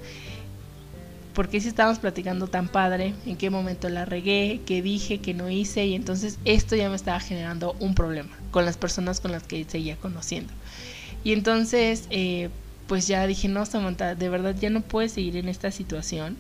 Por 1.37 1.51
qué 1.51 1.61
si 1.61 1.69
estábamos 1.69 1.99
platicando 1.99 2.47
tan 2.47 2.67
padre, 2.67 3.13
en 3.27 3.37
qué 3.37 3.51
momento 3.51 3.91
la 3.91 4.07
regué, 4.07 4.63
qué 4.65 4.81
dije, 4.81 5.19
qué 5.19 5.35
no 5.35 5.51
hice, 5.51 5.85
y 5.85 5.95
entonces 5.95 6.39
esto 6.47 6.77
ya 6.77 6.89
me 6.89 6.97
estaba 6.97 7.21
generando 7.21 7.77
un 7.79 7.95
problema 7.95 8.31
con 8.51 8.65
las 8.65 8.79
personas 8.79 9.21
con 9.21 9.33
las 9.33 9.43
que 9.43 9.67
seguía 9.69 9.97
conociendo. 9.97 10.51
Y 11.25 11.35
entonces, 11.35 12.07
eh, 12.09 12.49
pues 12.87 13.07
ya 13.07 13.27
dije, 13.27 13.49
no, 13.49 13.67
Samantha, 13.67 14.15
de 14.15 14.31
verdad 14.31 14.57
ya 14.59 14.71
no 14.71 14.81
puedes 14.81 15.13
seguir 15.13 15.37
en 15.37 15.51
esta 15.51 15.71
situación 15.71 16.39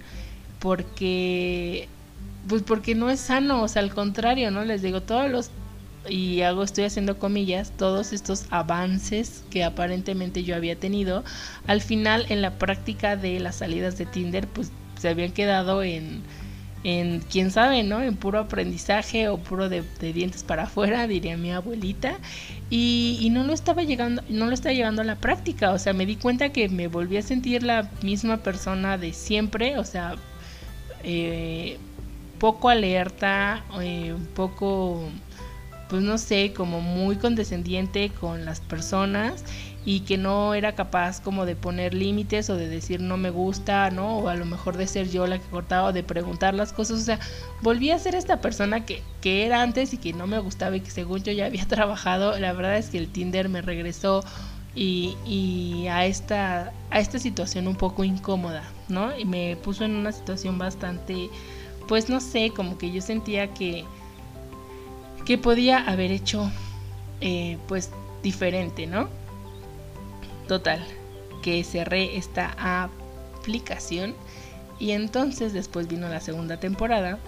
porque, 0.61 1.89
pues 2.49 2.63
porque 2.63 2.95
no 2.95 3.11
es 3.11 3.21
sano, 3.21 3.63
o 3.63 3.69
sea, 3.69 3.83
al 3.83 3.93
contrario, 3.93 4.51
¿no? 4.51 4.65
Les 4.65 4.81
digo, 4.81 5.03
todos 5.03 5.31
los, 5.31 5.51
y 6.09 6.41
hago, 6.41 6.63
estoy 6.63 6.85
haciendo 6.85 7.19
comillas, 7.19 7.71
todos 7.77 8.15
estos 8.15 8.47
avances 8.49 9.45
que 9.51 9.63
aparentemente 9.63 10.43
yo 10.43 10.57
había 10.57 10.77
tenido, 10.77 11.23
al 11.67 11.83
final 11.83 12.25
en 12.31 12.41
la 12.41 12.53
práctica 12.53 13.17
de 13.17 13.41
las 13.41 13.57
salidas 13.57 13.99
de 13.99 14.07
Tinder, 14.07 14.49
pues 14.49 14.73
se 14.99 15.09
habían 15.09 15.33
quedado 15.33 15.83
en, 15.83 16.23
en 16.85 17.21
quién 17.21 17.51
sabe, 17.51 17.83
¿no? 17.83 18.01
En 18.01 18.15
puro 18.15 18.39
aprendizaje 18.39 19.29
o 19.29 19.39
puro 19.39 19.69
de, 19.69 19.83
dientes 20.01 20.45
para 20.45 20.65
afuera, 20.65 21.07
diría 21.09 21.37
mi 21.37 21.51
abuelita. 21.51 22.15
Y, 22.71 23.29
no 23.33 23.45
lo 23.45 23.53
estaba 23.53 23.83
llegando, 23.83 24.23
no 24.29 24.47
lo 24.47 24.55
estaba 24.55 24.73
llevando 24.73 25.03
a 25.03 25.05
la 25.05 25.17
práctica. 25.17 25.73
O 25.73 25.79
sea, 25.79 25.93
me 25.93 26.07
di 26.07 26.17
cuenta 26.17 26.51
que 26.51 26.69
me 26.69 26.87
volví 26.87 27.17
a 27.17 27.23
sentir 27.23 27.63
la 27.63 27.91
misma 28.03 28.39
persona 28.39 28.99
de 28.99 29.13
siempre. 29.13 29.79
O 29.79 29.85
sea, 29.85 30.15
eh, 31.03 31.79
poco 32.39 32.69
alerta, 32.69 33.65
eh, 33.81 34.13
un 34.13 34.27
poco, 34.27 35.09
pues 35.89 36.03
no 36.03 36.19
sé, 36.19 36.53
como 36.55 36.81
muy 36.81 37.17
condescendiente 37.17 38.11
con 38.11 38.45
las 38.45 38.61
personas 38.61 39.45
y 39.87 40.01
que 40.01 40.19
no 40.19 40.53
era 40.55 40.75
capaz 40.75 41.21
como 41.21 41.47
de 41.47 41.55
poner 41.55 41.95
límites 41.95 42.51
o 42.51 42.57
de 42.57 42.69
decir 42.69 43.01
no 43.01 43.17
me 43.17 43.31
gusta, 43.31 43.89
¿no? 43.93 44.19
O 44.19 44.29
a 44.29 44.35
lo 44.35 44.45
mejor 44.45 44.77
de 44.77 44.89
ser 44.89 45.09
yo 45.09 45.29
la 45.29 45.39
que 45.39 45.47
cortaba 45.49 45.89
o 45.89 45.93
de 45.93 46.03
preguntar 46.03 46.55
las 46.55 46.73
cosas. 46.73 46.99
O 46.99 47.05
sea, 47.05 47.21
volví 47.63 47.93
a 47.93 47.99
ser 48.01 48.17
esta 48.17 48.41
persona 48.41 48.85
que, 48.85 49.01
que 49.21 49.47
era 49.47 49.63
antes 49.63 49.95
y 49.95 49.99
que 49.99 50.13
no 50.13 50.27
me 50.27 50.41
gustaba 50.41 50.77
y 50.77 50.81
que 50.81 50.91
según 50.91 51.23
yo 51.23 51.31
ya 51.31 51.47
había 51.47 51.65
trabajado. 51.69 52.37
La 52.37 52.53
verdad 52.53 52.77
es 52.79 52.91
que 52.91 52.99
el 52.99 53.07
Tinder 53.13 53.49
me 53.49 53.63
regresó 53.63 54.25
y, 54.75 55.17
y 55.25 55.87
a, 55.87 56.05
esta, 56.05 56.73
a 56.91 56.99
esta 56.99 57.21
situación 57.21 57.69
un 57.69 57.77
poco 57.77 58.03
incómoda, 58.03 58.65
¿no? 58.89 59.17
Y 59.17 59.25
me 59.25 59.55
puso 59.55 59.85
en 59.85 59.95
una 59.95 60.11
situación 60.11 60.59
bastante, 60.59 61.31
pues 61.87 62.09
no 62.09 62.21
sé, 62.21 62.51
como 62.51 62.77
que 62.77 62.91
yo 62.91 63.01
sentía 63.01 63.55
que, 63.55 63.85
que 65.25 65.39
podía 65.39 65.79
haber 65.79 66.11
hecho 66.11 66.51
eh, 67.21 67.57
pues 67.69 67.93
diferente, 68.25 68.89
¿no? 68.89 69.09
Total, 70.49 70.85
que 71.43 71.63
cerré 71.65 72.17
esta 72.17 72.55
aplicación 73.43 74.15
y 74.79 74.93
entonces 74.93 75.53
después 75.53 75.89
vino 75.89 76.09
la 76.09 76.21
segunda 76.21 76.59
temporada 76.59 77.19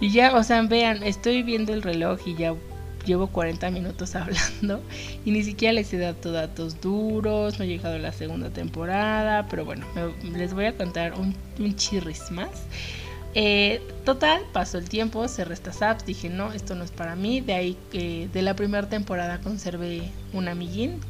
y 0.00 0.10
ya, 0.12 0.34
o 0.36 0.42
sea, 0.42 0.62
vean, 0.62 1.02
estoy 1.02 1.42
viendo 1.42 1.74
el 1.74 1.82
reloj 1.82 2.20
y 2.26 2.34
ya 2.34 2.54
llevo 3.04 3.26
40 3.28 3.70
minutos 3.70 4.14
hablando 4.14 4.82
y 5.24 5.30
ni 5.30 5.42
siquiera 5.42 5.72
les 5.72 5.92
he 5.92 5.98
dado 5.98 6.32
datos 6.32 6.80
duros, 6.80 7.58
no 7.58 7.64
he 7.64 7.68
llegado 7.68 7.96
a 7.96 7.98
la 7.98 8.12
segunda 8.12 8.50
temporada, 8.50 9.46
pero 9.48 9.64
bueno, 9.64 9.86
les 10.34 10.54
voy 10.54 10.66
a 10.66 10.76
contar 10.76 11.14
un, 11.14 11.34
chirris 11.76 12.30
más. 12.30 12.50
Eh, 13.34 13.80
total, 14.04 14.42
pasó 14.52 14.78
el 14.78 14.88
tiempo, 14.88 15.28
cerré 15.28 15.54
estas 15.54 15.82
apps, 15.82 16.04
dije 16.04 16.28
no, 16.28 16.52
esto 16.52 16.74
no 16.74 16.82
es 16.82 16.90
para 16.90 17.14
mí, 17.14 17.40
de 17.40 17.52
ahí 17.52 17.76
que 17.92 18.28
de 18.32 18.42
la 18.42 18.54
primera 18.54 18.88
temporada 18.88 19.40
conservé 19.40 20.10
un 20.32 20.48
amiguín 20.48 21.00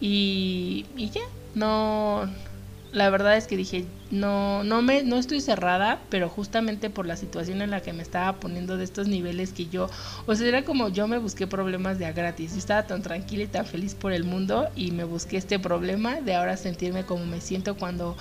y, 0.00 0.86
ya, 0.96 1.22
no, 1.54 2.28
la 2.92 3.10
verdad 3.10 3.36
es 3.36 3.46
que 3.46 3.56
dije, 3.56 3.84
no, 4.10 4.64
no 4.64 4.80
me, 4.80 5.02
no 5.02 5.16
estoy 5.16 5.40
cerrada, 5.40 6.00
pero 6.08 6.28
justamente 6.28 6.88
por 6.88 7.06
la 7.06 7.16
situación 7.16 7.62
en 7.62 7.70
la 7.70 7.80
que 7.80 7.92
me 7.92 8.02
estaba 8.02 8.38
poniendo 8.40 8.76
de 8.76 8.84
estos 8.84 9.08
niveles 9.08 9.52
que 9.52 9.66
yo, 9.66 9.90
o 10.26 10.34
sea, 10.34 10.46
era 10.46 10.64
como 10.64 10.88
yo 10.88 11.08
me 11.08 11.18
busqué 11.18 11.46
problemas 11.46 11.98
de 11.98 12.06
a 12.06 12.12
gratis. 12.12 12.52
Yo 12.52 12.58
estaba 12.58 12.86
tan 12.86 13.02
tranquila 13.02 13.44
y 13.44 13.48
tan 13.48 13.66
feliz 13.66 13.94
por 13.94 14.12
el 14.12 14.24
mundo 14.24 14.68
y 14.76 14.92
me 14.92 15.04
busqué 15.04 15.36
este 15.36 15.58
problema 15.58 16.20
de 16.20 16.34
ahora 16.34 16.56
sentirme 16.56 17.04
como 17.04 17.26
me 17.26 17.40
siento 17.40 17.76
cuando 17.76 18.16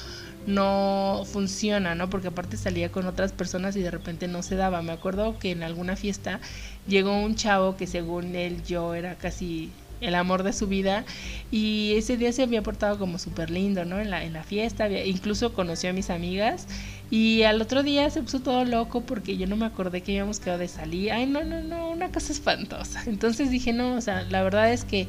no 0.48 1.24
funciona, 1.26 1.94
¿no? 1.94 2.10
Porque 2.10 2.30
aparte 2.30 2.58
salía 2.58 2.90
con 2.90 3.06
otras 3.06 3.34
personas 3.34 3.76
y 3.76 3.82
de 3.82 3.92
repente 3.92 4.28
no 4.28 4.42
se 4.42 4.56
daba. 4.56 4.82
Me 4.82 4.94
acuerdo 4.94 5.38
que 5.38 5.52
en 5.52 5.62
alguna 5.62 5.96
fiesta 5.96 6.40
llegó 6.88 7.20
un 7.20 7.36
chavo 7.36 7.76
que 7.76 7.86
según 7.86 8.36
él 8.36 8.64
yo 8.64 8.96
era 8.96 9.16
casi 9.16 9.72
el 10.02 10.16
amor 10.16 10.44
de 10.44 10.54
su 10.54 10.68
vida. 10.68 11.06
Y 11.52 11.94
ese 11.96 12.18
día 12.18 12.32
se 12.32 12.44
había 12.44 12.62
portado 12.62 12.98
como 13.00 13.20
súper 13.20 13.50
lindo, 13.50 13.86
¿no? 13.86 14.00
En 14.00 14.10
la, 14.10 14.24
en 14.24 14.34
la 14.34 14.44
fiesta, 14.44 14.90
incluso 14.90 15.54
conoció 15.54 15.90
a 15.90 15.94
mis 15.94 16.10
amigas. 16.10 16.68
Y 17.10 17.44
al 17.44 17.62
otro 17.62 17.84
día 17.84 18.10
se 18.10 18.22
puso 18.22 18.42
todo 18.42 18.66
loco 18.66 19.02
porque 19.02 19.38
yo 19.38 19.48
no 19.48 19.56
me 19.56 19.66
acordé 19.66 20.02
que 20.02 20.12
habíamos 20.12 20.40
quedado 20.40 20.60
de 20.60 20.68
salir, 20.68 21.12
ay 21.12 21.26
no, 21.26 21.44
no, 21.44 21.62
no, 21.62 21.90
una 21.90 22.12
cosa 22.12 22.34
espantosa. 22.34 23.04
Entonces 23.06 23.50
dije, 23.50 23.72
no, 23.72 23.96
o 23.96 24.02
sea, 24.02 24.24
la 24.24 24.44
verdad 24.44 24.74
es 24.74 24.84
que 24.84 25.08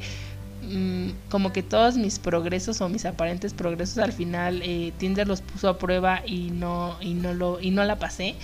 mm, 0.63 1.09
como 1.29 1.51
que 1.51 1.61
todos 1.61 1.97
mis 1.97 2.17
progresos 2.17 2.79
o 2.79 2.87
mis 2.87 3.05
aparentes 3.05 3.53
progresos 3.53 3.97
al 3.97 4.13
final 4.13 4.61
eh, 4.63 4.93
Tinder 4.97 5.27
los 5.27 5.41
puso 5.41 5.67
a 5.67 5.77
prueba 5.77 6.21
y 6.25 6.51
no, 6.51 6.97
y 7.01 7.15
no 7.15 7.33
lo, 7.33 7.59
y 7.59 7.71
no 7.71 7.83
la 7.83 7.99
pasé. 7.99 8.35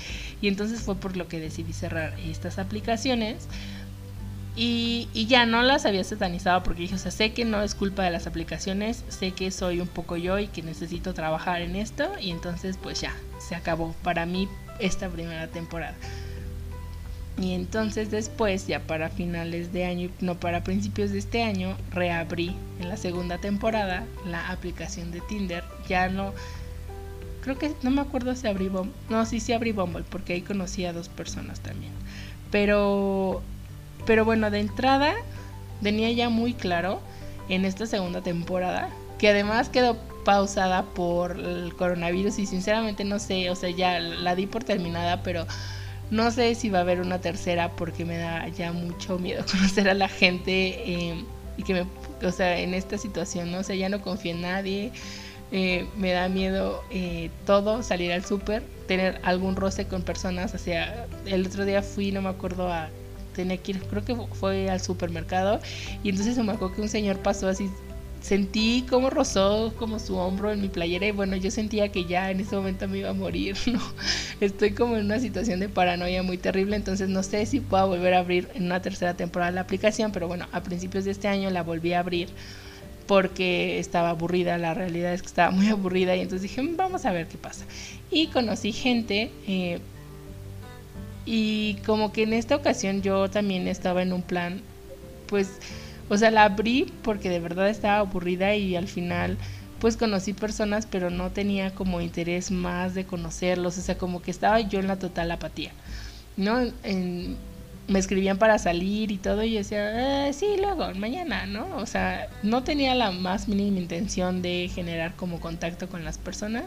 Y 0.41 0.49
entonces 0.49 0.81
fue 0.81 0.95
por 0.95 1.15
lo 1.15 1.29
que 1.29 1.39
decidí 1.39 1.71
cerrar 1.71 2.19
estas 2.19 2.59
aplicaciones 2.59 3.47
y, 4.55 5.25
ya 5.27 5.45
no 5.45 5.61
las 5.63 5.85
había 5.85 6.03
satanizado 6.03 6.63
porque 6.63 6.83
dije, 6.83 6.95
o 6.95 6.97
sea, 6.97 7.11
sé 7.11 7.33
que 7.33 7.43
no 7.43 7.61
es 7.61 7.75
culpa 7.75 8.03
de 8.03 8.11
las 8.11 8.25
aplicaciones, 8.25 9.03
sé 9.09 9.31
que 9.31 9.51
soy 9.51 9.81
un 9.81 9.87
poco 9.87 10.15
yo 10.15 10.39
y 10.39 10.47
que 10.47 10.61
necesito 10.61 11.13
trabajar 11.13 11.61
en 11.61 11.75
esto 11.75 12.09
y 12.21 12.31
entonces 12.31 12.77
pues 12.81 13.01
ya, 13.01 13.13
se 13.39 13.55
acabó 13.55 13.93
para 14.03 14.25
mí 14.25 14.47
esta 14.79 15.09
primera 15.09 15.47
temporada. 15.47 15.95
Y 17.37 17.51
entonces 17.51 18.11
después, 18.11 18.65
ya 18.65 18.79
para 18.79 19.09
finales 19.09 19.73
de 19.73 19.83
año, 19.83 20.09
no 20.21 20.39
para 20.39 20.63
principios 20.63 21.11
de 21.11 21.17
este 21.17 21.43
año, 21.43 21.75
reabrí 21.91 22.55
en 22.79 22.87
la 22.87 22.95
segunda 22.95 23.39
temporada 23.39 24.05
la 24.25 24.49
aplicación 24.49 25.11
de 25.11 25.19
Tinder. 25.19 25.65
Ya 25.89 26.07
no, 26.07 26.33
creo 27.41 27.57
que 27.57 27.73
no 27.83 27.91
me 27.91 27.99
acuerdo 27.99 28.35
si 28.35 28.47
abrí 28.47 28.69
Bumble, 28.69 28.93
no, 29.09 29.25
sí, 29.25 29.41
sí 29.41 29.51
abrí 29.51 29.73
Bumble 29.73 30.05
porque 30.09 30.31
ahí 30.31 30.41
conocí 30.41 30.85
a 30.85 30.93
dos 30.93 31.09
personas 31.09 31.59
también. 31.59 31.91
Pero 32.51 33.43
pero 34.05 34.25
bueno, 34.25 34.51
de 34.51 34.59
entrada 34.59 35.13
tenía 35.81 36.11
ya 36.11 36.29
muy 36.29 36.53
claro 36.53 37.01
en 37.49 37.65
esta 37.65 37.85
segunda 37.85 38.21
temporada, 38.21 38.89
que 39.17 39.29
además 39.29 39.69
quedó 39.69 39.97
pausada 40.23 40.83
por 40.83 41.39
el 41.39 41.73
coronavirus 41.75 42.39
y 42.39 42.45
sinceramente 42.45 43.03
no 43.05 43.19
sé, 43.19 43.49
o 43.49 43.55
sea, 43.55 43.69
ya 43.69 43.99
la 43.99 44.35
di 44.35 44.47
por 44.47 44.63
terminada, 44.63 45.21
pero 45.23 45.45
no 46.11 46.31
sé 46.31 46.55
si 46.55 46.69
va 46.69 46.79
a 46.79 46.81
haber 46.81 46.99
una 46.99 47.19
tercera 47.21 47.71
porque 47.71 48.05
me 48.05 48.17
da 48.17 48.47
ya 48.49 48.71
mucho 48.71 49.17
miedo 49.19 49.45
conocer 49.51 49.89
a 49.89 49.93
la 49.93 50.09
gente 50.09 50.51
eh, 50.51 51.23
y 51.57 51.63
que 51.63 51.73
me, 51.73 52.27
o 52.27 52.31
sea, 52.31 52.59
en 52.59 52.73
esta 52.73 52.97
situación, 52.97 53.51
¿no? 53.51 53.59
O 53.59 53.63
sea, 53.63 53.75
ya 53.75 53.87
no 53.89 54.01
confío 54.01 54.31
en 54.31 54.41
nadie, 54.41 54.91
eh, 55.51 55.87
me 55.95 56.11
da 56.11 56.27
miedo 56.27 56.83
eh, 56.89 57.29
todo, 57.45 57.83
salir 57.83 58.11
al 58.11 58.25
súper, 58.25 58.63
tener 58.87 59.19
algún 59.23 59.55
roce 59.55 59.87
con 59.87 60.01
personas, 60.01 60.53
o 60.53 60.57
sea, 60.57 61.05
el 61.25 61.45
otro 61.45 61.65
día 61.65 61.81
fui, 61.81 62.11
no 62.11 62.21
me 62.21 62.29
acuerdo 62.29 62.71
a 62.71 62.89
tenía 63.35 63.57
que 63.57 63.73
ir, 63.73 63.81
creo 63.83 64.03
que 64.03 64.15
fue 64.15 64.69
al 64.69 64.81
supermercado 64.81 65.59
y 66.03 66.09
entonces 66.09 66.35
se 66.35 66.43
me 66.43 66.53
acuerdo 66.53 66.75
que 66.75 66.81
un 66.81 66.89
señor 66.89 67.19
pasó 67.19 67.47
así 67.47 67.69
sentí 68.25 68.83
como 68.89 69.11
rozó 69.11 69.71
como 69.77 69.99
su 69.99 70.17
hombro 70.17 70.51
en 70.51 70.59
mi 70.59 70.67
playera 70.67 71.05
y 71.05 71.11
bueno, 71.11 71.35
yo 71.35 71.51
sentía 71.51 71.89
que 71.89 72.05
ya 72.05 72.31
en 72.31 72.39
ese 72.39 72.55
momento 72.55 72.87
me 72.87 72.97
iba 72.97 73.11
a 73.11 73.13
morir, 73.13 73.55
¿no? 73.67 73.79
Estoy 74.41 74.71
como 74.71 74.97
en 74.97 75.05
una 75.05 75.19
situación 75.19 75.59
de 75.59 75.69
paranoia 75.69 76.23
muy 76.23 76.39
terrible, 76.39 76.75
entonces 76.75 77.07
no 77.07 77.21
sé 77.21 77.45
si 77.45 77.59
puedo 77.59 77.87
volver 77.87 78.15
a 78.15 78.19
abrir 78.19 78.49
en 78.55 78.65
una 78.65 78.81
tercera 78.81 79.13
temporada 79.13 79.51
la 79.51 79.61
aplicación, 79.61 80.11
pero 80.11 80.27
bueno, 80.27 80.47
a 80.51 80.63
principios 80.63 81.05
de 81.05 81.11
este 81.11 81.27
año 81.27 81.51
la 81.51 81.61
volví 81.61 81.93
a 81.93 81.99
abrir 81.99 82.29
porque 83.05 83.77
estaba 83.77 84.09
aburrida, 84.09 84.57
la 84.57 84.73
realidad 84.73 85.13
es 85.13 85.21
que 85.21 85.27
estaba 85.27 85.51
muy 85.51 85.67
aburrida 85.69 86.15
y 86.15 86.21
entonces 86.21 86.49
dije, 86.49 86.63
mm, 86.63 86.77
vamos 86.77 87.05
a 87.05 87.11
ver 87.11 87.27
qué 87.27 87.37
pasa. 87.37 87.65
Y 88.09 88.27
conocí 88.27 88.71
gente, 88.71 89.31
eh, 89.47 89.79
y 91.25 91.77
como 91.85 92.11
que 92.11 92.23
en 92.23 92.33
esta 92.33 92.55
ocasión 92.55 93.01
yo 93.01 93.29
también 93.29 93.67
estaba 93.67 94.01
en 94.01 94.13
un 94.13 94.21
plan, 94.21 94.61
pues, 95.27 95.49
o 96.09 96.17
sea, 96.17 96.31
la 96.31 96.43
abrí 96.43 96.93
porque 97.03 97.29
de 97.29 97.39
verdad 97.39 97.69
estaba 97.69 97.99
aburrida 97.99 98.55
y 98.55 98.75
al 98.75 98.87
final 98.87 99.37
pues 99.79 99.97
conocí 99.97 100.33
personas, 100.33 100.87
pero 100.89 101.09
no 101.09 101.31
tenía 101.31 101.75
como 101.75 102.01
interés 102.01 102.49
más 102.49 102.95
de 102.95 103.05
conocerlos, 103.05 103.77
o 103.77 103.81
sea, 103.81 103.97
como 103.97 104.21
que 104.21 104.31
estaba 104.31 104.59
yo 104.61 104.79
en 104.79 104.87
la 104.87 104.97
total 104.97 105.31
apatía, 105.31 105.71
¿no? 106.37 106.59
me 107.87 107.99
escribían 107.99 108.37
para 108.39 108.57
salir 108.57 109.11
y 109.11 109.17
todo 109.17 109.43
y 109.43 109.51
yo 109.51 109.57
decía, 109.59 110.27
eh, 110.27 110.33
sí, 110.33 110.55
luego, 110.57 110.91
mañana, 110.95 111.45
¿no? 111.45 111.67
O 111.77 111.85
sea, 111.85 112.29
no 112.41 112.63
tenía 112.63 112.95
la 112.95 113.11
más 113.11 113.47
mínima 113.47 113.77
intención 113.77 114.41
de 114.41 114.71
generar 114.73 115.15
como 115.15 115.39
contacto 115.39 115.87
con 115.87 116.03
las 116.03 116.17
personas. 116.17 116.63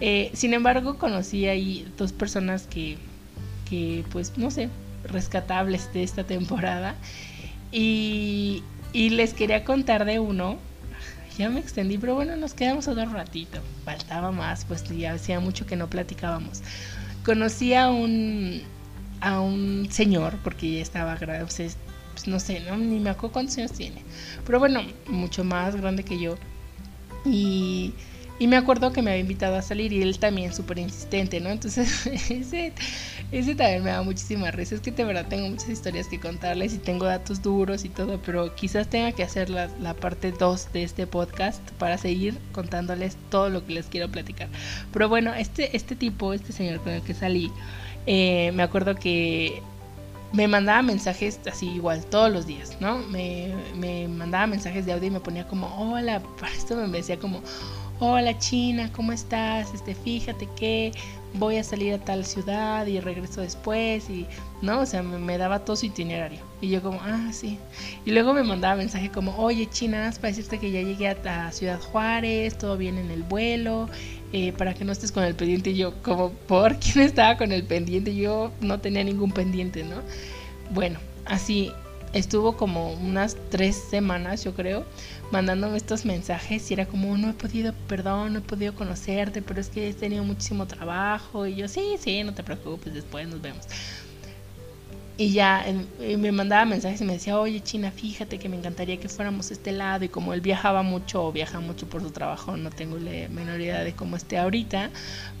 Eh, 0.00 0.30
sin 0.34 0.52
embargo, 0.52 0.98
conocí 0.98 1.46
ahí 1.46 1.90
dos 1.96 2.12
personas 2.12 2.66
que 2.66 2.98
que 3.68 4.04
pues 4.10 4.36
no 4.36 4.50
sé, 4.50 4.68
rescatables 5.04 5.92
de 5.92 6.02
esta 6.02 6.24
temporada. 6.24 6.94
Y, 7.72 8.62
y 8.92 9.10
les 9.10 9.34
quería 9.34 9.64
contar 9.64 10.04
de 10.04 10.18
uno. 10.18 10.58
Ya 11.36 11.50
me 11.50 11.58
extendí, 11.58 11.98
pero 11.98 12.14
bueno, 12.14 12.36
nos 12.36 12.54
quedamos 12.54 12.86
otro 12.86 13.06
ratito. 13.06 13.60
Faltaba 13.84 14.30
más, 14.30 14.64
pues 14.64 14.84
ya 14.84 15.14
hacía 15.14 15.40
mucho 15.40 15.66
que 15.66 15.74
no 15.74 15.90
platicábamos. 15.90 16.62
Conocí 17.24 17.74
a 17.74 17.90
un, 17.90 18.62
a 19.20 19.40
un 19.40 19.88
señor, 19.90 20.38
porque 20.44 20.76
ya 20.76 20.82
estaba 20.82 21.16
grande, 21.16 21.46
pues 21.46 21.76
no 22.28 22.38
sé, 22.38 22.60
¿no? 22.60 22.76
ni 22.76 23.00
me 23.00 23.10
acuerdo 23.10 23.32
cuántos 23.32 23.58
años 23.58 23.72
tiene. 23.72 24.04
Pero 24.46 24.60
bueno, 24.60 24.82
mucho 25.08 25.42
más 25.42 25.74
grande 25.74 26.04
que 26.04 26.20
yo. 26.20 26.36
Y 27.24 27.94
y 28.38 28.48
me 28.48 28.56
acuerdo 28.56 28.92
que 28.92 29.00
me 29.00 29.12
había 29.12 29.20
invitado 29.20 29.56
a 29.56 29.62
salir 29.62 29.92
y 29.92 30.02
él 30.02 30.18
también 30.18 30.52
súper 30.52 30.78
insistente, 30.78 31.40
¿no? 31.40 31.50
Entonces, 31.50 31.88
ese 33.38 33.54
también 33.54 33.82
me 33.82 33.90
da 33.90 34.02
muchísima 34.02 34.50
risa. 34.50 34.76
Es 34.76 34.80
que 34.80 34.92
de 34.92 35.04
verdad 35.04 35.26
tengo 35.28 35.48
muchas 35.48 35.68
historias 35.68 36.06
que 36.06 36.20
contarles 36.20 36.74
y 36.74 36.78
tengo 36.78 37.06
datos 37.06 37.42
duros 37.42 37.84
y 37.84 37.88
todo, 37.88 38.20
pero 38.24 38.54
quizás 38.54 38.88
tenga 38.88 39.12
que 39.12 39.22
hacer 39.22 39.50
la, 39.50 39.68
la 39.80 39.94
parte 39.94 40.32
2 40.32 40.72
de 40.72 40.84
este 40.84 41.06
podcast 41.06 41.60
para 41.72 41.98
seguir 41.98 42.38
contándoles 42.52 43.16
todo 43.30 43.50
lo 43.50 43.66
que 43.66 43.74
les 43.74 43.86
quiero 43.86 44.08
platicar. 44.08 44.48
Pero 44.92 45.08
bueno, 45.08 45.34
este, 45.34 45.76
este 45.76 45.96
tipo, 45.96 46.32
este 46.32 46.52
señor 46.52 46.80
con 46.80 46.92
el 46.92 47.02
que 47.02 47.14
salí, 47.14 47.50
eh, 48.06 48.52
me 48.54 48.62
acuerdo 48.62 48.94
que 48.94 49.62
me 50.32 50.48
mandaba 50.48 50.82
mensajes 50.82 51.38
así 51.50 51.68
igual 51.70 52.04
todos 52.06 52.30
los 52.30 52.46
días, 52.46 52.76
¿no? 52.80 52.98
Me, 52.98 53.54
me 53.76 54.08
mandaba 54.08 54.48
mensajes 54.48 54.84
de 54.84 54.92
audio 54.92 55.06
y 55.06 55.10
me 55.10 55.20
ponía 55.20 55.46
como, 55.46 55.68
hola, 55.78 56.20
para 56.40 56.52
esto 56.56 56.74
me 56.76 56.98
decía 56.98 57.18
como, 57.18 57.40
hola 58.00 58.38
China, 58.38 58.90
¿cómo 58.94 59.12
estás? 59.12 59.72
Este, 59.74 59.94
fíjate 59.94 60.48
que 60.56 60.92
voy 61.34 61.56
a 61.56 61.64
salir 61.64 61.94
a 61.94 61.98
tal 61.98 62.24
ciudad 62.24 62.86
y 62.86 63.00
regreso 63.00 63.40
después 63.40 64.08
y, 64.08 64.26
¿no? 64.62 64.80
O 64.80 64.86
sea, 64.86 65.02
me, 65.02 65.38
daba 65.38 65.64
todo 65.64 65.76
su 65.76 65.86
itinerario. 65.86 66.40
Y 66.60 66.70
yo 66.70 66.82
como, 66.82 67.00
ah, 67.02 67.30
sí. 67.32 67.58
Y 68.04 68.12
luego 68.12 68.32
me 68.32 68.42
mandaba 68.42 68.76
mensaje 68.76 69.10
como, 69.10 69.36
oye 69.36 69.68
China, 69.70 70.12
para 70.16 70.28
decirte 70.28 70.58
que 70.58 70.70
ya 70.70 70.82
llegué 70.82 71.08
a, 71.08 71.52
Ciudad 71.52 71.80
Juárez, 71.80 72.56
todo 72.56 72.76
bien 72.76 72.98
en 72.98 73.10
el 73.10 73.22
vuelo, 73.22 73.88
eh, 74.32 74.52
para 74.52 74.74
que 74.74 74.84
no 74.84 74.92
estés 74.92 75.12
con 75.12 75.24
el 75.24 75.34
pendiente. 75.34 75.70
Y 75.70 75.76
yo 75.76 76.02
como, 76.02 76.30
¿por 76.30 76.78
quién 76.78 77.04
estaba 77.04 77.36
con 77.36 77.52
el 77.52 77.64
pendiente? 77.64 78.14
Yo 78.14 78.52
no 78.60 78.80
tenía 78.80 79.04
ningún 79.04 79.32
pendiente, 79.32 79.84
¿no? 79.84 79.96
Bueno, 80.70 80.98
así 81.26 81.72
estuvo 82.14 82.56
como 82.56 82.92
unas 82.92 83.36
tres 83.50 83.76
semanas, 83.76 84.44
yo 84.44 84.54
creo, 84.54 84.84
mandándome 85.30 85.76
estos 85.76 86.04
mensajes 86.04 86.70
y 86.70 86.74
era 86.74 86.86
como, 86.86 87.16
no 87.18 87.30
he 87.30 87.34
podido, 87.34 87.74
perdón, 87.88 88.32
no 88.32 88.38
he 88.38 88.42
podido 88.42 88.74
conocerte, 88.74 89.42
pero 89.42 89.60
es 89.60 89.68
que 89.68 89.88
he 89.88 89.94
tenido 89.94 90.24
muchísimo 90.24 90.66
trabajo 90.66 91.46
y 91.46 91.56
yo, 91.56 91.68
sí, 91.68 91.96
sí, 91.98 92.22
no 92.22 92.32
te 92.32 92.42
preocupes, 92.42 92.94
después 92.94 93.28
nos 93.28 93.42
vemos. 93.42 93.66
Y 95.16 95.32
ya 95.32 95.64
me 96.18 96.32
mandaba 96.32 96.64
mensajes 96.64 97.00
y 97.00 97.04
me 97.04 97.12
decía, 97.12 97.38
oye 97.38 97.60
China, 97.62 97.92
fíjate 97.92 98.40
que 98.40 98.48
me 98.48 98.56
encantaría 98.56 98.98
que 98.98 99.08
fuéramos 99.08 99.50
a 99.50 99.54
este 99.54 99.70
lado. 99.70 100.04
Y 100.04 100.08
como 100.08 100.34
él 100.34 100.40
viajaba 100.40 100.82
mucho 100.82 101.24
o 101.24 101.30
viaja 101.32 101.60
mucho 101.60 101.88
por 101.88 102.02
su 102.02 102.10
trabajo, 102.10 102.56
no 102.56 102.70
tengo 102.70 102.98
la 102.98 103.28
menor 103.28 103.60
idea 103.60 103.84
de 103.84 103.94
cómo 103.94 104.16
esté 104.16 104.38
ahorita. 104.38 104.90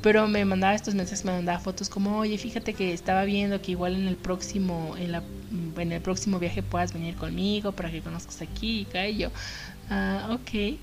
Pero 0.00 0.28
me 0.28 0.44
mandaba 0.44 0.74
estos 0.74 0.94
mensajes, 0.94 1.24
me 1.24 1.32
mandaba 1.32 1.58
fotos 1.58 1.88
como, 1.88 2.18
oye, 2.18 2.38
fíjate 2.38 2.74
que 2.74 2.92
estaba 2.92 3.24
viendo 3.24 3.60
que 3.60 3.72
igual 3.72 3.96
en 3.96 4.06
el 4.06 4.16
próximo, 4.16 4.94
en, 4.96 5.10
la, 5.10 5.24
en 5.76 5.92
el 5.92 6.00
próximo 6.00 6.38
viaje 6.38 6.62
puedas 6.62 6.92
venir 6.92 7.16
conmigo 7.16 7.72
para 7.72 7.90
que 7.90 8.00
conozcas 8.00 8.42
aquí 8.42 8.86
y 8.94 9.16
yo. 9.16 9.30
Ah, 9.90 10.28
ok. 10.30 10.78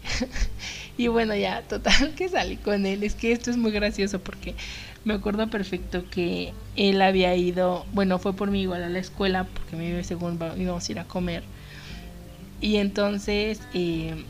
y 0.97 1.07
bueno, 1.07 1.35
ya, 1.35 1.63
total 1.63 2.13
que 2.15 2.29
salí 2.29 2.57
con 2.57 2.85
él. 2.85 3.03
Es 3.03 3.15
que 3.15 3.31
esto 3.31 3.49
es 3.51 3.57
muy 3.57 3.71
gracioso 3.71 4.19
porque 4.19 4.55
me 5.03 5.13
acuerdo 5.13 5.49
perfecto 5.49 6.05
que 6.09 6.53
él 6.75 7.01
había 7.01 7.35
ido, 7.35 7.85
bueno, 7.93 8.19
fue 8.19 8.33
por 8.33 8.51
mí 8.51 8.61
igual 8.61 8.83
a 8.83 8.89
la 8.89 8.99
escuela, 8.99 9.45
porque 9.45 9.75
me 9.75 10.03
según 10.03 10.39
íbamos 10.57 10.87
a 10.87 10.91
ir 10.91 10.99
a 10.99 11.05
comer. 11.05 11.43
Y 12.59 12.77
entonces, 12.77 13.61
eh, 13.73 14.23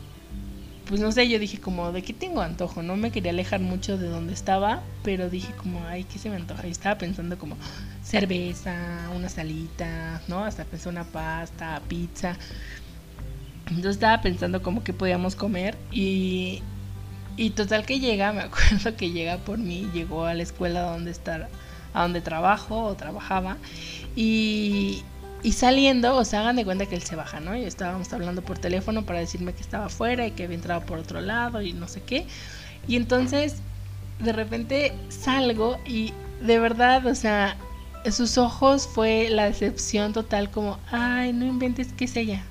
pues 0.86 1.00
no 1.00 1.12
sé, 1.12 1.28
yo 1.28 1.38
dije 1.38 1.60
como, 1.60 1.92
¿de 1.92 2.02
qué 2.02 2.12
tengo 2.12 2.40
antojo? 2.40 2.82
No 2.82 2.96
me 2.96 3.10
quería 3.10 3.30
alejar 3.30 3.60
mucho 3.60 3.98
de 3.98 4.08
donde 4.08 4.32
estaba, 4.32 4.82
pero 5.02 5.28
dije 5.28 5.52
como, 5.54 5.84
ay, 5.86 6.04
¿qué 6.04 6.18
se 6.18 6.30
me 6.30 6.36
antoja? 6.36 6.66
Y 6.66 6.70
estaba 6.70 6.96
pensando 6.96 7.38
como 7.38 7.56
cerveza, 8.02 9.10
una 9.14 9.28
salita, 9.28 10.22
¿no? 10.28 10.44
Hasta 10.44 10.64
pensé 10.64 10.88
una 10.88 11.04
pasta, 11.04 11.82
pizza. 11.88 12.36
Entonces 13.66 13.92
estaba 13.96 14.20
pensando 14.22 14.62
como 14.62 14.82
que 14.82 14.92
podíamos 14.92 15.36
comer 15.36 15.76
y, 15.92 16.62
y 17.36 17.50
total 17.50 17.86
que 17.86 17.98
llega, 18.00 18.32
me 18.32 18.40
acuerdo 18.42 18.96
que 18.96 19.10
llega 19.10 19.38
por 19.38 19.58
mí, 19.58 19.88
llegó 19.92 20.24
a 20.24 20.34
la 20.34 20.42
escuela 20.42 20.82
donde 20.82 21.10
está, 21.10 21.48
a 21.94 22.02
donde 22.02 22.20
trabajo 22.20 22.84
o 22.84 22.94
trabajaba 22.94 23.56
y, 24.16 25.02
y 25.42 25.52
saliendo, 25.52 26.16
o 26.16 26.24
sea, 26.24 26.40
hagan 26.40 26.56
de 26.56 26.64
cuenta 26.64 26.86
que 26.86 26.94
él 26.94 27.02
se 27.02 27.16
baja, 27.16 27.40
¿no? 27.40 27.56
Y 27.56 27.64
estábamos 27.64 28.12
hablando 28.12 28.42
por 28.42 28.58
teléfono 28.58 29.04
para 29.04 29.18
decirme 29.18 29.54
que 29.54 29.62
estaba 29.62 29.86
afuera 29.86 30.26
y 30.26 30.32
que 30.32 30.44
había 30.44 30.56
entrado 30.56 30.82
por 30.82 30.98
otro 30.98 31.20
lado 31.20 31.62
y 31.62 31.72
no 31.72 31.88
sé 31.88 32.02
qué. 32.02 32.26
Y 32.86 32.96
entonces, 32.96 33.56
de 34.18 34.32
repente 34.32 34.92
salgo 35.08 35.78
y 35.86 36.12
de 36.40 36.58
verdad, 36.58 37.06
o 37.06 37.14
sea, 37.14 37.56
sus 38.10 38.38
ojos 38.38 38.88
fue 38.88 39.28
la 39.30 39.44
decepción 39.44 40.12
total, 40.12 40.50
como, 40.50 40.78
ay, 40.90 41.32
no 41.32 41.44
inventes 41.46 41.92
que 41.92 42.04
es 42.06 42.16
ella. 42.16 42.44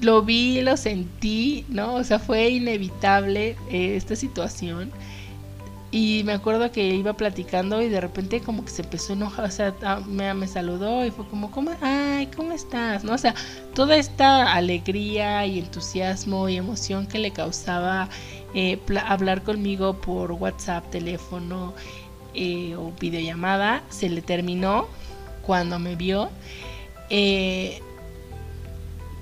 Lo 0.00 0.22
vi, 0.22 0.60
lo 0.62 0.76
sentí, 0.76 1.64
¿no? 1.68 1.94
O 1.94 2.04
sea, 2.04 2.18
fue 2.18 2.48
inevitable 2.48 3.56
eh, 3.70 3.96
esta 3.96 4.16
situación. 4.16 4.90
Y 5.92 6.22
me 6.24 6.32
acuerdo 6.34 6.70
que 6.70 6.86
iba 6.94 7.14
platicando 7.14 7.82
y 7.82 7.88
de 7.88 8.00
repente 8.00 8.40
como 8.40 8.64
que 8.64 8.70
se 8.70 8.82
empezó 8.82 9.12
a 9.12 9.16
enojar, 9.16 9.44
o 9.44 9.50
sea, 9.50 9.74
ah, 9.82 10.00
me, 10.06 10.32
me, 10.34 10.46
saludó 10.46 11.04
y 11.04 11.10
fue 11.10 11.26
como, 11.26 11.50
¿cómo, 11.50 11.72
ay, 11.80 12.28
¿cómo 12.36 12.52
estás? 12.52 13.02
¿No? 13.02 13.14
O 13.14 13.18
sea, 13.18 13.34
toda 13.74 13.96
esta 13.96 14.52
alegría 14.54 15.44
y 15.46 15.58
entusiasmo 15.58 16.48
y 16.48 16.56
emoción 16.56 17.08
que 17.08 17.18
le 17.18 17.32
causaba 17.32 18.08
eh, 18.54 18.78
hablar 19.06 19.42
conmigo 19.42 19.94
por 19.94 20.30
WhatsApp, 20.32 20.88
teléfono 20.90 21.74
eh, 22.34 22.76
o 22.76 22.92
videollamada, 23.00 23.82
se 23.90 24.08
le 24.08 24.22
terminó 24.22 24.86
cuando 25.42 25.80
me 25.80 25.96
vio. 25.96 26.30
Eh, 27.10 27.80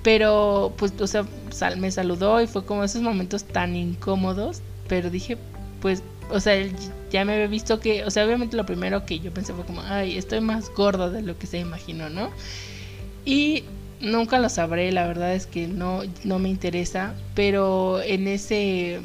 pero 0.09 0.73
pues, 0.75 0.91
o 0.99 1.05
sea, 1.05 1.23
me 1.77 1.91
saludó 1.91 2.41
y 2.41 2.47
fue 2.47 2.65
como 2.65 2.83
esos 2.83 3.03
momentos 3.03 3.43
tan 3.43 3.75
incómodos, 3.75 4.63
pero 4.87 5.11
dije, 5.11 5.37
pues 5.83 6.01
o 6.31 6.39
sea, 6.39 6.55
ya 7.11 7.25
me 7.25 7.33
había 7.33 7.45
visto 7.45 7.79
que, 7.79 8.03
o 8.03 8.09
sea, 8.09 8.25
obviamente 8.25 8.57
lo 8.57 8.65
primero 8.65 9.05
que 9.05 9.19
yo 9.19 9.31
pensé 9.31 9.53
fue 9.53 9.65
como, 9.65 9.81
ay, 9.81 10.17
estoy 10.17 10.41
más 10.41 10.71
gordo 10.71 11.11
de 11.11 11.21
lo 11.21 11.37
que 11.37 11.45
se 11.45 11.59
imaginó, 11.59 12.09
¿no? 12.09 12.31
Y 13.23 13.65
nunca 14.01 14.39
lo 14.39 14.49
sabré, 14.49 14.91
la 14.91 15.05
verdad 15.05 15.35
es 15.35 15.45
que 15.45 15.67
no, 15.67 16.01
no 16.23 16.39
me 16.39 16.49
interesa, 16.49 17.13
pero 17.35 18.01
en 18.01 18.27
ese, 18.27 19.01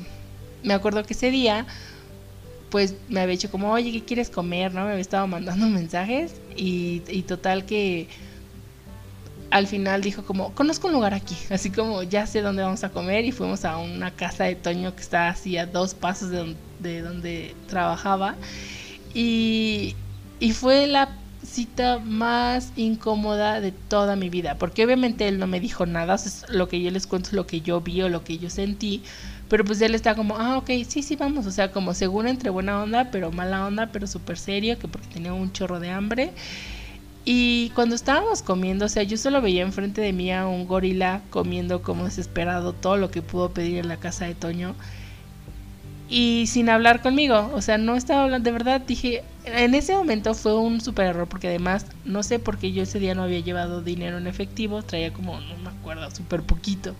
me 0.62 0.72
acuerdo 0.72 1.05
que 1.05 1.12
ese 1.12 1.30
día, 1.30 1.66
pues 2.70 2.94
me 3.11 3.20
había 3.20 3.32
dicho 3.32 3.50
como, 3.50 3.72
oye, 3.72 3.92
¿qué 3.92 4.02
quieres 4.02 4.30
comer? 4.30 4.72
¿No? 4.72 4.86
Me 4.86 4.92
había 4.92 5.02
estado 5.02 5.26
mandando 5.26 5.66
mensajes 5.68 6.36
y, 6.57 7.02
y 7.09 7.22
total 7.24 7.66
que 7.66 8.09
al 9.55 9.68
final 9.68 10.02
dijo 10.02 10.24
como, 10.24 10.52
conozco 10.52 10.88
un 10.88 10.94
lugar 10.94 11.14
aquí, 11.14 11.36
así 11.48 11.70
como 11.70 12.02
ya 12.02 12.26
sé 12.26 12.42
dónde 12.42 12.64
vamos 12.64 12.82
a 12.82 12.88
comer 12.88 13.24
y 13.24 13.30
fuimos 13.30 13.64
a 13.64 13.76
una 13.76 14.11
casa 14.11 14.42
de 14.42 14.57
Toño 14.57 14.96
que 14.96 15.00
está 15.00 15.28
así 15.28 15.57
a 15.57 15.64
dos 15.64 15.94
pasos 15.94 16.32
de 16.80 17.02
donde, 17.02 17.55
trabajaba 17.68 18.34
y, 19.14 19.94
y 20.40 20.50
fue 20.50 20.88
la 20.88 21.09
cita 21.44 22.00
más 22.00 22.72
incómoda 22.74 23.61
de 23.61 23.70
toda 23.70 24.16
mi 24.16 24.28
vida, 24.28 24.59
porque 24.59 24.84
obviamente 24.84 25.28
él 25.28 25.38
no 25.38 25.46
me 25.46 25.61
dijo 25.61 25.86
nada, 25.86 26.16
lo 26.48 26.68
que 26.68 26.82
yo 26.82 26.90
les 26.90 27.07
cuento 27.07 27.28
es 27.28 27.34
lo 27.34 27.46
que 27.46 27.61
yo 27.61 27.80
vi 27.80 28.02
o 28.02 28.09
lo 28.09 28.24
que 28.24 28.38
yo 28.38 28.50
sentí, 28.50 29.05
pero 29.48 29.64
pues 29.64 29.80
él 29.82 29.94
está 29.94 30.16
como, 30.16 30.36
ah, 30.36 30.59
ok, 30.59 30.70
sí, 30.88 31.05
sí, 31.05 31.14
vamos, 31.14 31.46
o 31.46 31.52
sea, 31.52 31.70
como 31.70 31.94
seguro 31.94 32.28
entre 32.28 32.50
buena 32.50 32.82
onda, 32.82 33.12
pero 33.12 33.30
mala 33.30 33.64
onda, 33.64 33.90
pero 33.92 34.09
súper 34.09 34.36
serio, 34.36 34.80
que 34.80 34.88
porque 34.88 35.07
tenía 35.07 35.32
un 35.32 35.52
chorro 35.52 35.78
de 35.78 35.90
hambre. 35.90 36.32
Y 37.24 37.70
cuando 37.70 37.94
estábamos 37.94 38.42
comiendo, 38.42 38.84
o 38.84 38.88
sea, 38.88 39.02
yo 39.02 39.16
solo 39.16 39.40
veía 39.40 39.62
enfrente 39.62 40.02
de 40.02 40.12
mí 40.12 40.30
a 40.30 40.46
un 40.46 40.66
gorila 40.66 41.22
comiendo 41.30 41.80
como 41.82 42.04
desesperado 42.04 42.74
todo 42.74 42.98
lo 42.98 43.10
que 43.10 43.22
pudo 43.22 43.50
pedir 43.52 43.78
en 43.78 43.88
la 43.88 43.96
casa 43.96 44.26
de 44.26 44.34
Toño. 44.34 44.74
Y 46.08 46.44
sin 46.48 46.68
hablar 46.68 47.00
conmigo, 47.00 47.50
o 47.54 47.62
sea, 47.62 47.78
no 47.78 47.96
estaba 47.96 48.24
hablando, 48.24 48.44
de 48.44 48.52
verdad 48.52 48.82
dije, 48.82 49.24
en 49.46 49.74
ese 49.74 49.96
momento 49.96 50.34
fue 50.34 50.54
un 50.54 50.82
super 50.82 51.06
error 51.06 51.26
porque 51.26 51.48
además 51.48 51.86
no 52.04 52.22
sé 52.22 52.38
por 52.38 52.58
qué 52.58 52.72
yo 52.72 52.82
ese 52.82 52.98
día 52.98 53.14
no 53.14 53.22
había 53.22 53.40
llevado 53.40 53.80
dinero 53.80 54.18
en 54.18 54.26
efectivo, 54.26 54.82
traía 54.82 55.12
como, 55.14 55.40
no 55.40 55.56
me 55.56 55.70
acuerdo, 55.70 56.10
súper 56.10 56.42
poquito. 56.42 56.94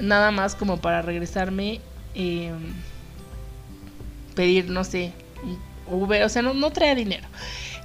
Nada 0.00 0.30
más 0.30 0.54
como 0.54 0.76
para 0.76 1.02
regresarme, 1.02 1.80
eh, 2.14 2.52
pedir, 4.36 4.70
no 4.70 4.84
sé, 4.84 5.12
Uber, 5.88 6.22
o 6.22 6.28
sea, 6.28 6.42
no, 6.42 6.54
no 6.54 6.70
traía 6.70 6.94
dinero. 6.94 7.26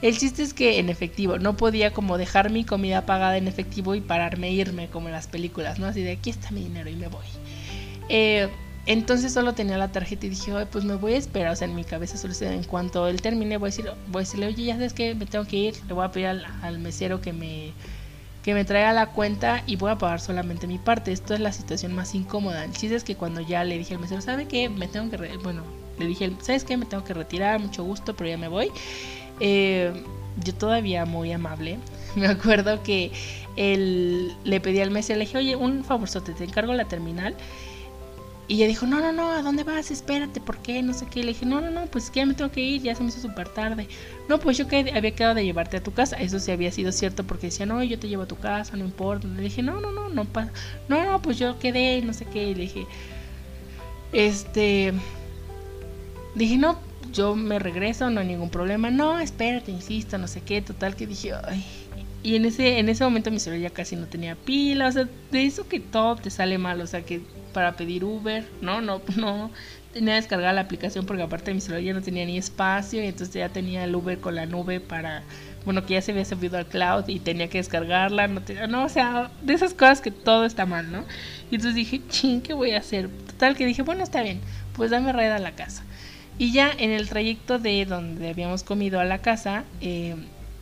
El 0.02 0.18
chiste 0.18 0.44
es 0.44 0.54
que 0.54 0.80
en 0.80 0.90
efectivo, 0.90 1.40
no 1.40 1.56
podía 1.58 1.92
como 1.92 2.18
dejar 2.18 2.50
mi 2.52 2.64
comida 2.64 3.06
pagada 3.06 3.38
en 3.38 3.48
efectivo 3.48 3.96
y 3.96 4.02
pararme 4.02 4.50
e 4.50 4.52
irme 4.52 4.90
como 4.90 5.08
en 5.08 5.14
las 5.14 5.28
películas, 5.28 5.80
¿no? 5.80 5.88
Así 5.88 6.02
de 6.02 6.12
aquí 6.12 6.30
está 6.30 6.52
mi 6.52 6.62
dinero 6.62 6.90
y 6.90 6.96
me 6.96 7.08
voy. 7.08 7.26
Eh, 8.10 8.50
entonces 8.88 9.34
solo 9.34 9.54
tenía 9.54 9.78
la 9.78 9.92
tarjeta 9.92 10.28
y 10.28 10.30
dije, 10.30 10.52
pues 10.72 10.86
me 10.86 10.96
voy 10.96 11.14
a 11.14 11.18
esperar. 11.18 11.52
O 11.52 11.56
sea, 11.56 11.68
en 11.68 11.76
mi 11.76 11.84
cabeza 11.84 12.18
solo 12.18 12.34
en 12.42 12.64
cuanto 12.64 13.08
él 13.08 13.22
termine, 13.22 13.58
voy 13.58 13.68
a, 13.68 13.72
decir, 13.72 13.92
voy 14.08 14.20
a 14.20 14.24
decirle, 14.26 14.48
oye, 14.48 14.66
ya 14.66 14.76
sabes 14.76 14.94
que 14.94 15.16
me 15.16 15.26
tengo 15.26 15.46
que 15.46 15.58
ir. 15.58 15.76
Le 15.88 15.94
voy 15.94 16.06
a 16.06 16.12
pedir 16.12 16.28
al, 16.28 16.80
mesero 16.80 17.20
que 17.20 17.34
me, 17.34 17.72
que 18.44 18.54
me 18.54 18.64
traiga 18.64 18.94
la 18.94 19.08
cuenta 19.08 19.64
y 19.66 19.76
voy 19.76 19.92
a 19.92 19.98
pagar 19.98 20.22
solamente 20.22 20.68
mi 20.68 20.78
parte. 20.78 21.12
Esto 21.12 21.34
es 21.34 21.40
la 21.40 21.52
situación 21.52 21.94
más 21.94 22.14
incómoda. 22.14 22.64
El 22.64 22.74
chiste 22.74 22.96
es 22.96 23.04
que 23.04 23.16
cuando 23.16 23.42
ya 23.42 23.64
le 23.64 23.78
dije 23.78 23.96
al 23.96 24.02
mesero, 24.02 24.22
¿sabe 24.22 24.48
qué? 24.48 24.70
Me 24.70 24.88
tengo 24.88 25.10
que. 25.10 25.18
Bueno, 25.38 25.64
le 25.98 26.06
dije, 26.06 26.32
¿sabes 26.42 26.64
qué? 26.64 26.78
Me 26.78 26.86
tengo 26.86 27.04
que 27.04 27.16
retirar, 27.16 27.60
mucho 27.60 27.84
gusto, 27.84 28.16
pero 28.16 28.30
ya 28.30 28.38
me 28.38 28.50
voy. 28.50 28.70
Eh, 29.40 29.94
yo 30.44 30.54
todavía 30.54 31.06
muy 31.06 31.32
amable. 31.32 31.80
Me 32.16 32.28
acuerdo 32.28 32.82
que 32.84 33.12
él, 33.56 34.34
le 34.44 34.60
pedí 34.60 34.80
al 34.80 34.92
mesero, 34.92 35.20
le 35.20 35.26
dije, 35.26 35.38
oye, 35.38 35.56
un 35.56 35.84
favorzote, 35.84 36.34
te 36.34 36.44
encargo 36.44 36.74
la 36.74 36.86
terminal. 36.86 37.36
Y 38.48 38.58
ella 38.58 38.68
dijo, 38.68 38.86
no, 38.86 39.00
no, 39.00 39.12
no, 39.12 39.32
¿a 39.32 39.42
dónde 39.42 39.64
vas? 39.64 39.90
Espérate, 39.90 40.40
¿por 40.40 40.58
qué? 40.60 40.84
No 40.84 40.94
sé 40.94 41.08
qué. 41.08 41.22
Le 41.22 41.30
dije, 41.30 41.48
no, 41.48 41.62
no, 41.62 41.72
no, 41.72 41.88
pues 41.88 42.12
que 42.12 42.20
ya 42.20 42.28
me 42.28 42.36
tengo 42.36 42.52
que 42.52 42.62
ir, 42.62 42.82
ya 42.84 42.94
se 42.94 43.02
me 43.02 43.10
hizo 43.10 43.20
súper 43.20 43.50
tarde. 43.50 43.88
No, 44.30 44.40
pues 44.40 44.56
yo 44.58 44.68
que 44.68 44.92
había 44.94 45.16
quedado 45.16 45.34
de 45.34 45.44
llevarte 45.44 45.78
a 45.78 45.84
tu 45.84 45.94
casa. 45.94 46.18
Eso 46.18 46.40
sí 46.40 46.52
había 46.52 46.72
sido 46.72 46.92
cierto 46.92 47.24
porque 47.24 47.48
decía, 47.48 47.66
no, 47.66 47.84
yo 47.84 47.98
te 47.98 48.08
llevo 48.08 48.24
a 48.24 48.28
tu 48.28 48.36
casa, 48.36 48.78
no 48.78 48.86
importa. 48.86 49.28
Le 49.28 49.42
dije, 49.42 49.64
no, 49.64 49.82
no, 49.82 49.92
no, 49.92 50.10
no 50.10 50.26
pasa. 50.26 50.52
No, 50.90 51.04
no, 51.04 51.22
pues 51.24 51.40
yo 51.40 51.58
quedé, 51.58 52.04
no 52.04 52.14
sé 52.14 52.26
qué. 52.26 52.54
le 52.56 52.64
dije, 52.64 52.86
este. 54.14 54.94
Dije, 56.36 56.58
no, 56.58 56.78
yo 57.16 57.36
me 57.36 57.60
regreso, 57.60 58.10
no 58.10 58.20
hay 58.20 58.28
ningún 58.28 58.50
problema. 58.50 58.92
No, 58.92 59.20
espérate, 59.20 59.72
insisto, 59.72 60.18
no 60.18 60.28
sé 60.28 60.42
qué. 60.42 60.62
Total 60.62 60.96
que 60.96 61.08
dije. 61.08 61.32
Y 62.22 62.36
en 62.36 62.46
ese, 62.46 62.80
en 62.80 62.90
ese 62.90 63.04
momento 63.04 63.32
mi 63.32 63.40
celular 63.40 63.70
ya 63.70 63.74
casi 63.74 63.96
no 63.96 64.06
tenía 64.08 64.36
pila. 64.36 64.88
O 64.88 64.92
sea, 64.92 65.08
de 65.32 65.46
eso 65.46 65.68
que 65.68 65.80
todo 65.80 66.18
te 66.18 66.30
sale 66.30 66.58
mal. 66.58 66.82
O 66.82 66.88
sea, 66.88 67.04
que 67.04 67.22
para 67.54 67.76
pedir 67.78 68.04
Uber, 68.04 68.46
no, 68.62 68.82
no, 68.82 69.02
no. 69.16 69.50
Tenía 69.94 70.16
descargada 70.16 70.52
la 70.52 70.62
aplicación 70.62 71.06
porque 71.06 71.24
aparte 71.24 71.54
mi 71.54 71.62
celular 71.62 71.82
ya 71.82 71.94
no 71.94 72.02
tenía 72.02 72.26
ni 72.26 72.38
espacio. 72.38 73.02
Y 73.02 73.08
entonces 73.08 73.34
ya 73.34 73.50
tenía 73.50 73.86
el 73.86 73.96
Uber 73.96 74.20
con 74.20 74.36
la 74.36 74.46
nube 74.46 74.80
para. 74.82 75.24
Bueno, 75.64 75.84
que 75.86 75.96
ya 75.96 76.02
se 76.02 76.12
había 76.12 76.26
subido 76.26 76.58
al 76.58 76.68
cloud 76.68 77.06
y 77.08 77.20
tenía 77.20 77.48
que 77.48 77.60
descargarla. 77.60 78.28
No, 78.28 78.42
no, 78.68 78.84
o 78.84 78.90
sea, 78.90 79.32
de 79.42 79.54
esas 79.54 79.74
cosas 79.74 80.02
que 80.02 80.12
todo 80.12 80.46
está 80.46 80.66
mal, 80.66 80.92
¿no? 80.92 81.06
Y 81.50 81.56
entonces 81.56 81.76
dije, 81.76 82.02
ching, 82.10 82.42
¿qué 82.42 82.54
voy 82.54 82.72
a 82.72 82.80
hacer? 82.80 83.10
Total 83.10 83.56
que 83.56 83.66
dije, 83.66 83.82
bueno, 83.82 84.04
está 84.04 84.22
bien, 84.22 84.42
pues 84.76 84.92
dame 84.92 85.12
red 85.12 85.32
a 85.32 85.40
la 85.40 85.56
casa. 85.56 85.84
Y 86.38 86.52
ya 86.52 86.72
en 86.78 86.92
el 86.92 87.08
trayecto 87.08 87.60
de 87.60 87.86
donde 87.86 88.30
habíamos 88.30 88.64
comido 88.64 89.00
a 89.00 89.06
la 89.06 89.20
casa, 89.20 89.64
eh, 89.82 90.16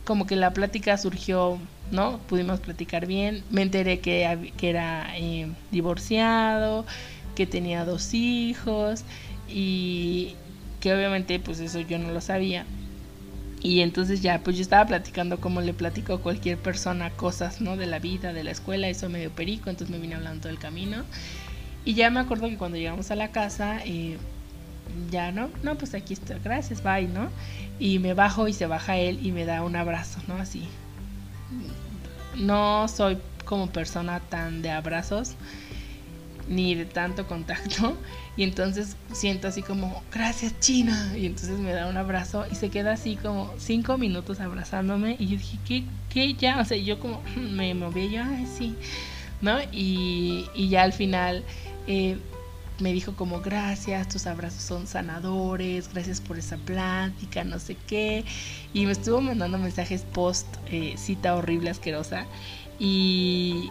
como 0.04 0.26
que 0.26 0.36
la 0.36 0.52
plática 0.52 0.96
surgió, 0.98 1.58
¿no? 1.90 2.18
Pudimos 2.28 2.60
platicar 2.60 3.06
bien. 3.06 3.42
Me 3.50 3.62
enteré 3.62 3.98
que, 3.98 4.52
que 4.56 4.70
era 4.70 5.06
eh, 5.16 5.48
divorciado, 5.72 6.86
que 7.34 7.46
tenía 7.46 7.84
dos 7.84 8.14
hijos 8.14 9.04
y 9.48 10.34
que 10.80 10.94
obviamente 10.94 11.40
pues 11.40 11.58
eso 11.60 11.80
yo 11.80 11.98
no 11.98 12.12
lo 12.12 12.20
sabía. 12.20 12.66
Y 13.60 13.80
entonces 13.80 14.20
ya, 14.20 14.40
pues 14.40 14.56
yo 14.56 14.62
estaba 14.62 14.86
platicando 14.86 15.40
como 15.40 15.62
le 15.62 15.72
platico 15.72 16.12
a 16.12 16.20
cualquier 16.20 16.58
persona 16.58 17.10
cosas, 17.10 17.62
¿no? 17.62 17.78
De 17.78 17.86
la 17.86 17.98
vida, 17.98 18.34
de 18.34 18.44
la 18.44 18.50
escuela, 18.50 18.88
eso 18.88 19.08
medio 19.08 19.30
perico, 19.30 19.70
entonces 19.70 19.90
me 19.90 20.00
vine 20.00 20.16
hablando 20.16 20.48
del 20.48 20.58
camino. 20.58 21.02
Y 21.86 21.94
ya 21.94 22.10
me 22.10 22.20
acuerdo 22.20 22.48
que 22.48 22.58
cuando 22.58 22.76
llegamos 22.76 23.10
a 23.10 23.16
la 23.16 23.30
casa, 23.30 23.80
eh, 23.86 24.18
ya 25.10 25.32
no, 25.32 25.50
no, 25.62 25.76
pues 25.76 25.94
aquí 25.94 26.14
estoy, 26.14 26.38
gracias, 26.42 26.82
bye, 26.82 27.08
¿no? 27.08 27.30
Y 27.78 27.98
me 27.98 28.14
bajo 28.14 28.48
y 28.48 28.52
se 28.52 28.66
baja 28.66 28.96
él 28.96 29.24
y 29.24 29.32
me 29.32 29.44
da 29.44 29.62
un 29.62 29.76
abrazo, 29.76 30.20
¿no? 30.28 30.34
Así. 30.34 30.68
No 32.36 32.88
soy 32.88 33.18
como 33.44 33.70
persona 33.70 34.20
tan 34.20 34.62
de 34.62 34.70
abrazos 34.70 35.36
ni 36.48 36.74
de 36.74 36.84
tanto 36.84 37.26
contacto 37.26 37.96
y 38.36 38.42
entonces 38.42 38.96
siento 39.12 39.48
así 39.48 39.62
como 39.62 40.02
gracias 40.12 40.58
China 40.60 41.14
y 41.16 41.26
entonces 41.26 41.58
me 41.58 41.72
da 41.72 41.86
un 41.86 41.96
abrazo 41.96 42.44
y 42.50 42.54
se 42.54 42.68
queda 42.68 42.92
así 42.92 43.16
como 43.16 43.52
cinco 43.58 43.96
minutos 43.96 44.40
abrazándome 44.40 45.16
y 45.18 45.28
yo 45.28 45.38
dije 45.38 45.58
¿qué, 45.66 45.84
qué 46.10 46.34
ya? 46.34 46.60
o 46.60 46.64
sea 46.64 46.76
yo 46.76 46.98
como 47.00 47.22
me 47.36 47.72
moví 47.74 48.10
yo 48.10 48.22
ay 48.22 48.46
sí 48.46 48.74
¿no? 49.40 49.58
y, 49.72 50.46
y 50.54 50.68
ya 50.68 50.82
al 50.82 50.92
final 50.92 51.44
eh, 51.86 52.18
me 52.80 52.92
dijo 52.92 53.14
como 53.14 53.40
gracias, 53.40 54.08
tus 54.08 54.26
abrazos 54.26 54.62
son 54.62 54.86
sanadores, 54.86 55.92
gracias 55.92 56.20
por 56.20 56.38
esa 56.38 56.56
plática, 56.56 57.44
no 57.44 57.58
sé 57.58 57.76
qué. 57.86 58.24
Y 58.72 58.86
me 58.86 58.92
estuvo 58.92 59.20
mandando 59.20 59.58
mensajes 59.58 60.02
post 60.02 60.46
eh, 60.66 60.94
cita 60.96 61.36
horrible, 61.36 61.70
asquerosa. 61.70 62.26
Y, 62.78 63.70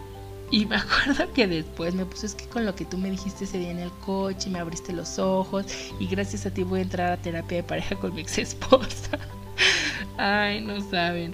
y 0.51 0.65
me 0.65 0.75
acuerdo 0.77 1.31
que 1.33 1.47
después 1.47 1.93
me 1.93 2.05
puso, 2.05 2.25
es 2.25 2.35
que 2.35 2.45
con 2.47 2.65
lo 2.65 2.75
que 2.75 2.85
tú 2.85 2.97
me 2.97 3.09
dijiste 3.11 3.43
ese 3.43 3.59
día 3.59 3.71
en 3.71 3.79
el 3.79 3.91
coche, 3.91 4.49
me 4.49 4.59
abriste 4.59 4.93
los 4.93 5.19
ojos 5.19 5.65
y 5.99 6.07
gracias 6.07 6.45
a 6.45 6.51
ti 6.51 6.63
voy 6.63 6.79
a 6.79 6.83
entrar 6.83 7.11
a 7.11 7.17
terapia 7.17 7.57
de 7.57 7.63
pareja 7.63 7.95
con 7.95 8.13
mi 8.13 8.21
ex 8.21 8.37
esposa. 8.37 9.19
Ay, 10.17 10.61
no 10.61 10.79
saben. 10.89 11.33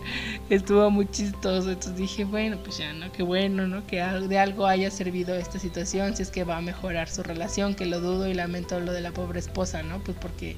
Estuvo 0.50 0.90
muy 0.90 1.08
chistoso. 1.10 1.70
Entonces 1.70 1.98
dije, 1.98 2.24
bueno, 2.24 2.58
pues 2.64 2.78
ya, 2.78 2.94
¿no? 2.94 3.12
Qué 3.12 3.24
bueno, 3.24 3.68
¿no? 3.68 3.86
Que 3.86 3.98
de 4.02 4.40
algo 4.40 4.68
haya 4.68 4.90
servido 4.90 5.36
esta 5.36 5.60
situación. 5.60 6.16
Si 6.16 6.24
es 6.24 6.32
que 6.32 6.44
va 6.44 6.58
a 6.58 6.62
mejorar 6.62 7.10
su 7.10 7.24
relación, 7.24 7.76
que 7.76 7.86
lo 7.86 8.00
dudo 8.00 8.28
y 8.28 8.34
lamento 8.34 8.80
lo 8.80 8.94
de 8.94 9.02
la 9.02 9.12
pobre 9.12 9.40
esposa, 9.40 9.84
¿no? 9.84 10.00
Pues 10.04 10.18
porque 10.20 10.56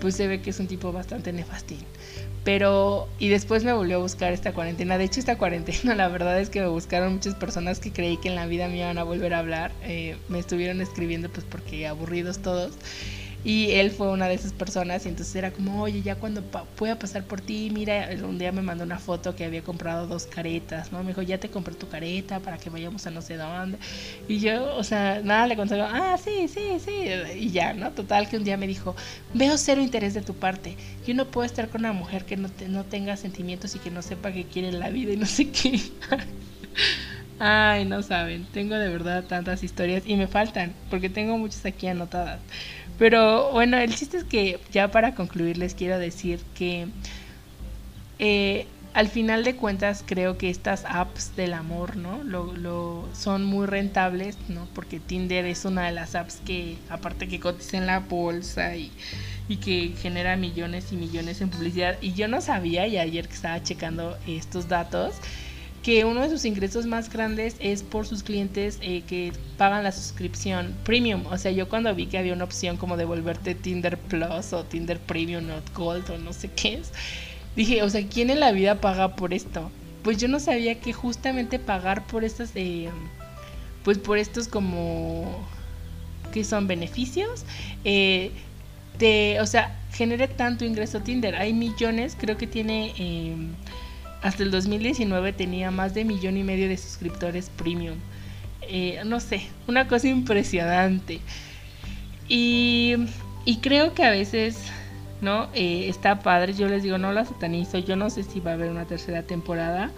pues 0.00 0.16
se 0.16 0.26
ve 0.26 0.40
que 0.42 0.50
es 0.50 0.58
un 0.58 0.66
tipo 0.66 0.92
bastante 0.92 1.32
nefastín. 1.32 1.78
Pero, 2.44 3.08
y 3.20 3.28
después 3.28 3.62
me 3.62 3.72
volvió 3.72 3.96
a 3.96 4.00
buscar 4.00 4.32
esta 4.32 4.52
cuarentena. 4.52 4.98
De 4.98 5.04
hecho, 5.04 5.20
esta 5.20 5.38
cuarentena, 5.38 5.94
la 5.96 6.08
verdad 6.08 6.40
es 6.40 6.50
que 6.50 6.60
me 6.60 6.66
buscaron 6.66 7.14
muchas 7.14 7.34
personas 7.36 7.78
que 7.78 7.92
creí 7.92 8.16
que 8.16 8.28
en 8.28 8.34
la 8.34 8.46
vida 8.46 8.68
me 8.68 8.78
iban 8.78 8.98
a 8.98 9.04
volver 9.04 9.34
a 9.34 9.38
hablar. 9.38 9.72
Eh, 9.82 10.16
me 10.28 10.38
estuvieron 10.40 10.80
escribiendo, 10.80 11.28
pues 11.28 11.46
porque 11.48 11.86
aburridos 11.86 12.40
todos. 12.40 12.72
Y 13.44 13.72
él 13.72 13.90
fue 13.90 14.08
una 14.10 14.28
de 14.28 14.34
esas 14.34 14.52
personas 14.52 15.04
y 15.04 15.08
entonces 15.08 15.34
era 15.34 15.52
como, 15.52 15.82
oye, 15.82 16.02
ya 16.02 16.16
cuando 16.16 16.42
pueda 16.76 16.98
pasar 16.98 17.26
por 17.26 17.40
ti, 17.40 17.70
mira, 17.72 18.08
un 18.22 18.38
día 18.38 18.52
me 18.52 18.62
mandó 18.62 18.84
una 18.84 18.98
foto 19.00 19.34
que 19.34 19.44
había 19.44 19.62
comprado 19.64 20.06
dos 20.06 20.26
caretas, 20.26 20.92
¿no? 20.92 21.02
Me 21.02 21.08
dijo, 21.08 21.22
ya 21.22 21.38
te 21.38 21.50
compré 21.50 21.74
tu 21.74 21.88
careta 21.88 22.40
para 22.40 22.58
que 22.58 22.70
vayamos 22.70 23.06
a 23.06 23.10
no 23.10 23.20
sé 23.20 23.36
dónde. 23.36 23.78
Y 24.28 24.38
yo, 24.40 24.76
o 24.76 24.84
sea, 24.84 25.20
nada, 25.22 25.46
le 25.46 25.56
conté, 25.56 25.80
ah, 25.80 26.16
sí, 26.22 26.48
sí, 26.48 26.78
sí. 26.78 26.90
Y 27.36 27.50
ya, 27.50 27.74
¿no? 27.74 27.92
Total 27.92 28.28
que 28.28 28.36
un 28.36 28.44
día 28.44 28.56
me 28.56 28.66
dijo, 28.66 28.94
veo 29.32 29.56
cero 29.58 29.82
interés 29.82 30.14
de 30.14 30.22
tu 30.22 30.34
parte. 30.38 30.76
Yo 31.04 31.14
no 31.14 31.30
puedo 31.30 31.44
estar 31.44 31.68
con 31.68 31.80
una 31.82 31.92
mujer 31.92 32.24
que 32.24 32.36
no, 32.36 32.48
no 32.68 32.84
tenga 32.86 33.16
sentimientos 33.16 33.74
y 33.74 33.80
que 33.80 33.90
no 33.90 34.02
sepa 34.02 34.32
que 34.32 34.46
quiere 34.46 34.72
la 34.72 34.90
vida 34.90 35.12
y 35.12 35.16
no 35.16 35.26
sé 35.26 35.50
qué. 35.50 35.80
Ay, 37.38 37.84
no 37.86 38.02
saben, 38.02 38.46
tengo 38.52 38.76
de 38.76 38.88
verdad 38.88 39.26
tantas 39.26 39.64
historias 39.64 40.04
y 40.06 40.16
me 40.16 40.28
faltan, 40.28 40.76
porque 40.88 41.10
tengo 41.10 41.36
muchas 41.38 41.64
aquí 41.66 41.88
anotadas. 41.88 42.40
Pero 43.02 43.50
bueno, 43.50 43.78
el 43.78 43.92
chiste 43.92 44.18
es 44.18 44.22
que 44.22 44.60
ya 44.70 44.92
para 44.92 45.16
concluir 45.16 45.58
les 45.58 45.74
quiero 45.74 45.98
decir 45.98 46.38
que 46.54 46.86
eh, 48.20 48.68
al 48.94 49.08
final 49.08 49.42
de 49.42 49.56
cuentas 49.56 50.04
creo 50.06 50.38
que 50.38 50.50
estas 50.50 50.84
apps 50.84 51.34
del 51.34 51.54
amor, 51.54 51.96
¿no? 51.96 52.22
Lo, 52.22 53.08
son 53.12 53.44
muy 53.44 53.66
rentables, 53.66 54.38
¿no? 54.48 54.68
Porque 54.72 55.00
Tinder 55.00 55.46
es 55.46 55.64
una 55.64 55.86
de 55.86 55.90
las 55.90 56.14
apps 56.14 56.36
que, 56.46 56.76
aparte 56.90 57.26
que 57.26 57.40
cotiza 57.40 57.76
en 57.76 57.88
la 57.88 57.98
bolsa 57.98 58.76
y, 58.76 58.92
y 59.48 59.56
que 59.56 59.94
genera 60.00 60.36
millones 60.36 60.92
y 60.92 60.96
millones 60.96 61.40
en 61.40 61.50
publicidad. 61.50 61.98
Y 62.00 62.12
yo 62.12 62.28
no 62.28 62.40
sabía, 62.40 62.86
y 62.86 62.98
ayer 62.98 63.26
que 63.26 63.34
estaba 63.34 63.60
checando 63.64 64.16
estos 64.28 64.68
datos, 64.68 65.16
que 65.82 66.04
uno 66.04 66.20
de 66.20 66.30
sus 66.30 66.44
ingresos 66.44 66.86
más 66.86 67.10
grandes 67.10 67.56
es 67.58 67.82
por 67.82 68.06
sus 68.06 68.22
clientes 68.22 68.78
eh, 68.82 69.02
que 69.06 69.32
pagan 69.58 69.82
la 69.82 69.90
suscripción 69.90 70.74
premium. 70.84 71.26
O 71.26 71.36
sea, 71.38 71.50
yo 71.50 71.68
cuando 71.68 71.92
vi 71.94 72.06
que 72.06 72.18
había 72.18 72.32
una 72.32 72.44
opción 72.44 72.76
como 72.76 72.96
de 72.96 73.04
volverte 73.04 73.54
Tinder 73.54 73.98
Plus 73.98 74.52
o 74.52 74.64
Tinder 74.64 75.00
Premium 75.00 75.44
o 75.50 75.78
Gold 75.78 76.08
o 76.10 76.18
no 76.18 76.32
sé 76.32 76.50
qué 76.54 76.74
es, 76.74 76.92
dije, 77.56 77.82
o 77.82 77.90
sea, 77.90 78.06
¿quién 78.06 78.30
en 78.30 78.40
la 78.40 78.52
vida 78.52 78.80
paga 78.80 79.16
por 79.16 79.34
esto? 79.34 79.70
Pues 80.04 80.18
yo 80.18 80.28
no 80.28 80.38
sabía 80.38 80.80
que 80.80 80.92
justamente 80.92 81.58
pagar 81.58 82.06
por 82.06 82.24
estas, 82.24 82.52
eh, 82.54 82.88
pues 83.84 83.98
por 83.98 84.18
estos 84.18 84.46
como, 84.46 85.44
que 86.32 86.44
son 86.44 86.68
beneficios, 86.68 87.44
eh, 87.84 88.30
te, 88.98 89.40
o 89.40 89.46
sea, 89.46 89.78
genere 89.92 90.28
tanto 90.28 90.64
ingreso 90.64 91.00
Tinder. 91.00 91.34
Hay 91.36 91.52
millones, 91.52 92.16
creo 92.18 92.36
que 92.36 92.46
tiene 92.46 92.94
em, 92.98 93.52
hasta 94.22 94.44
el 94.44 94.50
2019 94.50 95.32
tenía 95.32 95.70
más 95.70 95.94
de 95.94 96.04
millón 96.04 96.36
y 96.36 96.44
medio 96.44 96.68
de 96.68 96.76
suscriptores 96.76 97.50
premium. 97.50 97.96
Eh, 98.62 99.02
no 99.04 99.18
sé, 99.20 99.48
una 99.66 99.88
cosa 99.88 100.08
impresionante. 100.08 101.20
Y, 102.28 102.96
creo 103.60 103.94
que 103.94 104.04
a 104.04 104.10
veces, 104.10 104.56
¿no? 105.20 105.48
Eh, 105.54 105.88
está 105.88 106.20
padre, 106.20 106.54
yo 106.54 106.68
les 106.68 106.84
digo, 106.84 106.98
no 106.98 107.12
la 107.12 107.24
satanizo, 107.24 107.78
yo 107.78 107.96
no 107.96 108.08
sé 108.10 108.22
si 108.22 108.40
va 108.40 108.52
a 108.52 108.54
haber 108.54 108.70
una 108.70 108.86
tercera 108.86 109.24
temporada. 109.24 109.90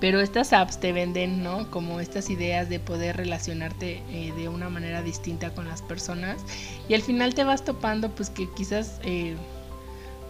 Pero 0.00 0.20
estas 0.20 0.52
apps 0.52 0.80
te 0.80 0.92
venden, 0.92 1.44
¿no? 1.44 1.70
Como 1.70 2.00
estas 2.00 2.28
ideas 2.28 2.68
de 2.68 2.80
poder 2.80 3.18
relacionarte 3.18 4.02
eh, 4.10 4.32
de 4.36 4.48
una 4.48 4.68
manera 4.68 5.02
distinta 5.02 5.54
con 5.54 5.68
las 5.68 5.80
personas. 5.82 6.44
Y 6.88 6.94
al 6.94 7.02
final 7.02 7.34
te 7.34 7.44
vas 7.44 7.64
topando, 7.64 8.10
pues 8.10 8.30
que 8.30 8.48
quizás 8.50 9.00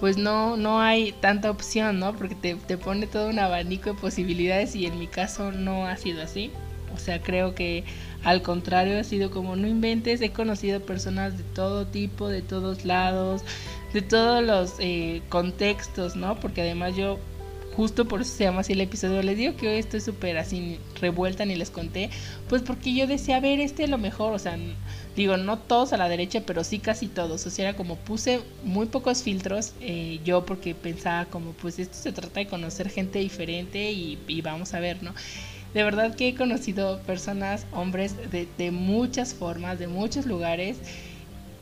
pues 0.03 0.17
no, 0.17 0.57
no 0.57 0.81
hay 0.81 1.13
tanta 1.13 1.49
opción, 1.49 2.01
¿no? 2.01 2.13
Porque 2.17 2.35
te, 2.35 2.57
te 2.57 2.77
pone 2.77 3.07
todo 3.07 3.29
un 3.29 3.39
abanico 3.39 3.91
de 3.91 4.01
posibilidades 4.01 4.75
y 4.75 4.87
en 4.87 4.99
mi 4.99 5.07
caso 5.07 5.53
no 5.53 5.87
ha 5.87 5.97
sido 5.97 6.25
así. 6.25 6.51
O 6.93 6.99
sea, 6.99 7.23
creo 7.23 7.55
que 7.55 7.85
al 8.25 8.43
contrario 8.43 8.99
ha 8.99 9.05
sido 9.05 9.31
como 9.31 9.55
no 9.55 9.69
inventes, 9.69 10.21
he 10.21 10.31
conocido 10.31 10.81
personas 10.81 11.39
de 11.39 11.45
todo 11.45 11.87
tipo, 11.87 12.27
de 12.27 12.43
todos 12.43 12.85
lados, 12.85 13.45
de 13.93 14.03
todos 14.03 14.43
los 14.43 14.75
eh, 14.81 15.23
contextos, 15.29 16.17
¿no? 16.17 16.35
Porque 16.41 16.63
además 16.63 16.97
yo 16.97 17.21
justo 17.77 18.07
por 18.07 18.21
eso 18.21 18.35
se 18.37 18.45
llama 18.45 18.61
así 18.61 18.73
el 18.73 18.81
episodio. 18.81 19.23
Les 19.23 19.37
digo 19.37 19.57
que 19.57 19.69
hoy 19.69 19.77
estoy 19.77 20.01
súper 20.01 20.39
así 20.39 20.79
revuelta 21.01 21.45
ni 21.45 21.55
les 21.55 21.71
conté, 21.71 22.11
pues 22.49 22.63
porque 22.63 22.95
yo 22.95 23.07
decía, 23.07 23.41
ver, 23.41 23.61
este 23.61 23.85
es 23.85 23.91
lo 23.91 23.99
mejor, 23.99 24.33
o 24.33 24.39
sea, 24.39 24.57
digo, 25.17 25.37
no 25.37 25.59
todos 25.59 25.93
a 25.93 25.97
la 25.97 26.09
derecha, 26.09 26.43
pero 26.47 26.65
sí 26.65 26.79
casi 26.79 27.09
todos. 27.09 27.47
O 27.47 27.51
sea, 27.51 27.69
era 27.69 27.77
como 27.77 27.97
puse 27.97 28.41
muy 28.65 28.87
pocos 28.87 29.23
filtros, 29.23 29.73
eh, 29.81 30.21
yo 30.25 30.45
porque 30.47 30.75
pensaba 30.75 31.27
como, 31.27 31.53
pues 31.53 31.79
esto 31.79 31.97
se 31.97 32.13
trata 32.13 32.41
de 32.41 32.47
conocer 32.47 32.89
gente 32.91 33.19
diferente 33.19 33.93
y, 33.93 34.41
vamos 34.43 34.75
a 34.75 34.81
ver, 34.81 35.03
¿no? 35.03 35.15
De 35.75 35.83
verdad 35.85 36.15
que 36.15 36.29
he 36.29 36.35
conocido 36.35 37.01
personas, 37.03 37.67
hombres 37.73 38.15
de, 38.31 38.47
de 38.59 38.71
muchas 38.71 39.35
formas, 39.35 39.79
de 39.79 39.89
muchos 39.89 40.27
lugares. 40.27 40.77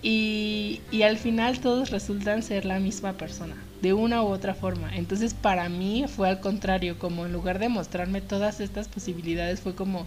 Y, 0.02 0.80
y, 0.90 1.02
al 1.02 1.18
final 1.18 1.60
todos 1.60 1.90
resultan 1.90 2.42
ser 2.42 2.64
la 2.64 2.80
misma 2.80 3.12
persona, 3.12 3.54
de 3.82 3.92
una 3.92 4.22
u 4.22 4.26
otra 4.26 4.54
forma. 4.54 4.94
Entonces 4.94 5.34
para 5.34 5.68
mí 5.68 6.04
fue 6.08 6.28
al 6.28 6.40
contrario, 6.40 6.98
como 6.98 7.26
en 7.26 7.32
lugar 7.32 7.58
de 7.58 7.68
mostrarme 7.68 8.20
todas 8.20 8.60
estas 8.60 8.88
posibilidades, 8.88 9.60
fue 9.60 9.74
como 9.74 10.06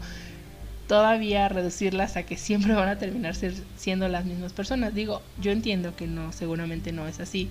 todavía 0.88 1.50
reducirlas 1.50 2.18
a 2.18 2.24
que 2.24 2.38
siempre 2.38 2.74
van 2.74 2.90
a 2.90 2.98
terminar 2.98 3.36
siendo 3.78 4.08
las 4.10 4.26
mismas 4.26 4.54
personas. 4.54 4.94
Digo, 4.94 5.22
yo 5.42 5.52
entiendo 5.52 5.96
que 5.96 6.08
no, 6.08 6.32
seguramente 6.34 6.92
no 6.92 7.08
es 7.08 7.20
así 7.20 7.50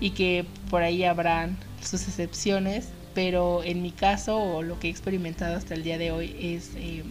y 0.00 0.10
que 0.10 0.46
por 0.70 0.82
ahí 0.82 1.04
habrán 1.04 1.56
sus 1.82 2.08
excepciones, 2.08 2.88
pero 3.14 3.62
en 3.64 3.82
mi 3.82 3.90
caso 3.90 4.38
o 4.38 4.62
lo 4.62 4.78
que 4.78 4.88
he 4.88 4.90
experimentado 4.90 5.56
hasta 5.56 5.74
el 5.74 5.82
día 5.82 5.98
de 5.98 6.10
hoy 6.10 6.36
es... 6.40 6.70
Eh, 6.76 7.04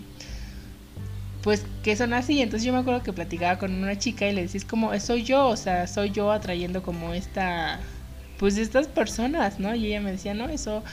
pues 1.44 1.66
que 1.84 1.96
son 1.96 2.14
así. 2.14 2.42
Entonces 2.42 2.66
yo 2.66 2.74
me 2.74 2.80
acuerdo 2.80 3.04
que 3.04 3.14
platicaba 3.14 3.58
con 3.58 3.74
una 3.74 3.98
chica 3.98 4.28
y 4.28 4.34
le 4.34 4.44
decís 4.44 4.66
como, 4.66 4.98
soy 5.00 5.24
yo, 5.24 5.48
o 5.48 5.56
sea, 5.56 5.88
soy 5.88 6.12
yo 6.12 6.32
atrayendo 6.32 6.84
como 6.84 7.14
esta, 7.14 7.80
pues 8.40 8.58
estas 8.58 8.88
personas, 8.88 9.60
¿no? 9.60 9.76
Y 9.76 9.88
ella 9.88 10.02
me 10.02 10.12
decía, 10.12 10.34
no, 10.34 10.50
eso 10.50 10.84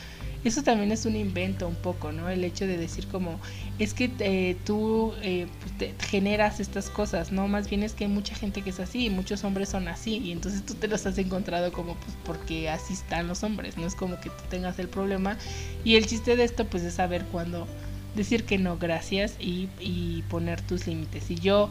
eso 0.46 0.62
también 0.62 0.92
es 0.92 1.06
un 1.06 1.16
invento 1.16 1.66
un 1.66 1.74
poco, 1.74 2.12
¿no? 2.12 2.28
El 2.28 2.44
hecho 2.44 2.66
de 2.66 2.76
decir 2.76 3.08
como, 3.08 3.40
es 3.80 3.94
que 3.94 4.10
eh, 4.20 4.56
tú 4.64 5.12
eh, 5.22 5.48
pues, 5.78 5.92
generas 6.08 6.60
estas 6.60 6.88
cosas, 6.88 7.32
¿no? 7.32 7.48
Más 7.48 7.68
bien 7.68 7.82
es 7.82 7.94
que 7.94 8.04
hay 8.04 8.10
mucha 8.10 8.34
gente 8.34 8.62
que 8.62 8.70
es 8.70 8.78
así, 8.78 9.06
y 9.06 9.10
muchos 9.10 9.42
hombres 9.42 9.70
son 9.70 9.88
así, 9.88 10.18
y 10.18 10.30
entonces 10.30 10.64
tú 10.64 10.74
te 10.74 10.86
los 10.86 11.04
has 11.04 11.18
encontrado 11.18 11.72
como, 11.72 11.94
pues, 11.96 12.16
porque 12.24 12.70
así 12.70 12.92
están 12.92 13.26
los 13.26 13.42
hombres, 13.42 13.76
no 13.76 13.86
es 13.86 13.96
como 13.96 14.20
que 14.20 14.30
tú 14.30 14.44
tengas 14.48 14.78
el 14.78 14.88
problema. 14.88 15.36
Y 15.84 15.96
el 15.96 16.06
chiste 16.06 16.36
de 16.36 16.44
esto, 16.44 16.64
pues, 16.66 16.84
es 16.84 16.94
saber 16.94 17.24
cuándo 17.32 17.66
decir 18.14 18.44
que 18.44 18.56
no, 18.56 18.78
gracias, 18.78 19.34
y, 19.40 19.68
y 19.80 20.22
poner 20.28 20.60
tus 20.60 20.86
límites. 20.86 21.24
Si 21.24 21.34
yo 21.34 21.70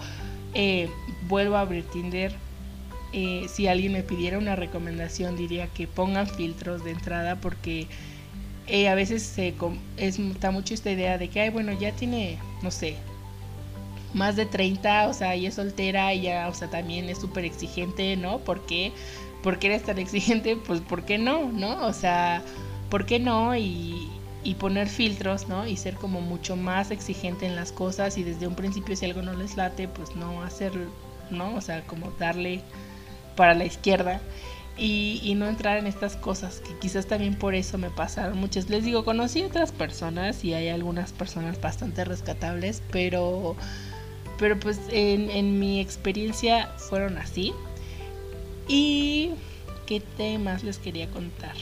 eh, 0.54 0.90
vuelvo 1.30 1.56
a 1.56 1.62
abrir 1.62 1.86
Tinder, 1.86 2.36
si 3.48 3.68
alguien 3.68 3.94
me 3.94 4.04
pidiera 4.04 4.38
una 4.38 4.56
recomendación, 4.56 5.38
diría 5.38 5.68
que 5.68 5.88
pongan 5.88 6.28
filtros 6.28 6.84
de 6.84 6.92
entrada 6.92 7.40
porque 7.40 7.88
eh, 8.68 8.90
a 8.90 8.96
veces 8.96 9.24
se 9.24 9.54
está 9.98 10.52
mucho 10.52 10.74
esta 10.74 10.92
idea 10.92 11.18
de 11.18 11.30
que, 11.30 11.42
ay, 11.42 11.50
bueno, 11.50 11.72
ya 11.74 11.92
tiene, 11.92 12.40
no 12.64 12.72
sé, 12.72 12.96
más 14.14 14.36
de 14.36 14.46
30, 14.46 15.10
o 15.10 15.14
sea, 15.14 15.36
y 15.36 15.46
es 15.46 15.56
soltera, 15.56 16.14
y 16.14 16.22
ya, 16.22 16.48
o 16.48 16.54
sea, 16.54 16.70
también 16.70 17.10
es 17.10 17.20
súper 17.20 17.46
exigente, 17.46 18.16
¿no? 18.16 18.40
¿Por 18.40 18.66
qué? 18.66 18.92
¿Por 19.44 19.60
qué 19.60 19.68
eres 19.68 19.84
tan 19.84 20.00
exigente? 20.00 20.56
Pues, 20.56 20.82
¿por 20.82 21.04
qué 21.06 21.18
no? 21.18 21.52
¿No? 21.52 21.86
O 21.86 21.94
sea, 21.94 22.42
¿por 22.90 23.06
qué 23.06 23.20
no? 23.20 23.56
Y, 23.56 24.10
poner 24.60 24.88
filtros, 24.88 25.48
¿no? 25.50 25.68
Y 25.68 25.76
ser 25.76 25.96
como 25.96 26.22
mucho 26.22 26.56
más 26.56 26.92
exigente 26.92 27.46
en 27.46 27.56
las 27.56 27.72
cosas 27.72 28.18
y 28.18 28.24
desde 28.24 28.48
un 28.48 28.56
principio 28.56 28.96
si 28.96 29.06
algo 29.06 29.22
no 29.22 29.34
les 29.34 29.58
late, 29.58 29.88
pues 29.88 30.16
no 30.16 30.44
hacerlo, 30.44 30.86
¿no? 31.30 31.56
O 31.56 31.62
sea, 31.62 31.82
como 31.86 32.12
darle 32.20 32.62
para 33.36 33.54
la 33.54 33.66
izquierda 33.66 34.22
y, 34.78 35.34
no 35.38 35.48
entrar 35.48 35.78
en 35.78 35.88
estas 35.88 36.18
cosas 36.18 36.60
que 36.60 36.78
quizás 36.80 37.06
también 37.06 37.36
por 37.36 37.56
eso 37.56 37.78
me 37.78 37.90
pasaron 37.90 38.38
muchas. 38.38 38.70
Les 38.70 38.84
digo, 38.84 39.06
conocí 39.06 39.42
otras 39.44 39.72
personas 39.72 40.44
y 40.44 40.54
hay 40.54 40.68
algunas 40.68 41.14
personas 41.14 41.60
bastante 41.62 42.04
rescatables, 42.04 42.82
pero 42.92 43.56
pero 44.38 44.60
pues 44.60 44.82
en, 44.90 45.30
en 45.30 45.60
mi 45.60 45.80
experiencia 45.80 46.68
fueron 46.78 47.18
así. 47.18 47.54
Y 48.68 49.32
qué 49.86 50.02
temas 50.02 50.64
les 50.64 50.78
quería 50.78 51.08
contar. 51.08 51.56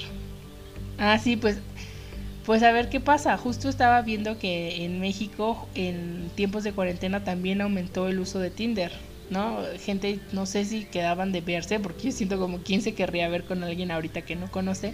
Ah, 0.97 1.19
sí, 1.19 1.35
pues 1.35 1.59
pues 2.45 2.63
a 2.63 2.71
ver 2.71 2.89
qué 2.89 2.99
pasa. 2.99 3.37
Justo 3.37 3.69
estaba 3.69 4.01
viendo 4.01 4.39
que 4.39 4.83
en 4.83 4.99
México 4.99 5.67
en 5.75 6.29
tiempos 6.35 6.63
de 6.63 6.73
cuarentena 6.73 7.23
también 7.23 7.61
aumentó 7.61 8.07
el 8.07 8.19
uso 8.19 8.39
de 8.39 8.49
Tinder. 8.49 8.91
¿No? 9.29 9.63
Gente, 9.79 10.19
no 10.31 10.45
sé 10.45 10.65
si 10.65 10.85
quedaban 10.85 11.31
de 11.31 11.41
verse, 11.41 11.79
porque 11.79 12.05
yo 12.05 12.11
siento 12.11 12.39
como 12.39 12.59
quién 12.59 12.81
se 12.81 12.93
querría 12.93 13.29
ver 13.29 13.43
con 13.43 13.63
alguien 13.63 13.91
ahorita 13.91 14.21
que 14.21 14.35
no 14.35 14.51
conoce, 14.51 14.93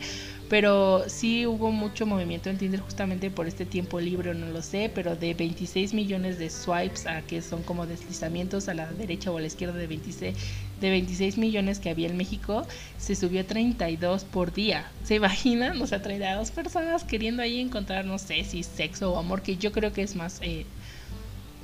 pero 0.50 1.04
sí 1.08 1.46
hubo 1.46 1.72
mucho 1.72 2.06
movimiento 2.06 2.50
en 2.50 2.58
Tinder 2.58 2.80
justamente 2.80 3.32
por 3.32 3.48
este 3.48 3.66
tiempo 3.66 4.00
libre, 4.00 4.34
no 4.34 4.48
lo 4.48 4.62
sé, 4.62 4.92
pero 4.94 5.16
de 5.16 5.34
26 5.34 5.94
millones 5.94 6.40
de 6.40 6.50
swipes 6.50 7.06
a 7.06 7.22
que 7.22 7.42
son 7.42 7.64
como 7.64 7.86
deslizamientos 7.86 8.70
a 8.70 8.74
la 8.74 8.92
derecha 8.92 9.32
o 9.32 9.38
a 9.38 9.42
la 9.42 9.48
izquierda 9.48 9.78
de 9.78 9.88
26, 9.88 10.36
de 10.80 10.90
26 10.90 11.38
millones 11.38 11.80
que 11.80 11.90
había 11.90 12.08
en 12.08 12.18
México, 12.18 12.66
se 12.98 13.16
subió 13.16 13.42
a 13.42 13.44
32 13.44 14.24
por 14.24 14.54
día. 14.54 14.90
¿Se 15.04 15.16
imaginan? 15.16 15.82
O 15.82 15.88
sea, 15.88 16.02
32 16.02 16.52
personas 16.52 17.04
queriendo 17.04 17.42
ahí 17.42 17.60
encontrar, 17.60 18.06
no 18.06 18.18
sé 18.18 18.44
si 18.44 18.64
sexo 18.64 19.14
o 19.14 19.20
amor, 19.20 19.42
que 19.42 19.58
yo 19.58 19.72
creo 19.72 19.92
que 19.94 20.02
es 20.02 20.16
más 20.16 20.40
eh, 20.42 20.66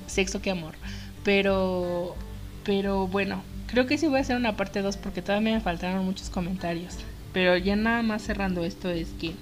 sexo 0.08 0.42
que 0.42 0.52
amor. 0.52 0.76
Pero 1.24 2.16
pero 2.66 3.08
bueno, 3.08 3.44
creo 3.68 3.86
que 3.86 3.98
sí 3.98 4.08
voy 4.08 4.18
a 4.18 4.22
hacer 4.22 4.36
una 4.36 4.58
parte 4.58 4.82
2 4.82 4.98
porque 4.98 5.22
todavía 5.22 5.54
me 5.54 5.62
faltaron 5.62 6.04
muchos 6.06 6.30
comentarios. 6.30 6.98
Pero 7.34 7.58
ya 7.58 7.76
nada 7.76 8.02
más 8.02 8.22
cerrando 8.22 8.64
esto 8.64 8.90
es 8.90 9.10
que 9.20 9.34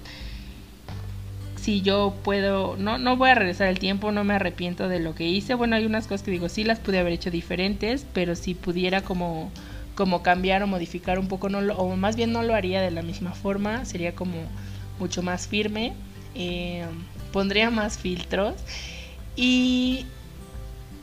si 1.56 1.80
yo 1.80 2.14
puedo, 2.22 2.76
no, 2.76 2.98
no 2.98 3.16
voy 3.16 3.30
a 3.30 3.34
regresar 3.34 3.68
el 3.68 3.78
tiempo, 3.78 4.12
no 4.12 4.22
me 4.22 4.34
arrepiento 4.34 4.88
de 4.88 5.00
lo 5.00 5.14
que 5.14 5.26
hice. 5.26 5.54
Bueno, 5.54 5.76
hay 5.76 5.86
unas 5.86 6.06
cosas 6.06 6.22
que 6.22 6.30
digo, 6.30 6.48
sí 6.48 6.62
las 6.62 6.78
pude 6.78 6.98
haber 6.98 7.14
hecho 7.14 7.30
diferentes, 7.30 8.04
pero 8.12 8.34
si 8.34 8.54
pudiera 8.54 9.00
como, 9.00 9.50
como 9.94 10.22
cambiar 10.22 10.62
o 10.62 10.66
modificar 10.66 11.18
un 11.18 11.28
poco, 11.28 11.48
no 11.48 11.60
o 11.74 11.96
más 11.96 12.16
bien 12.16 12.32
no 12.32 12.42
lo 12.42 12.54
haría 12.54 12.82
de 12.82 12.90
la 12.90 13.00
misma 13.00 13.32
forma, 13.32 13.86
sería 13.86 14.14
como 14.14 14.34
mucho 14.98 15.22
más 15.22 15.48
firme, 15.48 15.94
eh, 16.34 16.84
pondría 17.32 17.70
más 17.70 17.96
filtros 17.96 18.56
y 19.36 20.04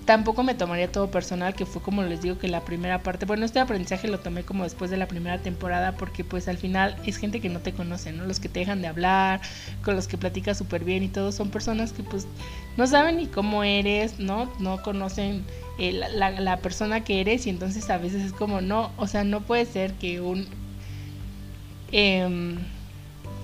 tampoco 0.06 0.44
me 0.44 0.56
tomaría 0.56 0.92
todo 0.92 1.12
personal, 1.12 1.54
que 1.54 1.66
fue 1.66 1.82
como 1.82 2.04
les 2.04 2.22
digo 2.22 2.40
que 2.40 2.48
la 2.48 2.62
primera 2.62 3.04
parte, 3.04 3.26
bueno, 3.26 3.46
este 3.46 3.60
aprendizaje 3.60 4.08
lo 4.08 4.20
tomé 4.20 4.44
como 4.44 4.64
después 4.64 4.90
de 4.90 4.98
la 4.98 5.08
primera 5.08 5.38
temporada, 5.40 5.94
porque 5.94 6.24
pues 6.24 6.48
al 6.48 6.58
final 6.58 6.96
es 7.06 7.18
gente 7.18 7.40
que 7.40 7.50
no 7.50 7.60
te 7.60 7.74
conoce, 7.74 8.12
¿no? 8.12 8.26
Los 8.26 8.40
que 8.40 8.50
te 8.50 8.62
dejan 8.62 8.82
de 8.82 8.88
hablar, 8.88 9.42
con 9.84 9.96
los 9.96 10.08
que 10.08 10.18
platicas 10.18 10.58
súper 10.58 10.84
bien 10.84 11.04
y 11.04 11.08
todo, 11.08 11.32
son 11.32 11.50
personas 11.50 11.94
que 11.94 12.04
pues 12.04 12.28
no 12.78 12.88
saben 12.88 13.18
ni 13.18 13.28
cómo 13.28 13.64
eres, 13.64 14.20
¿no? 14.20 14.52
No 14.60 14.82
conocen 14.82 15.44
eh, 15.78 15.92
la, 15.92 16.32
la, 16.32 16.58
persona 16.58 17.04
que 17.04 17.22
eres 17.22 17.46
y 17.46 17.50
entonces 17.50 17.90
a 17.90 17.98
veces 17.98 18.24
es 18.24 18.34
como, 18.34 18.62
no, 18.62 18.92
o 18.98 19.08
sea, 19.08 19.24
no 19.24 19.42
puede 19.42 19.66
ser 19.66 19.94
que 19.94 20.22
un... 20.22 20.48
Eh, 21.92 22.58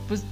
pues 0.08 0.24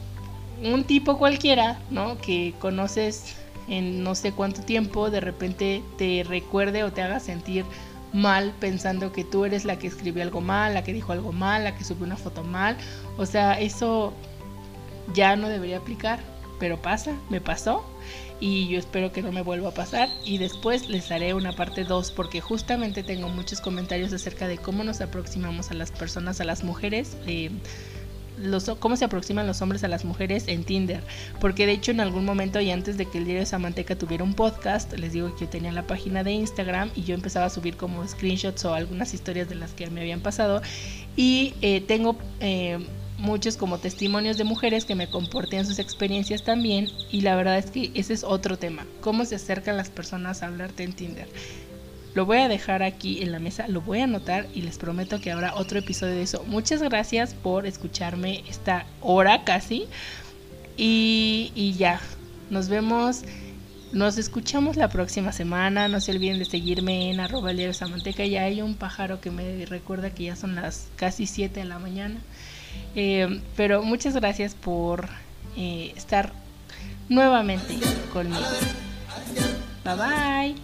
un 0.63 0.85
tipo 0.85 1.17
cualquiera, 1.17 1.79
¿no? 1.89 2.17
Que 2.17 2.53
conoces 2.59 3.35
en 3.67 4.03
no 4.03 4.15
sé 4.15 4.31
cuánto 4.31 4.61
tiempo 4.61 5.09
de 5.09 5.21
repente 5.21 5.81
te 5.97 6.23
recuerde 6.23 6.83
o 6.83 6.91
te 6.91 7.01
haga 7.01 7.19
sentir 7.19 7.65
mal 8.13 8.53
pensando 8.59 9.11
que 9.11 9.23
tú 9.23 9.45
eres 9.45 9.65
la 9.65 9.77
que 9.77 9.87
escribió 9.87 10.23
algo 10.23 10.41
mal, 10.41 10.73
la 10.73 10.83
que 10.83 10.93
dijo 10.93 11.11
algo 11.11 11.31
mal, 11.31 11.63
la 11.63 11.75
que 11.75 11.83
subió 11.83 12.05
una 12.05 12.15
foto 12.15 12.43
mal. 12.43 12.77
O 13.17 13.25
sea, 13.25 13.59
eso 13.59 14.13
ya 15.13 15.35
no 15.35 15.49
debería 15.49 15.77
aplicar, 15.77 16.19
pero 16.59 16.81
pasa, 16.81 17.13
me 17.29 17.41
pasó 17.41 17.85
y 18.39 18.67
yo 18.67 18.79
espero 18.79 19.11
que 19.11 19.21
no 19.21 19.31
me 19.31 19.41
vuelva 19.41 19.69
a 19.69 19.73
pasar 19.73 20.09
y 20.23 20.37
después 20.37 20.89
les 20.89 21.09
haré 21.11 21.33
una 21.33 21.53
parte 21.53 21.83
2 21.83 22.11
porque 22.11 22.41
justamente 22.41 23.03
tengo 23.03 23.29
muchos 23.29 23.61
comentarios 23.61 24.11
acerca 24.13 24.47
de 24.47 24.57
cómo 24.57 24.83
nos 24.83 25.01
aproximamos 25.01 25.71
a 25.71 25.73
las 25.73 25.91
personas, 25.91 26.41
a 26.41 26.43
las 26.43 26.63
mujeres. 26.63 27.17
Eh, 27.27 27.51
los, 28.37 28.69
cómo 28.79 28.95
se 28.95 29.05
aproximan 29.05 29.47
los 29.47 29.61
hombres 29.61 29.83
a 29.83 29.87
las 29.87 30.05
mujeres 30.05 30.45
en 30.47 30.63
Tinder. 30.63 31.01
Porque 31.39 31.65
de 31.65 31.73
hecho 31.73 31.91
en 31.91 31.99
algún 31.99 32.25
momento 32.25 32.59
y 32.59 32.71
antes 32.71 32.97
de 32.97 33.05
que 33.05 33.17
el 33.17 33.25
diario 33.25 33.41
de 33.41 33.45
Samanteca 33.45 33.95
tuviera 33.95 34.23
un 34.23 34.33
podcast, 34.33 34.93
les 34.93 35.13
digo 35.13 35.33
que 35.35 35.45
yo 35.45 35.49
tenía 35.49 35.71
la 35.71 35.87
página 35.87 36.23
de 36.23 36.31
Instagram 36.31 36.91
y 36.95 37.03
yo 37.03 37.15
empezaba 37.15 37.45
a 37.45 37.49
subir 37.49 37.77
como 37.77 38.07
screenshots 38.07 38.65
o 38.65 38.73
algunas 38.73 39.13
historias 39.13 39.49
de 39.49 39.55
las 39.55 39.73
que 39.73 39.89
me 39.89 40.01
habían 40.01 40.21
pasado. 40.21 40.61
Y 41.15 41.53
eh, 41.61 41.81
tengo 41.81 42.17
eh, 42.39 42.79
muchos 43.17 43.57
como 43.57 43.77
testimonios 43.77 44.37
de 44.37 44.43
mujeres 44.43 44.85
que 44.85 44.95
me 44.95 45.09
compartían 45.09 45.65
sus 45.65 45.79
experiencias 45.79 46.43
también. 46.43 46.89
Y 47.11 47.21
la 47.21 47.35
verdad 47.35 47.57
es 47.57 47.71
que 47.71 47.91
ese 47.93 48.13
es 48.13 48.23
otro 48.23 48.57
tema. 48.57 48.85
Cómo 49.01 49.25
se 49.25 49.35
acercan 49.35 49.77
las 49.77 49.89
personas 49.89 50.43
a 50.43 50.47
hablarte 50.47 50.83
en 50.83 50.93
Tinder. 50.93 51.27
Lo 52.15 52.25
voy 52.25 52.37
a 52.37 52.47
dejar 52.47 52.81
aquí 52.81 53.21
en 53.21 53.33
la 53.33 53.39
mesa, 53.39 53.67
lo 53.67 53.81
voy 53.81 53.99
a 53.99 54.05
anotar 54.05 54.47
y 54.55 54.61
les 54.61 54.77
prometo 54.77 55.19
que 55.19 55.31
habrá 55.31 55.53
otro 55.53 55.79
episodio 55.79 56.15
de 56.15 56.23
eso. 56.23 56.45
Muchas 56.47 56.81
gracias 56.81 57.33
por 57.33 57.67
escucharme 57.67 58.41
esta 58.49 58.85
hora 59.01 59.43
casi. 59.43 59.85
Y, 60.77 61.75
ya, 61.77 61.99
nos 62.49 62.69
vemos. 62.69 63.23
Nos 63.91 64.17
escuchamos 64.17 64.77
la 64.77 64.87
próxima 64.87 65.33
semana. 65.33 65.89
No 65.89 65.99
se 65.99 66.11
olviden 66.11 66.39
de 66.39 66.45
seguirme 66.45 67.11
en 67.11 67.19
arroba 67.19 67.51
el. 67.51 67.73
Ya 68.29 68.43
hay 68.43 68.61
un 68.61 68.75
pájaro 68.75 69.19
que 69.19 69.29
me 69.29 69.65
recuerda 69.65 70.09
que 70.09 70.23
ya 70.23 70.37
son 70.37 70.55
las 70.55 70.87
casi 70.95 71.27
7 71.27 71.59
de 71.59 71.65
la 71.65 71.79
mañana. 71.79 72.21
Eh, 72.95 73.41
pero 73.57 73.83
muchas 73.83 74.15
gracias 74.15 74.55
por 74.55 75.09
eh, 75.57 75.91
estar 75.97 76.31
nuevamente 77.09 77.75
conmigo. 78.13 78.39
Bye 79.83 79.95
bye. 79.95 80.55